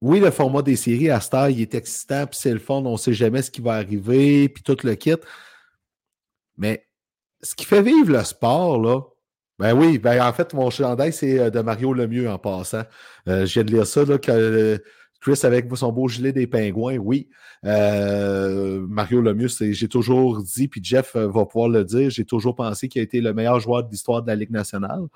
[0.00, 2.92] Oui, le format des séries à Star, il est excitant, puis c'est le fun, on
[2.92, 5.14] ne sait jamais ce qui va arriver, puis tout le kit.
[6.58, 6.86] Mais
[7.42, 9.00] ce qui fait vivre le sport, là,
[9.58, 12.82] ben oui, ben en fait, mon chandail, c'est euh, de Mario Lemieux en passant.
[13.28, 14.78] Euh, je viens de lire ça, là, que euh,
[15.24, 17.28] Chris avec son beau gilet des pingouins, oui.
[17.64, 22.54] Euh, Mario Lemieux, j'ai toujours dit, puis Jeff euh, va pouvoir le dire, j'ai toujours
[22.54, 25.06] pensé qu'il a été le meilleur joueur de l'histoire de la Ligue nationale,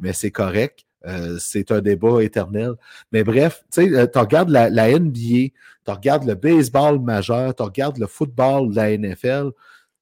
[0.00, 0.80] mais c'est correct.
[1.06, 2.72] Euh, c'est un débat éternel.
[3.12, 5.52] Mais bref, tu sais, tu regardes la, la NBA,
[5.84, 9.50] tu regardes le baseball majeur, tu regardes le football de la NFL,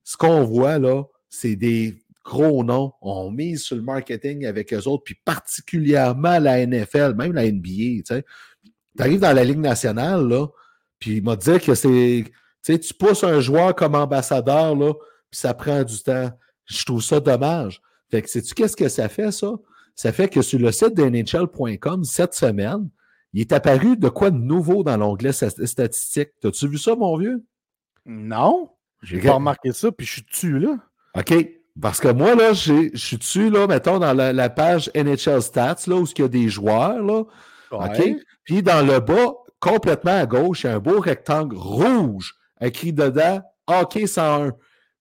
[0.04, 2.92] ce qu'on voit là, c'est des gros noms.
[3.02, 7.68] On mise sur le marketing avec eux autres, puis particulièrement la NFL, même la NBA.
[7.68, 8.24] Tu sais.
[8.96, 10.46] Tu arrives dans la Ligue nationale, là,
[10.98, 12.24] puis il m'a dit que c'est.
[12.26, 14.92] Tu sais, tu pousses un joueur comme ambassadeur, là,
[15.30, 16.30] puis ça prend du temps.
[16.66, 17.80] Je trouve ça dommage.
[18.10, 19.52] Fait que sais-tu qu'est-ce que ça fait, ça?
[19.94, 22.88] Ça fait que sur le site de NHL.com, cette semaine,
[23.32, 26.30] il est apparu de quoi de nouveau dans l'onglet sta- statistique.
[26.40, 27.44] T'as-tu vu ça, mon vieux?
[28.06, 28.70] Non,
[29.02, 30.76] j'ai pas remarqué ça, puis je suis dessus, là.
[31.16, 31.32] OK.
[31.80, 35.76] Parce que moi, là, je suis dessus, là, mettons, dans la, la page NHL Stats,
[35.86, 37.24] là, où il y a des joueurs, là.
[37.70, 38.16] OK?
[38.44, 42.92] Puis dans le bas, complètement à gauche, il y a un beau rectangle rouge écrit
[42.92, 44.52] dedans Hockey 101.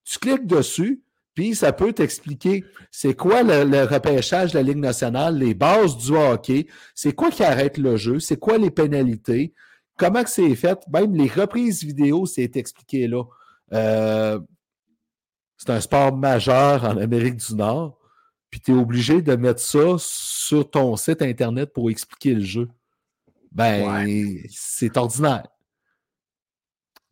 [0.03, 1.01] Tu cliques dessus,
[1.33, 5.97] puis ça peut t'expliquer c'est quoi le, le repêchage de la Ligue nationale, les bases
[5.97, 9.53] du hockey, c'est quoi qui arrête le jeu, c'est quoi les pénalités,
[9.97, 13.23] comment que c'est fait, même les reprises vidéo, c'est expliqué là.
[13.73, 14.39] Euh,
[15.57, 17.97] c'est un sport majeur en Amérique du Nord,
[18.49, 19.95] puis tu es obligé de mettre ça
[20.49, 22.69] sur ton site Internet pour expliquer le jeu.
[23.51, 25.47] Ben, c'est ordinaire.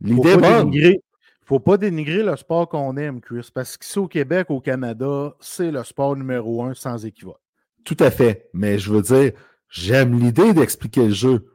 [0.02, 1.02] Faut L'idée pas dénigrer-
[1.46, 5.70] faut pas dénigrer le sport qu'on aime, Chris, parce qu'ici au Québec, au Canada, c'est
[5.72, 7.40] le sport numéro un sans équivoque.
[7.86, 8.50] Tout à fait.
[8.54, 9.34] Mais je veux dire,
[9.70, 11.54] j'aime l'idée d'expliquer le jeu.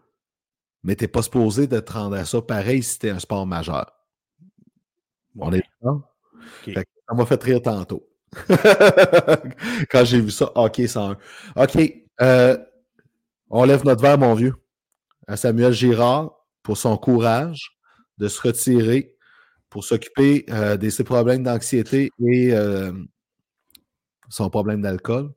[0.85, 3.19] Mais tu n'es pas supposé de te rendre à ça pareil si tu es un
[3.19, 3.93] sport majeur.
[5.37, 5.63] On est
[6.65, 8.09] Ça m'a fait rire tantôt.
[9.91, 11.17] Quand j'ai vu ça, OK 101.
[11.57, 11.95] OK.
[12.21, 12.57] euh,
[13.51, 14.55] on lève notre verre, mon vieux,
[15.27, 16.33] à Samuel Girard
[16.63, 17.77] pour son courage
[18.19, 19.15] de se retirer,
[19.69, 22.93] pour s'occuper euh, de ses problèmes d'anxiété et euh,
[24.29, 25.33] son problème d'alcool.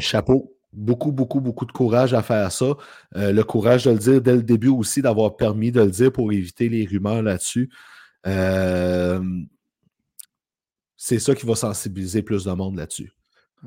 [0.00, 0.56] Chapeau.
[0.72, 2.74] Beaucoup, beaucoup, beaucoup de courage à faire ça.
[3.14, 6.32] Le courage de le dire dès le début aussi, d'avoir permis de le dire pour
[6.32, 7.70] éviter les rumeurs là-dessus.
[11.04, 13.10] C'est ça qui va sensibiliser plus de monde là-dessus.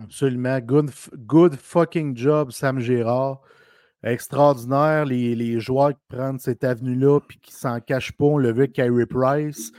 [0.02, 0.58] Absolument.
[0.62, 3.42] Good, fucking job, Sam Gérard.
[4.04, 5.04] extraordinaire.
[5.04, 8.60] Les, les joueurs qui prennent cette avenue-là puis qui s'en cachent pas, on l'a vu
[8.60, 9.74] avec Kyrie Price.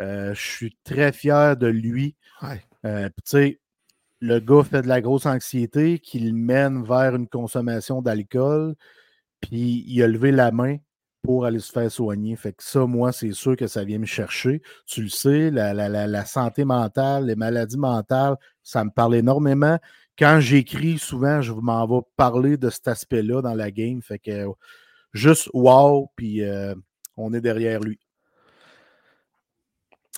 [0.00, 2.16] Euh, je suis très fier de lui.
[2.42, 2.60] Ouais.
[2.84, 3.60] Euh, puis tu sais,
[4.18, 8.74] le gars fait de la grosse anxiété qui le mène vers une consommation d'alcool,
[9.40, 10.78] puis il a levé la main
[11.22, 12.36] pour aller se faire soigner.
[12.36, 14.62] Fait que ça, moi, c'est sûr que ça vient me chercher.
[14.86, 19.78] Tu le sais, la, la- la- santé mentale, les maladies mentales, ça me parle énormément.
[20.18, 24.02] Quand j'écris, souvent, je m'en vais parler de cet aspect-là dans la game.
[24.02, 24.46] Fait que
[25.12, 26.74] juste wow, puis euh,
[27.16, 27.98] on est derrière lui.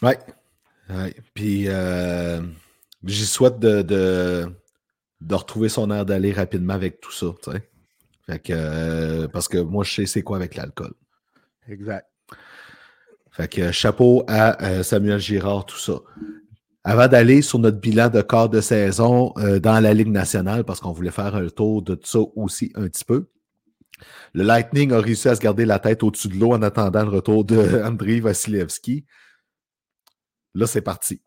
[0.02, 0.18] Ouais.
[1.34, 2.40] Puis euh,
[3.04, 7.26] j'y souhaite de, de, retrouver son air d'aller rapidement avec tout ça.
[8.26, 10.94] Fait que, euh, parce que moi, je sais c'est quoi avec l'alcool.
[11.68, 12.06] Exact.
[13.30, 16.00] Fait que chapeau à euh, Samuel Girard, tout ça.
[16.82, 20.80] Avant d'aller sur notre bilan de quart de saison euh, dans la Ligue nationale, parce
[20.80, 23.28] qu'on voulait faire un tour de tout ça aussi un petit peu,
[24.32, 27.10] le Lightning a réussi à se garder la tête au-dessus de l'eau en attendant le
[27.10, 29.04] retour de Andrei Vasilevski.
[30.54, 31.20] Là, c'est parti.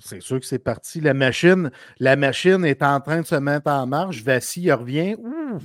[0.00, 1.00] C'est sûr que c'est parti.
[1.00, 1.70] La machine,
[2.00, 4.22] la machine est en train de se mettre en marche.
[4.22, 5.14] Vassi, il revient.
[5.18, 5.58] Ouh!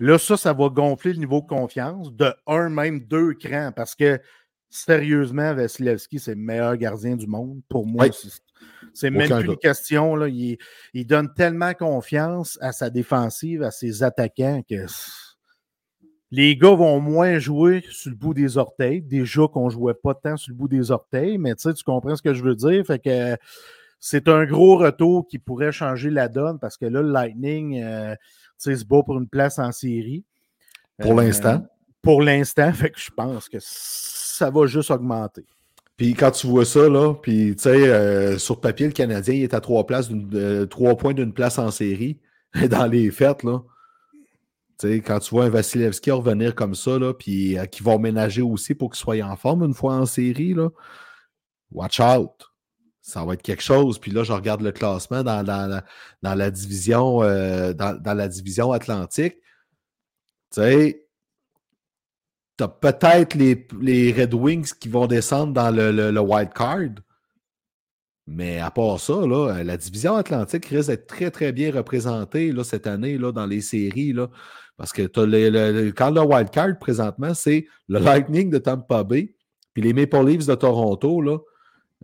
[0.00, 3.70] Là, ça, ça va gonfler le niveau de confiance de un, même deux crans.
[3.74, 4.20] Parce que,
[4.68, 7.60] sérieusement, Vasilevski, c'est le meilleur gardien du monde.
[7.68, 8.10] Pour moi, Oui.
[8.92, 10.16] c'est- même plus une question.
[10.16, 10.28] Là.
[10.28, 10.58] Il,
[10.94, 14.86] il donne tellement confiance à sa défensive, à ses attaquants que
[16.30, 19.00] les gars vont moins jouer sur le bout des orteils.
[19.02, 21.84] Déjà qu'on ne jouait pas tant sur le bout des orteils, mais tu sais, tu
[21.84, 22.84] comprends ce que je veux dire.
[22.84, 23.36] Fait que
[24.00, 28.14] c'est un gros retour qui pourrait changer la donne parce que là, le Lightning euh,
[28.58, 30.24] sais, se bat pour une place en série.
[31.00, 31.64] Pour Euh, l'instant.
[32.02, 35.44] Pour l'instant, fait que je pense que ça va juste augmenter.
[35.96, 39.42] Puis quand tu vois ça, là, puis tu sais, euh, sur papier, le Canadien il
[39.44, 42.18] est à trois, places euh, trois points d'une place en série.
[42.70, 43.60] Dans les fêtes, là.
[44.78, 47.96] Tu sais, quand tu vois un Vasilevski revenir comme ça, là, puis euh, qui va
[47.96, 50.68] ménager aussi pour qu'il soit en forme une fois en série, là,
[51.70, 52.30] watch out.
[53.06, 53.98] Ça va être quelque chose.
[53.98, 59.34] Puis là, je regarde le classement dans, dans la- division euh, dans, la division Atlantique.
[60.50, 61.06] Tu sais,
[62.56, 66.94] t'as peut-être les, les Red Wings qui vont descendre dans le, le, wild card.
[68.26, 72.64] Mais à part ça, là, la division Atlantique risque d'être très, très bien représentée là,
[72.64, 74.14] cette année là, dans les séries.
[74.14, 74.30] Là,
[74.78, 79.34] parce que le- le- quand le wild card présentement, c'est le Lightning de Tampa Bay,
[79.74, 81.20] puis les Maple Leafs de Toronto.
[81.20, 81.36] Là,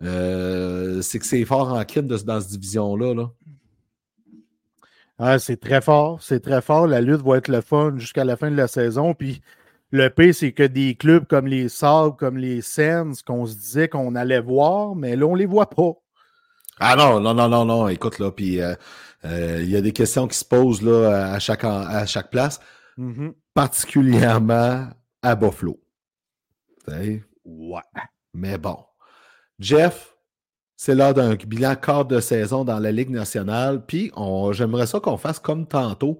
[0.03, 3.13] euh, c'est que c'est fort en de- dans cette division-là.
[3.13, 3.31] Là.
[5.19, 6.87] Ah, c'est très fort, c'est très fort.
[6.87, 9.13] La lutte va être le fun jusqu'à la fin de la saison.
[9.13, 9.41] Puis
[9.91, 13.87] le pire, c'est que des clubs comme les Sabres, comme les Sens, qu'on se disait
[13.87, 15.91] qu'on allait voir, mais là, on les voit pas.
[16.79, 17.87] Ah non, non, non, non, non.
[17.87, 18.73] Écoute, là, puis euh,
[19.25, 22.59] euh, il y a des questions qui se posent là, à, chaque, à chaque place,
[22.97, 23.33] Mhm.
[23.53, 24.87] particulièrement
[25.21, 25.79] à Buffalo.
[26.87, 27.81] Ouais.
[28.33, 28.77] Mais bon.
[29.61, 30.15] Jeff,
[30.75, 33.85] c'est l'heure d'un bilan quart de saison dans la Ligue nationale.
[33.85, 34.11] Puis
[34.51, 36.19] j'aimerais ça qu'on fasse comme tantôt.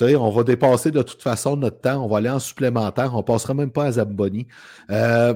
[0.00, 2.04] On va dépasser de toute façon notre temps.
[2.04, 3.14] On va aller en supplémentaire.
[3.14, 4.46] On ne passera même pas à Zamboni.
[4.90, 5.32] Euh,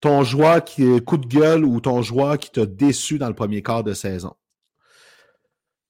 [0.00, 3.34] ton joueur qui est coup de gueule ou ton joueur qui t'a déçu dans le
[3.34, 4.34] premier quart de saison?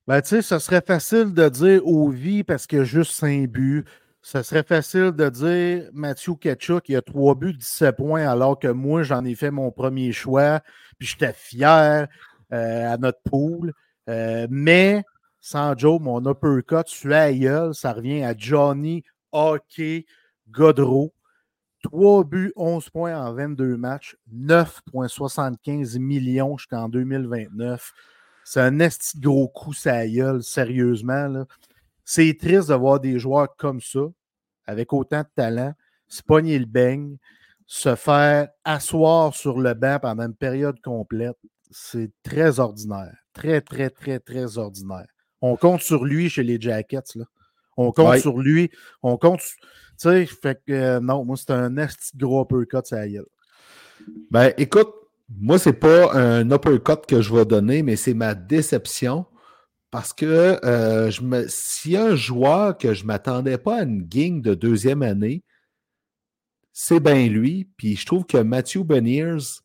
[0.06, 3.48] Ben, tu sais, ça serait facile de dire Ovi parce qu'il y a juste 5
[3.48, 3.84] buts.
[4.22, 8.68] Ça serait facile de dire Mathieu Ketchuk, il a 3 buts, 17 points, alors que
[8.68, 10.60] moi, j'en ai fait mon premier choix.
[10.98, 12.08] Puis j'étais fier
[12.52, 13.72] euh, à notre pool.
[14.08, 15.04] Euh, mais,
[15.40, 20.06] sans Joe, mon uppercut sur la gueule, ça revient à Johnny Hockey
[20.50, 21.12] Godreau.
[21.84, 27.92] 3 buts, 11 points en 22 matchs, 9,75 millions jusqu'en 2029.
[28.44, 31.28] C'est un esti gros coup, ça gueule, sérieusement.
[31.28, 31.44] là.
[32.10, 34.00] C'est triste de voir des joueurs comme ça,
[34.64, 35.74] avec autant de talent,
[36.06, 37.18] se pogner le beigne,
[37.66, 41.36] se faire asseoir sur le banc pendant une période complète.
[41.70, 43.14] C'est très ordinaire.
[43.34, 45.04] Très, très, très, très ordinaire.
[45.42, 47.14] On compte sur lui chez les Jackets.
[47.14, 47.26] Là.
[47.76, 48.20] On compte Ouais.
[48.20, 48.70] sur lui.
[49.02, 49.40] On compte.
[49.40, 49.46] Tu
[49.98, 51.86] sais, fait que euh, non, moi, c'est un de
[52.16, 53.26] gros uppercut, ça gueule.
[54.30, 54.88] Ben, écoute,
[55.28, 59.26] moi, c'est pas un uppercut que je vais donner, mais c'est ma déception.
[59.90, 61.46] Parce que euh, je me...
[61.48, 65.02] s'il y a un joueur que je ne m'attendais pas à une game de deuxième
[65.02, 65.42] année,
[66.72, 67.68] c'est bien lui.
[67.76, 69.62] Puis je trouve que Matthew Beniers,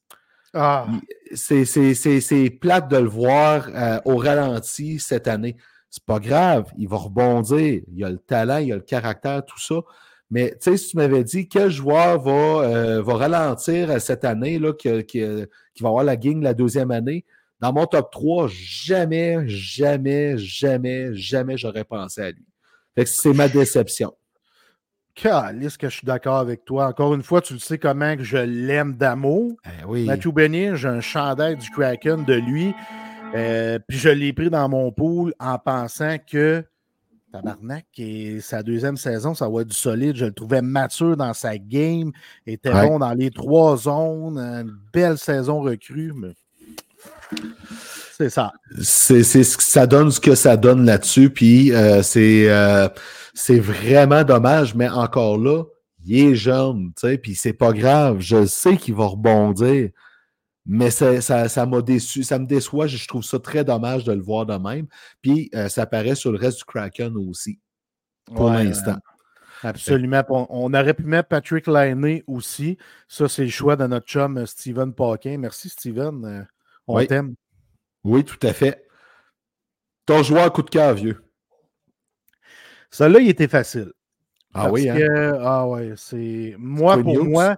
[0.53, 0.87] Ah,
[1.33, 5.57] c'est, c'est, c'est, c'est plate de le voir euh, au ralenti cette année.
[5.89, 7.81] C'est pas grave, il va rebondir.
[7.93, 9.75] Il a le talent, il a le caractère, tout ça.
[10.31, 12.31] Mais tu sais, si tu m'avais dit quel joueur va,
[12.63, 17.25] euh, va ralentir cette année, là, que- qui va avoir la game la deuxième année,
[17.63, 22.45] dans mon top 3, jamais, jamais, jamais, jamais j'aurais pensé à lui.
[22.93, 24.13] Fait que c'est ma déception.
[25.15, 26.87] Calice que je suis d'accord avec toi.
[26.87, 29.55] Encore une fois, tu le sais comment que je l'aime d'amour.
[29.65, 30.05] Eh oui.
[30.05, 32.73] Matthew Benny, j'ai un chandail du Kraken de lui.
[33.33, 36.65] Euh, puis je l'ai pris dans mon pool en pensant que
[37.31, 40.15] Tabarnak, et sa deuxième saison, ça va être du solide.
[40.17, 42.11] Je le trouvais mature dans sa game,
[42.45, 42.87] était Ouais.
[42.87, 46.11] bon dans les trois zones, une belle saison recrue.
[46.13, 46.33] mais
[48.11, 48.53] C'est ça.
[48.81, 51.29] c'est ça donne ce que ça donne là-dessus.
[51.29, 52.87] Puis euh, c'est euh,
[53.33, 55.63] c'est vraiment dommage, mais encore là,
[56.05, 58.17] il est jeune, tu sais, puis c'est pas grave.
[58.19, 59.89] Je sais qu'il va rebondir.
[60.65, 62.87] Mais ça, ça, ça m'a déçu, ça me déçoit.
[62.87, 64.87] Je trouve ça très dommage de le voir de même.
[65.21, 67.59] Puis euh, ça paraît sur le reste du Kraken aussi,
[68.27, 68.97] pour Ouais, l'instant.
[69.61, 70.23] Absolument.
[70.29, 72.77] On, on aurait pu mettre Patrick Lainé aussi.
[73.07, 75.37] Ça, c'est le choix de notre chum Steven Paquin.
[75.37, 76.47] Merci, Steven.
[76.87, 77.07] On Oui.
[77.07, 77.35] t'aime.
[78.03, 78.85] Oui, tout à fait.
[80.05, 81.23] Ton joueur coup de cœur, vieux.
[82.91, 83.91] Celui-là, il était facile.
[84.53, 84.95] Ah oui, hein?
[84.97, 86.55] que- ah ouais, c'est.
[86.59, 87.55] Moi, pour moi.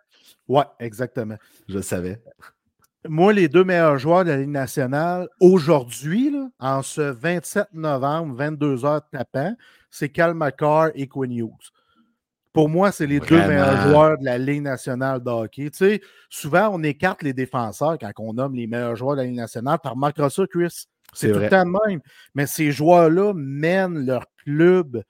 [0.47, 1.37] Ouais, exactement.
[1.67, 2.21] Je le savais.
[3.07, 9.01] Moi, les deux meilleurs joueurs de la Ligue nationale aujourd'hui, en ce 27 novembre, 22h
[9.11, 9.55] tapant,
[9.91, 11.71] c'est Cal McCarr et Quinn Hughes.
[12.55, 15.69] Pour moi, c'est les deux meilleurs joueurs de la Ligue nationale de hockey.
[15.71, 19.27] Tu sais, souvent, on écarte les défenseurs quand on nomme les meilleurs joueurs de la
[19.27, 19.77] Ligue nationale.
[19.83, 20.85] Tu remarqueras ça, Chris.
[21.13, 21.99] C'est tout le temps de même.
[22.33, 25.03] Mais ces joueurs-là mènent leur club.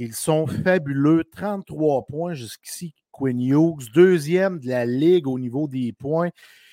[0.00, 1.22] Ils sont fabuleux.
[1.22, 3.92] 33 points jusqu'ici, Quinn Hughes.
[3.94, 6.30] Deuxième de la Ligue au niveau des points.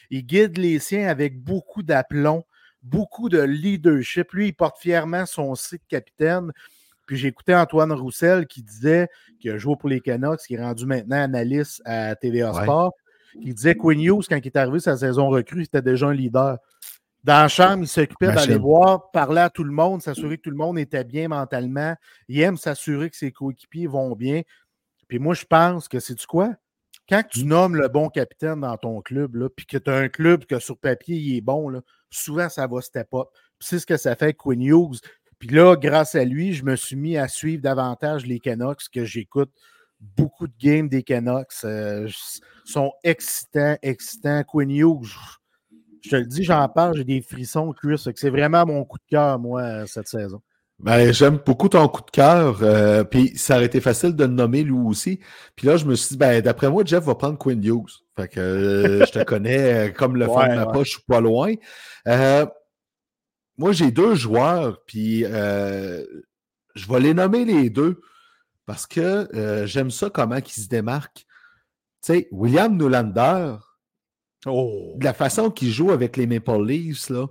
[0.10, 2.44] Il guide les siens avec beaucoup d'aplomb,
[2.82, 4.32] beaucoup de leadership.
[4.32, 6.52] Lui, il porte fièrement son site capitaine.
[7.10, 9.08] Puis j'ai écouté Antoine Roussel qui disait
[9.40, 12.62] qu'il a joué pour les Canucks, qui est rendu maintenant analyste à TVA Ouais.
[12.62, 12.94] Sport,
[13.42, 16.60] qui disait Quinn Hughes, quand il est arrivé sa saison recrue, c'était déjà un leader.
[17.24, 20.52] Dans la chambre, il s'occupait d'aller voir, parler à tout le monde, s'assurer que tout
[20.52, 21.96] le monde était bien mentalement.
[22.28, 24.44] Il aime s'assurer que ses coéquipiers vont bien.
[25.08, 26.54] Puis moi, je pense que c'est du quoi?
[27.10, 30.10] Quand tu nommes le bon capitaine dans ton club, là, puis que tu as un
[30.10, 31.82] club que sur papier, il est bon, là,
[32.12, 33.30] souvent ça va step up.
[33.58, 35.00] Puis c'est ce que ça fait avec Quinn Hughes.
[35.40, 39.06] Puis là, grâce à lui, je me suis mis à suivre davantage les Canucks, que
[39.06, 39.52] j'écoute
[40.00, 41.48] beaucoup de games des Canucks.
[41.64, 42.08] euh,
[42.66, 44.44] sont excitants, excitants.
[44.44, 45.08] Quinn Hughes,
[46.02, 48.02] je te le dis, j'en parle, j'ai des frissons, Chris.
[48.16, 50.42] C'est vraiment mon coup de cœur, moi, euh, cette saison.
[50.80, 52.60] Ben, j'aime beaucoup ton coup de cœur.
[52.64, 55.20] euh, puis ça aurait été facile de le nommer lui aussi.
[55.58, 57.92] Puis là, je me suis dit, ben, d'après moi, Jeff va prendre Quinn Hughes.
[58.16, 60.72] Fait que euh, je te connais comme le fond Ouais, de ma ouais.
[60.74, 61.54] poche, je suis pas loin.
[62.08, 62.46] Euh,
[63.60, 66.04] moi, j'ai deux joueurs, puis euh,
[66.76, 68.02] je vais les nommer les deux
[68.66, 71.26] parce que euh, j'aime ça comment ils se démarquent.
[72.02, 73.58] Tu sais, William Nylander,
[74.46, 74.96] Oh!
[74.98, 77.28] de la façon qu'il joue avec les Maple Leafs, là,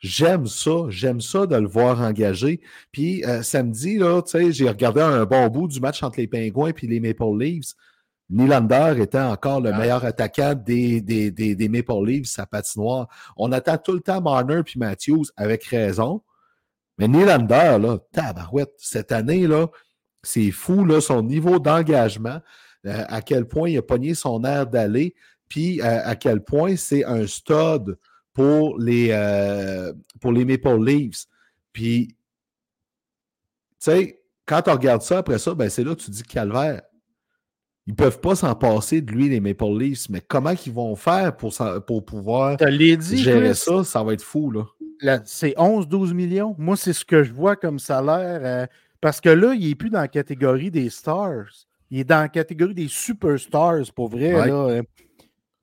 [0.00, 0.86] j'aime ça.
[0.88, 2.60] J'aime ça de le voir engagé.
[2.90, 6.26] Puis euh, samedi, là, tu sais, j'ai regardé un bon bout du match entre les
[6.26, 7.74] Pingouins et les Maple Leafs.
[8.30, 9.78] Nylander était encore le Ah.
[9.78, 13.08] meilleur attaquant des, des, des, des Maple Leafs, sa patinoire.
[13.36, 16.22] On attend tout le temps Marner puis Matthews avec raison.
[16.98, 19.66] Mais Nylander, là, tabarouette, cette année, là,
[20.22, 22.40] c'est fou, là, son niveau d'engagement,
[22.86, 25.14] euh, à quel point il a pogné son air d'aller,
[25.48, 27.96] puis euh, à quel point c'est un stud
[28.32, 31.26] pour les, euh, pour les Maple Leafs.
[31.72, 36.22] Puis, tu sais, quand on regarde ça après ça, ben c'est là que tu dis
[36.22, 36.82] calvaire.
[37.90, 41.36] Ils peuvent pas s'en passer de lui, les Maple Leafs, mais comment ils vont faire
[41.36, 41.52] pour,
[41.84, 43.82] pour pouvoir dit, gérer Chris, ça?
[43.82, 45.20] Ça va être fou, là.
[45.24, 46.54] c'est 11-12 millions.
[46.56, 48.42] Moi, c'est ce que je vois comme salaire.
[48.44, 48.66] euh,
[49.00, 51.46] parce que là, il n'est plus dans la catégorie des stars.
[51.90, 54.34] Il est dans la catégorie des superstars, pour vrai.
[54.34, 54.46] Ouais.
[54.46, 54.82] Là, euh,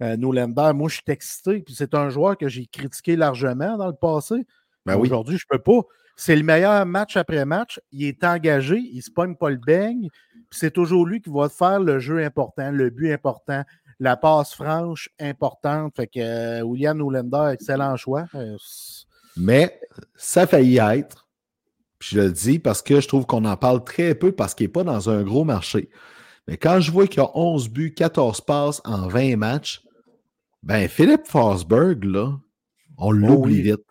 [0.03, 1.61] euh, moi, je suis excité.
[1.61, 4.45] Puis c'est un joueur que j'ai critiqué largement dans le passé.
[4.85, 5.07] Ben oui.
[5.07, 5.87] Aujourd'hui, je ne peux pas.
[6.17, 7.79] C'est le meilleur match après match.
[7.91, 10.09] Il est engagé, il ne se pogne pas le beigne.
[10.51, 13.63] C'est toujours lui qui va faire le jeu important, le but important,
[13.99, 15.95] la passe franche importante.
[15.95, 18.25] Fait que euh, William Nylander, excellent choix.
[18.35, 18.57] Euh,
[19.35, 19.79] Mais
[20.15, 21.27] ça a failli être.
[21.99, 24.65] Puis je le dis parce que je trouve qu'on en parle très peu parce qu'il
[24.65, 25.89] n'est pas dans un gros marché.
[26.47, 29.83] Mais quand je vois qu'il y a 11 buts, 14 passes en 20 matchs,
[30.63, 32.37] ben Philippe Forsberg, là,
[32.97, 33.61] on l'oublie oui.
[33.61, 33.85] vite.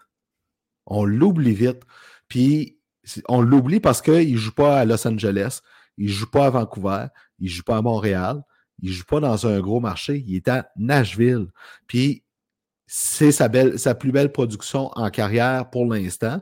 [0.87, 1.83] On l'oublie vite.
[2.28, 2.78] Puis
[3.28, 5.61] on l'oublie parce qu'il ne joue pas à Los Angeles,
[5.97, 7.06] il ne joue pas à Vancouver,
[7.39, 8.43] il ne joue pas à Montréal,
[8.82, 11.47] il ne joue pas dans un gros marché, il est à Nashville.
[11.86, 12.23] Puis
[12.86, 16.40] c'est sa, belle, sa plus belle production en carrière pour l'instant.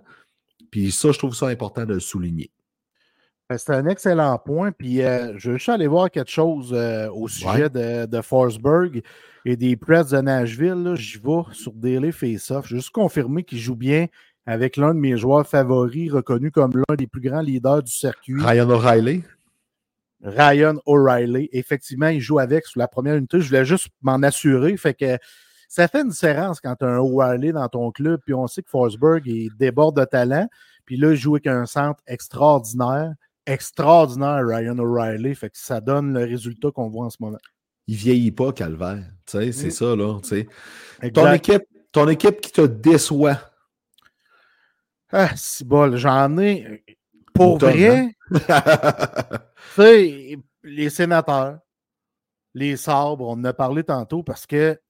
[0.70, 2.51] Puis ça, je trouve ça important de le souligner.
[3.48, 4.72] Ben, C'est un excellent point.
[4.72, 9.02] Puis euh, je veux juste aller voir quelque chose euh, au sujet de, de Forsberg
[9.44, 10.94] et des Preds de Nashville.
[10.97, 12.66] J'y vais sur Daily Face-Off.
[12.66, 14.06] Juste confirmer qu'il joue bien
[14.47, 18.43] avec l'un de mes joueurs favoris, reconnu comme l'un des plus grands leaders du circuit.
[18.43, 19.22] Ryan O'Reilly.
[20.25, 21.49] Ryan O'Reilly.
[21.53, 23.41] Effectivement, il joue avec sur la première unité.
[23.41, 24.77] Je voulais juste m'en assurer.
[24.77, 25.19] Fait que
[25.69, 28.21] ça fait une différence quand tu as un O'Reilly dans ton club.
[28.25, 30.49] Puis on sait que Forsberg il déborde de talent.
[30.87, 33.13] Puis là, il joue avec un centre extraordinaire.
[33.47, 35.35] Extraordinaire, Ryan O'Reilly.
[35.35, 37.39] Fait que ça donne le résultat qu'on voit en ce moment.
[37.87, 39.05] Il vieillit pas, Calvaire.
[39.27, 39.71] Tu sais, c'est Mm.
[39.71, 40.19] ça, là.
[40.23, 41.11] tu sais.
[41.13, 43.39] Ton équipe, ton équipe qui te déçoit?
[45.13, 45.97] Ah, c'est bol.
[45.97, 46.83] J'en ai.
[47.35, 48.11] Pour tonne, vrai, hein?
[50.63, 51.59] Les sénateurs,
[52.55, 54.81] les sabres, on en a parlé tantôt parce que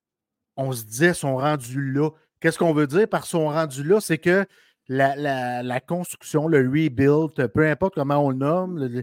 [0.56, 2.10] on se disait sont rendus là.
[2.40, 4.00] Qu'est-ce qu'on veut dire par sont rendus là?
[4.00, 4.46] C'est que
[4.88, 9.02] la, construction, le rebuild, peu importe comment on le nomme,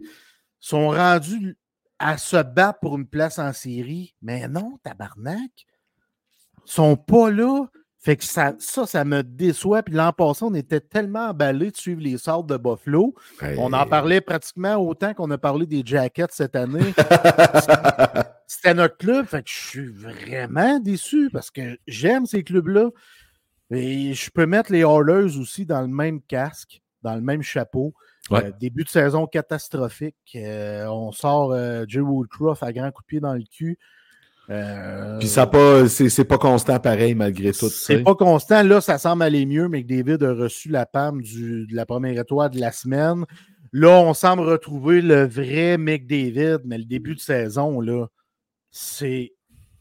[0.60, 1.58] sont rendus
[2.00, 4.16] à se battre pour une place en série.
[4.22, 5.52] Mais non, tabarnak.
[6.66, 7.66] Ils sont pas là.
[8.04, 9.84] Fait que ça, ça, ça me déçoit.
[9.84, 13.14] Puis l'an passé, on était tellement emballés de suivre les sortes de Buffalo.
[13.58, 16.94] On en parlait pratiquement autant qu'on a parlé des Jackets cette année.
[18.48, 19.28] C'était notre club.
[19.28, 22.90] Fait que je suis vraiment déçu parce que j'aime ces clubs-là.
[23.70, 27.94] Et je peux mettre les Oilers aussi dans le même casque, dans le même chapeau.
[28.32, 28.46] Ouais.
[28.46, 30.16] Euh, début de saison catastrophique.
[30.36, 33.78] Euh, on sort euh, Jay Woodcroft à grand coup de pied dans le cul.
[34.52, 37.70] Euh, Puis ça pas, c'est c'est pas constant pareil malgré tout.
[37.70, 38.64] c'est pas constant.
[38.64, 41.86] Là, ça semble aller mieux, mais que David a reçu la PAM du, de la
[41.86, 43.26] première étoile de la semaine.
[43.72, 48.08] Là, on semble retrouver le vrai McDavid, mais le début de saison, là,
[48.72, 49.32] c'est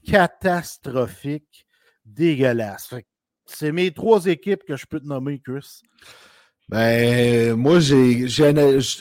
[0.07, 1.67] catastrophique,
[2.05, 2.95] dégueulasse.
[3.47, 5.83] C'est mes trois équipes que je peux te nommer, Chris.
[6.71, 8.25] Ben, moi, j'ai.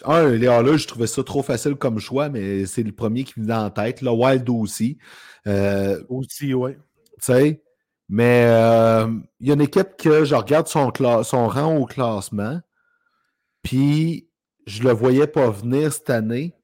[0.04, 3.40] un, les là, je trouvais ça trop facile comme choix, mais c'est le premier qui
[3.40, 4.02] me vient en tête.
[4.02, 4.98] Le Wild aussi.
[5.48, 6.72] Euh, Aussi, oui.
[6.74, 6.80] tu
[7.22, 7.62] sais.
[8.10, 9.08] Mais euh,
[9.40, 10.90] il y a une équipe que je regarde son
[11.48, 12.60] rang au classement,
[13.62, 14.30] puis
[14.66, 16.56] je le voyais pas venir cette année,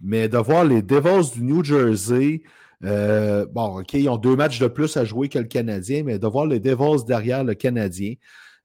[0.00, 2.42] mais de voir les Devils du New Jersey,
[2.84, 6.18] euh, bon, OK, ils ont deux matchs de plus à jouer que le Canadien, mais
[6.18, 8.14] de voir les Devils derrière le Canadien,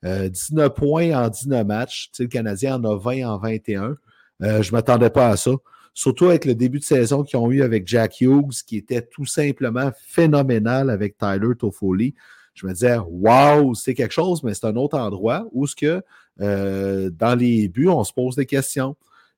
[0.05, 3.95] euh, 19 points en 19 matchs, le Canadien en a 20 en 21,
[4.43, 5.51] euh, je ne m'attendais pas à ça.
[5.93, 9.25] Surtout avec le début de saison qu'ils ont eu avec Jack Hughes, qui était tout
[9.25, 12.13] simplement phénoménal avec Tyler Toffoli.
[12.53, 16.03] Je me disais, waouh, c'est quelque chose, mais c'est un autre endroit où ce que
[16.41, 18.95] euh, dans les buts, on se pose des questions.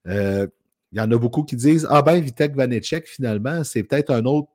[0.08, 0.48] Euh,
[0.92, 4.26] Il y en a beaucoup qui disent Ah ben, Vitek Vanecek, finalement, c'est peut-être un
[4.26, 4.50] autre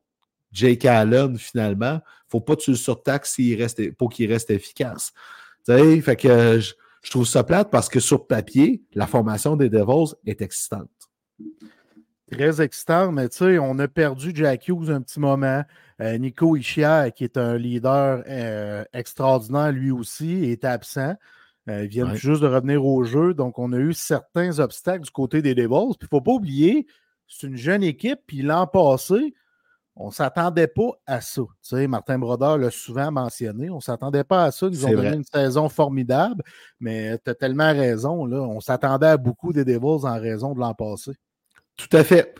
[0.52, 2.00] Jake Allen, finalement.
[2.28, 3.38] Faut pas que tu le surtaxes
[3.98, 5.12] pour qu'il reste efficace.
[5.66, 9.56] Sais, fait que euh, je, je trouve ça plate parce que sur papier, la formation
[9.56, 10.88] des Devils est excitante.
[12.30, 15.62] Très excitant, mais tu sais, on a perdu Jack Hughes un petit moment.
[16.00, 21.14] Euh, Nico Ishia, qui est un leader euh, extraordinaire lui aussi, est absent.
[21.68, 22.16] Euh, ils viennent Ouais.
[22.16, 23.34] juste de revenir au jeu.
[23.34, 25.96] Donc, on a eu certains obstacles du côté des Devils.
[25.98, 26.86] Puis, il ne faut pas oublier,
[27.28, 28.20] c'est une jeune équipe.
[28.26, 29.34] Puis, l'an passé,
[29.96, 31.42] on ne s'attendait pas à ça.
[31.42, 33.70] Tu sais, Martin Brodeur l'a souvent mentionné.
[33.70, 34.66] On ne s'attendait pas à ça.
[34.66, 35.16] Ils nous ont donné vrai.
[35.16, 36.42] une saison formidable.
[36.80, 38.26] Mais tu as tellement raison.
[38.26, 38.40] Là.
[38.40, 41.12] On s'attendait à beaucoup des Devils en raison de l'an passé.
[41.76, 42.34] Tout à fait.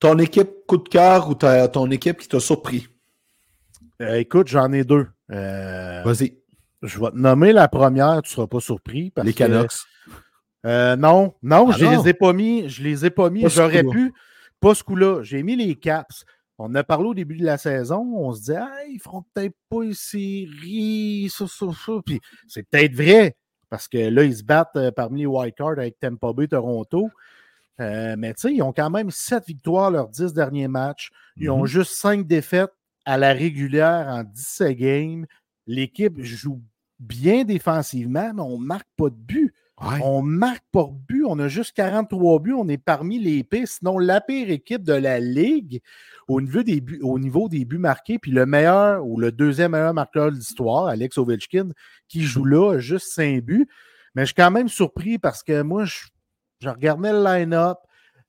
[0.00, 2.88] Ton équipe coup de cœur ou ton équipe qui t'a surpris?
[4.00, 5.06] Euh, écoute, j'en ai deux.
[5.30, 6.38] Euh, Vas-y,
[6.82, 9.10] je vais te nommer la première, tu ne seras pas surpris.
[9.10, 9.72] Parce les que- Canucks.
[10.66, 12.02] Euh, non, non, Ah je non?
[12.02, 12.68] les ai pas mis.
[12.68, 13.48] Je les ai pas mis.
[13.48, 14.12] J'aurais pu.
[14.60, 15.22] Pas ce coup-là.
[15.22, 16.24] J'ai mis les Caps.
[16.58, 18.00] On a parlé au début de la saison.
[18.16, 21.92] On se disait, ah, ils feront peut-être pas une série, ça, ça, ça.
[22.04, 23.36] Puis c'est peut-être vrai.
[23.70, 27.08] Parce que là, ils se battent euh, parmi les wildcards avec Tampa Bay, Toronto.
[27.80, 31.10] Euh, mais tu sais, ils ont quand même sept victoires leurs dix derniers matchs.
[31.38, 31.66] Ils ont Mhm.
[31.66, 32.70] juste cinq défaites
[33.06, 35.26] à la régulière en 17 games.
[35.66, 36.60] L'équipe joue
[37.00, 39.54] bien défensivement, mais on ne marque pas de but.
[39.80, 39.98] Ouais.
[40.04, 41.24] On marque pas de but.
[41.26, 42.54] On a juste 43 buts.
[42.54, 45.80] On est parmi les pires, sinon la pire équipe de la Ligue
[46.28, 48.18] au niveau des buts, au niveau des buts marqués.
[48.18, 51.70] Puis le meilleur ou le deuxième meilleur marqueur de l'histoire, Alex Ovechkin,
[52.06, 53.66] qui joue là, a juste 5 buts.
[54.14, 56.00] Mais je suis quand même surpris parce que moi, je,
[56.60, 57.78] je regardais le line-up.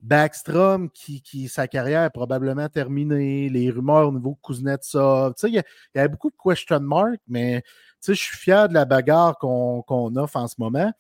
[0.02, 5.34] Backstrom, qui, qui, sa carrière est probablement terminée, les rumeurs au niveau de Kuznetsov.
[5.36, 7.68] Tu sais, il y, a- y beaucoup de question marks, mais tu
[8.02, 10.92] sais, je suis fier de la bagarre qu'on qu'on offre en ce moment.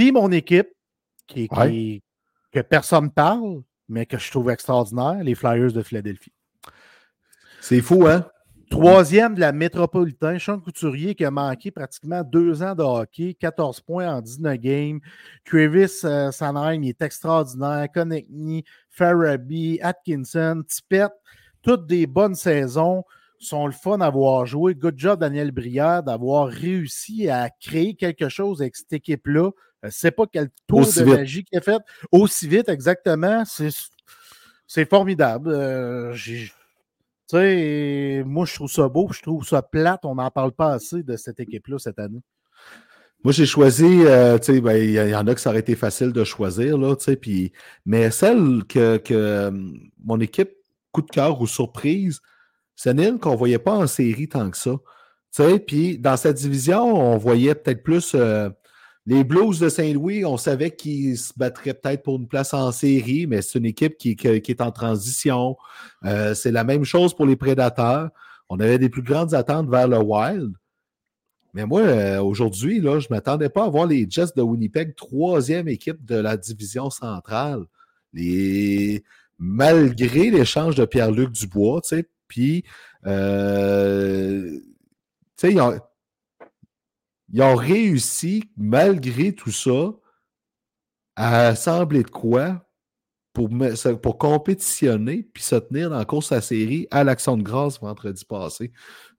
[0.00, 0.70] Puis mon équipe,
[1.26, 2.02] qui, qui- Ouais.
[2.52, 6.32] que personne ne parle, mais que je trouve extraordinaire, les Flyers de Philadelphie.
[7.60, 8.26] C'est fou, hein?
[8.70, 13.80] Troisième de la métropolitain, Sean Couturier qui a manqué pratiquement deux ans de hockey, 14
[13.80, 15.00] points en 19 games.
[15.44, 17.86] Travis euh, Sanheim, il est extraordinaire.
[17.92, 21.12] Konechny, Farabee, Atkinson, Tippett,
[21.60, 23.04] toutes des bonnes saisons.
[23.40, 24.74] Sont le fun à voir jouer.
[24.74, 29.50] Good job, Daniel Brière, d'avoir réussi à créer quelque chose avec cette équipe-là.
[29.82, 31.14] Je ne sais pas quel tour Aussi de vite.
[31.14, 31.82] magie qu'il a fait.
[32.12, 33.44] Aussi vite, exactement.
[34.66, 35.50] C'est, formidable.
[35.50, 36.50] Euh, tu
[37.26, 40.04] sais, moi, je trouve ça beau, je trouve ça plate.
[40.04, 42.20] On n'en parle pas assez de cette équipe-là cette année.
[43.24, 45.60] Moi, j'ai choisi, euh, tu sais, ben, il y, y en a que ça aurait
[45.60, 47.52] été facile de choisir, là, tu sais, puis,
[47.84, 49.50] mais celle que, que euh,
[50.02, 50.50] mon équipe,
[50.90, 52.20] coup de cœur ou surprise,
[52.82, 54.78] c'est une qu'on ne voyait pas en série tant que ça.
[55.66, 58.48] Puis dans cette division, on voyait peut-être plus euh,
[59.04, 63.26] les Blues de Saint-Louis, on savait qu'ils se battraient peut-être pour une place en série,
[63.26, 65.58] mais c'est une équipe qui, est en transition.
[66.06, 68.08] Euh, c'est la même chose pour les Prédateurs.
[68.48, 70.54] On avait des plus grandes attentes vers le Wild.
[71.52, 74.94] Mais moi, euh, aujourd'hui, là, je ne m'attendais pas à voir les Jets de Winnipeg,
[74.96, 77.66] troisième équipe de la division centrale.
[79.38, 81.82] Malgré l'échange de Pierre-Luc Dubois,
[82.30, 82.64] puis,
[83.06, 84.58] euh,
[85.36, 85.78] tu sais, ils ont,
[87.32, 89.92] ils ont réussi, malgré tout ça,
[91.16, 92.66] à assembler de quoi
[93.32, 93.50] pour,
[94.00, 97.80] pour compétitionner puis se tenir dans la course à la série à l'Action de grâce
[97.80, 98.72] vendredi passé.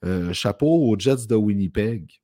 [0.03, 2.21] Euh, chapeau aux Jets de Winnipeg.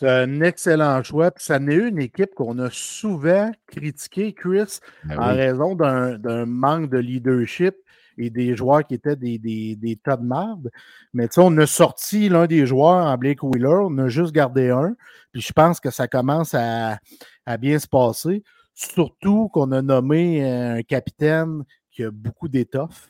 [0.00, 1.30] C'est un excellent choix.
[1.30, 5.36] Puis ça n'est une équipe qu'on a souvent critiquée, Chris, Ben en oui.
[5.36, 7.76] raison d'un manque de leadership
[8.18, 10.70] et des joueurs qui étaient des, des, des tas de marde.
[11.12, 14.32] Mais tu sais, on a sorti l'un des joueurs en Blake Wheeler, on a juste
[14.32, 14.94] gardé un.
[15.32, 16.98] Puis je pense que ça commence à,
[17.46, 18.42] à bien se passer.
[18.74, 23.08] Surtout qu'on a nommé euh, un capitaine qui a beaucoup d'étoffe.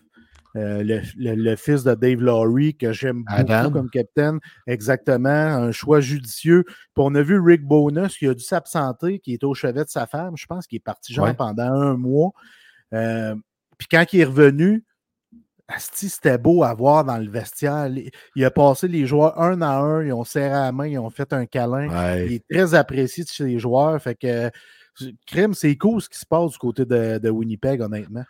[0.54, 4.38] Euh, le, le- le fils de Dave Lowry, que j'aime beaucoup comme capitaine.
[4.66, 5.28] Exactement.
[5.30, 6.64] Un choix judicieux.
[6.66, 9.88] Puis on a vu Rick Bonus qui a dû s'absenter, qui est au chevet de
[9.88, 10.36] sa femme.
[10.36, 11.32] Je pense qu'il est parti genre Ouais.
[11.34, 12.32] pendant un mois.
[12.92, 13.34] Euh,
[13.78, 14.84] puis quand il est revenu,
[15.74, 17.88] asti, c'était beau à voir dans le vestiaire.
[18.34, 21.10] Il a passé les joueurs un à un, ils ont serré la main, ils ont
[21.10, 21.88] fait un câlin.
[21.88, 22.26] Ouais.
[22.26, 24.00] Il est très apprécié de chez les joueurs.
[24.00, 24.50] Fait que
[25.26, 28.24] crime, c'est cool ce qui se passe du côté de, de Winnipeg, honnêtement.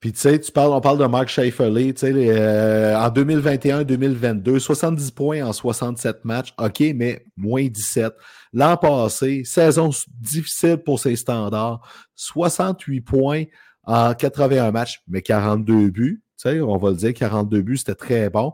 [0.00, 4.58] Puis tu sais, tu parles, on parle de Mark Shifley, tu sais, euh, en 2021-2022,
[4.58, 8.12] 70 points en 67 matchs, OK, mais moins 17.
[8.52, 9.90] L'an passé, saison
[10.20, 11.80] difficile pour ses standards,
[12.14, 13.44] 68 points
[13.84, 18.30] en 81 matchs, mais 42 buts, sais, on va le dire, 42 buts, c'était très
[18.30, 18.52] bon.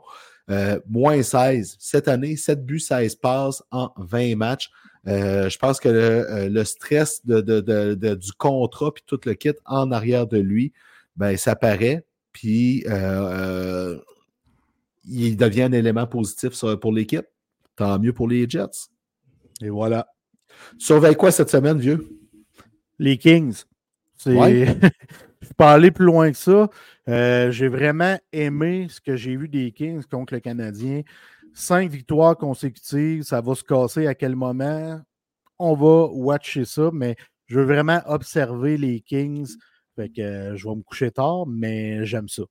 [0.51, 1.77] Euh, moins 16.
[1.79, 4.71] Cette année, 7 buts, 16 passes en 20 matchs.
[5.09, 6.01] Euh, je pense que le,
[6.31, 7.61] euh, le stress de, de-
[7.95, 10.73] de- du contrat puis tout le kit en arrière de lui,
[11.17, 13.99] ben, ça paraît, puis euh,
[15.05, 17.27] il devient un élément positif sur- pour l'équipe.
[17.77, 18.89] Tant mieux pour les Jets.
[19.63, 20.07] Et voilà.
[20.79, 22.09] Tu surveilles quoi cette semaine, vieux?
[22.99, 23.63] Les Kings.
[24.27, 24.67] Ouais.
[25.41, 26.69] je peux pas aller plus loin que ça.
[27.09, 31.03] Euh, j'ai vraiment aimé ce que j'ai vu des Kings contre le Canadien.
[31.53, 35.01] Cinq victoires consécutives, ça va se casser à quel moment?
[35.59, 37.17] On va watcher ça, mais
[37.47, 39.49] je veux vraiment observer les Kings.
[39.97, 42.45] Fait que euh, je vais me coucher tard, mais j'aime ça.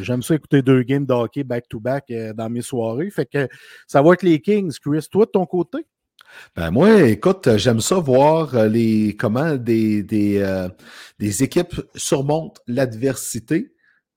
[0.00, 3.10] J'aime ça écouter deux games de hockey back-to-back euh, dans mes soirées.
[3.10, 3.46] Fait que
[3.86, 5.06] ça va être les Kings, Chris.
[5.10, 5.86] Toi, de ton côté?
[6.56, 10.66] Ben moi, écoute, j'aime ça voir les comment des, des,
[11.18, 13.72] des équipes surmontent l'adversité.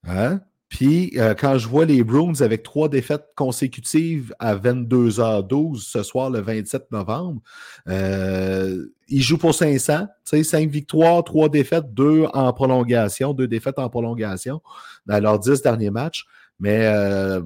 [0.07, 0.39] Hein?
[0.69, 6.29] Puis euh, quand je vois les Bruins avec trois défaites consécutives à 22h12 ce soir,
[6.29, 7.41] le 27 novembre,
[7.87, 10.07] euh, ils jouent pour 500.
[10.25, 14.61] Tu sais, cinq victoires, trois défaites, deux en prolongation, deux défaites en prolongation
[15.05, 16.25] dans leurs dix derniers matchs.
[16.59, 17.41] Mais euh,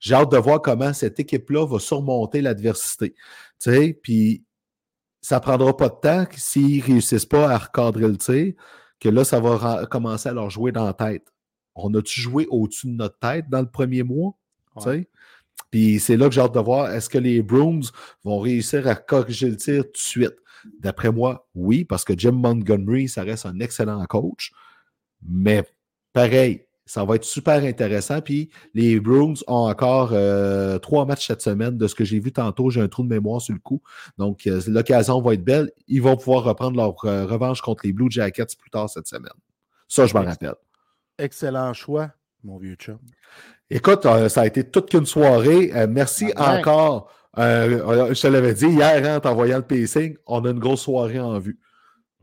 [0.00, 3.14] j'ai hâte de voir comment cette équipe-là va surmonter l'adversité.
[4.02, 4.44] Puis
[5.20, 8.54] ça prendra pas de temps s'ils réussissent pas à recadrer le tir,
[9.00, 11.26] que là, ça va commencer à leur jouer dans la tête.
[11.78, 14.36] On a-tu joué au-dessus de notre tête dans le premier mois?
[15.70, 17.80] Puis c'est là que j'ai hâte de voir, est-ce que les Bruins
[18.24, 20.36] vont réussir à corriger le tir tout de suite?
[20.80, 24.52] D'après moi, oui, parce que Jim Montgomery, ça reste un excellent coach.
[25.22, 25.64] Mais
[26.12, 28.20] pareil, ça va être super intéressant.
[28.22, 31.76] Puis les Bruins ont encore euh, trois matchs cette semaine.
[31.76, 33.82] De ce que j'ai vu tantôt, j'ai un trou de mémoire sur le coup.
[34.16, 35.70] Donc, euh, l'occasion va être belle.
[35.86, 39.32] Ils vont pouvoir reprendre leur euh, revanche contre les Blue Jackets plus tard cette semaine.
[39.86, 40.54] Ça, je m'en rappelle.
[41.18, 42.12] Excellent choix,
[42.44, 42.98] mon vieux chum.
[43.70, 45.72] Écoute, euh, ça a été toute qu'une soirée.
[45.74, 46.58] Euh, merci Ah ouais.
[46.60, 47.12] encore.
[47.38, 50.82] Euh, je te l'avais dit hier, hein, en t'envoyant le pacing, on a une grosse
[50.82, 51.58] soirée en vue.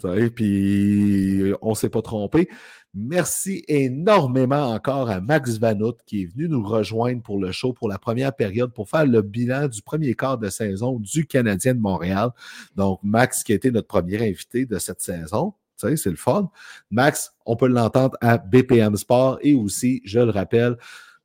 [0.01, 2.49] Sais, Puis on ne s'est pas trompé.
[2.93, 7.89] Merci énormément encore à Max Vanout qui est venu nous rejoindre pour le show pour
[7.89, 11.81] la première période pour faire le bilan du premier quart de saison du Canadien de
[11.81, 12.29] Montréal.
[12.75, 15.53] Donc, Max qui a été notre premier invité de cette saison.
[15.77, 16.49] Sais, c'est le fun.
[16.89, 20.77] Max, on peut l'entendre à BPM Sport et aussi, je le rappelle,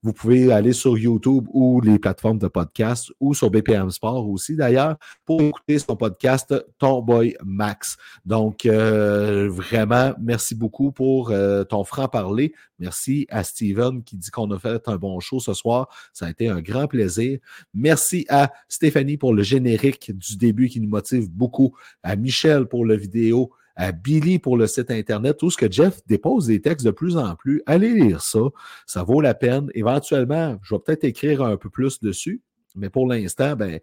[0.02, 4.56] vous pouvez aller sur YouTube ou les plateformes de podcast ou sur BPM Sport aussi
[4.56, 4.96] d'ailleurs
[5.26, 7.98] pour écouter son podcast Ton Boy Max.
[8.24, 12.54] Donc, euh, vraiment, merci beaucoup pour euh, ton franc-parler.
[12.78, 15.88] Merci à Steven qui dit qu'on a fait un bon show ce soir.
[16.14, 17.38] Ça a été un grand plaisir.
[17.74, 21.76] Merci à Stéphanie pour le générique du début qui nous motive beaucoup.
[22.02, 26.00] À Michel pour la vidéo à Billy pour le site Internet, tout ce que Jeff
[26.06, 27.62] dépose des textes de plus en plus.
[27.66, 28.40] Allez lire ça.
[28.86, 29.70] Ça vaut la peine.
[29.74, 32.42] Éventuellement, je vais peut-être écrire un peu plus dessus.
[32.76, 33.80] Mais pour l'instant, ben,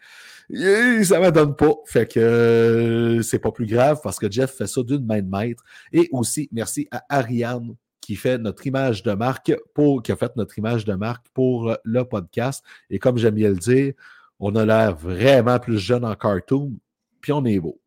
[0.49, 1.73] ça ne donne pas.
[1.85, 5.29] Fait que euh, c'est pas plus grave parce que Jeff fait ça d'une main de
[5.29, 5.63] maître.
[5.91, 10.33] Et aussi, merci à Ariane qui fait notre image de marque pour, qui a fait
[10.37, 12.63] notre image de marque pour le podcast.
[12.89, 13.93] Et comme j'aime bien le dire,
[14.39, 16.71] on a l'air vraiment plus jeune en cartoon,
[17.19, 17.81] puis on est beau.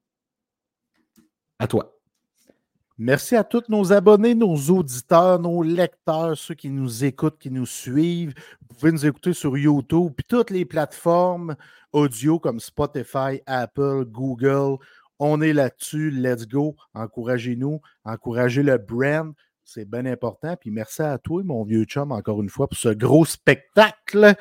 [1.61, 1.95] À toi.
[2.97, 7.67] Merci à tous nos abonnés, nos auditeurs, nos lecteurs, ceux qui nous écoutent, qui nous
[7.67, 8.33] suivent.
[8.63, 11.55] Vous pouvez nous écouter sur YouTube, puis toutes les plateformes
[11.93, 14.79] audio comme Spotify, Apple, Google.
[15.19, 16.11] On est là-dessus.
[16.11, 16.77] Let's go.
[16.95, 17.83] Encouragez-nous.
[18.07, 19.35] Encouragez le brand.
[19.73, 20.57] C'est bien important.
[20.61, 24.35] Puis merci à toi, mon vieux chum, encore une fois, pour ce gros spectacle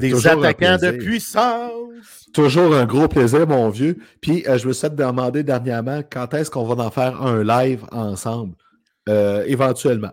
[0.00, 2.26] des attaquants de puissance.
[2.34, 3.96] Toujours un gros plaisir, mon vieux.
[4.20, 7.84] Puis euh, je me suis demandé dernièrement quand est-ce qu'on va en faire un live
[7.92, 8.56] ensemble,
[9.08, 10.10] euh, éventuellement.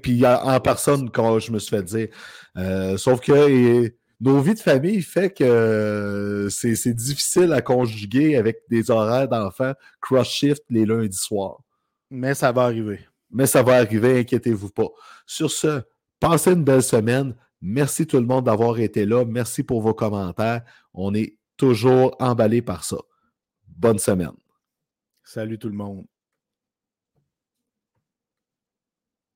[0.00, 2.08] Puis en personne, quand je me suis fait dire.
[2.56, 8.90] Euh, sauf que nos vies de famille fait que c'est difficile à conjuguer avec des
[8.90, 11.60] horaires d'enfants cross-shift les lundis soirs.
[12.10, 13.00] Mais ça va arriver
[13.30, 14.88] mais ça va arriver, inquiétez-vous pas.
[15.26, 15.82] Sur ce,
[16.20, 17.34] passez une belle semaine.
[17.60, 19.24] Merci tout le monde d'avoir été là.
[19.24, 20.62] Merci pour vos commentaires.
[20.94, 22.98] On est toujours emballé par ça.
[23.66, 24.36] Bonne semaine.
[25.24, 26.06] Salut tout le monde.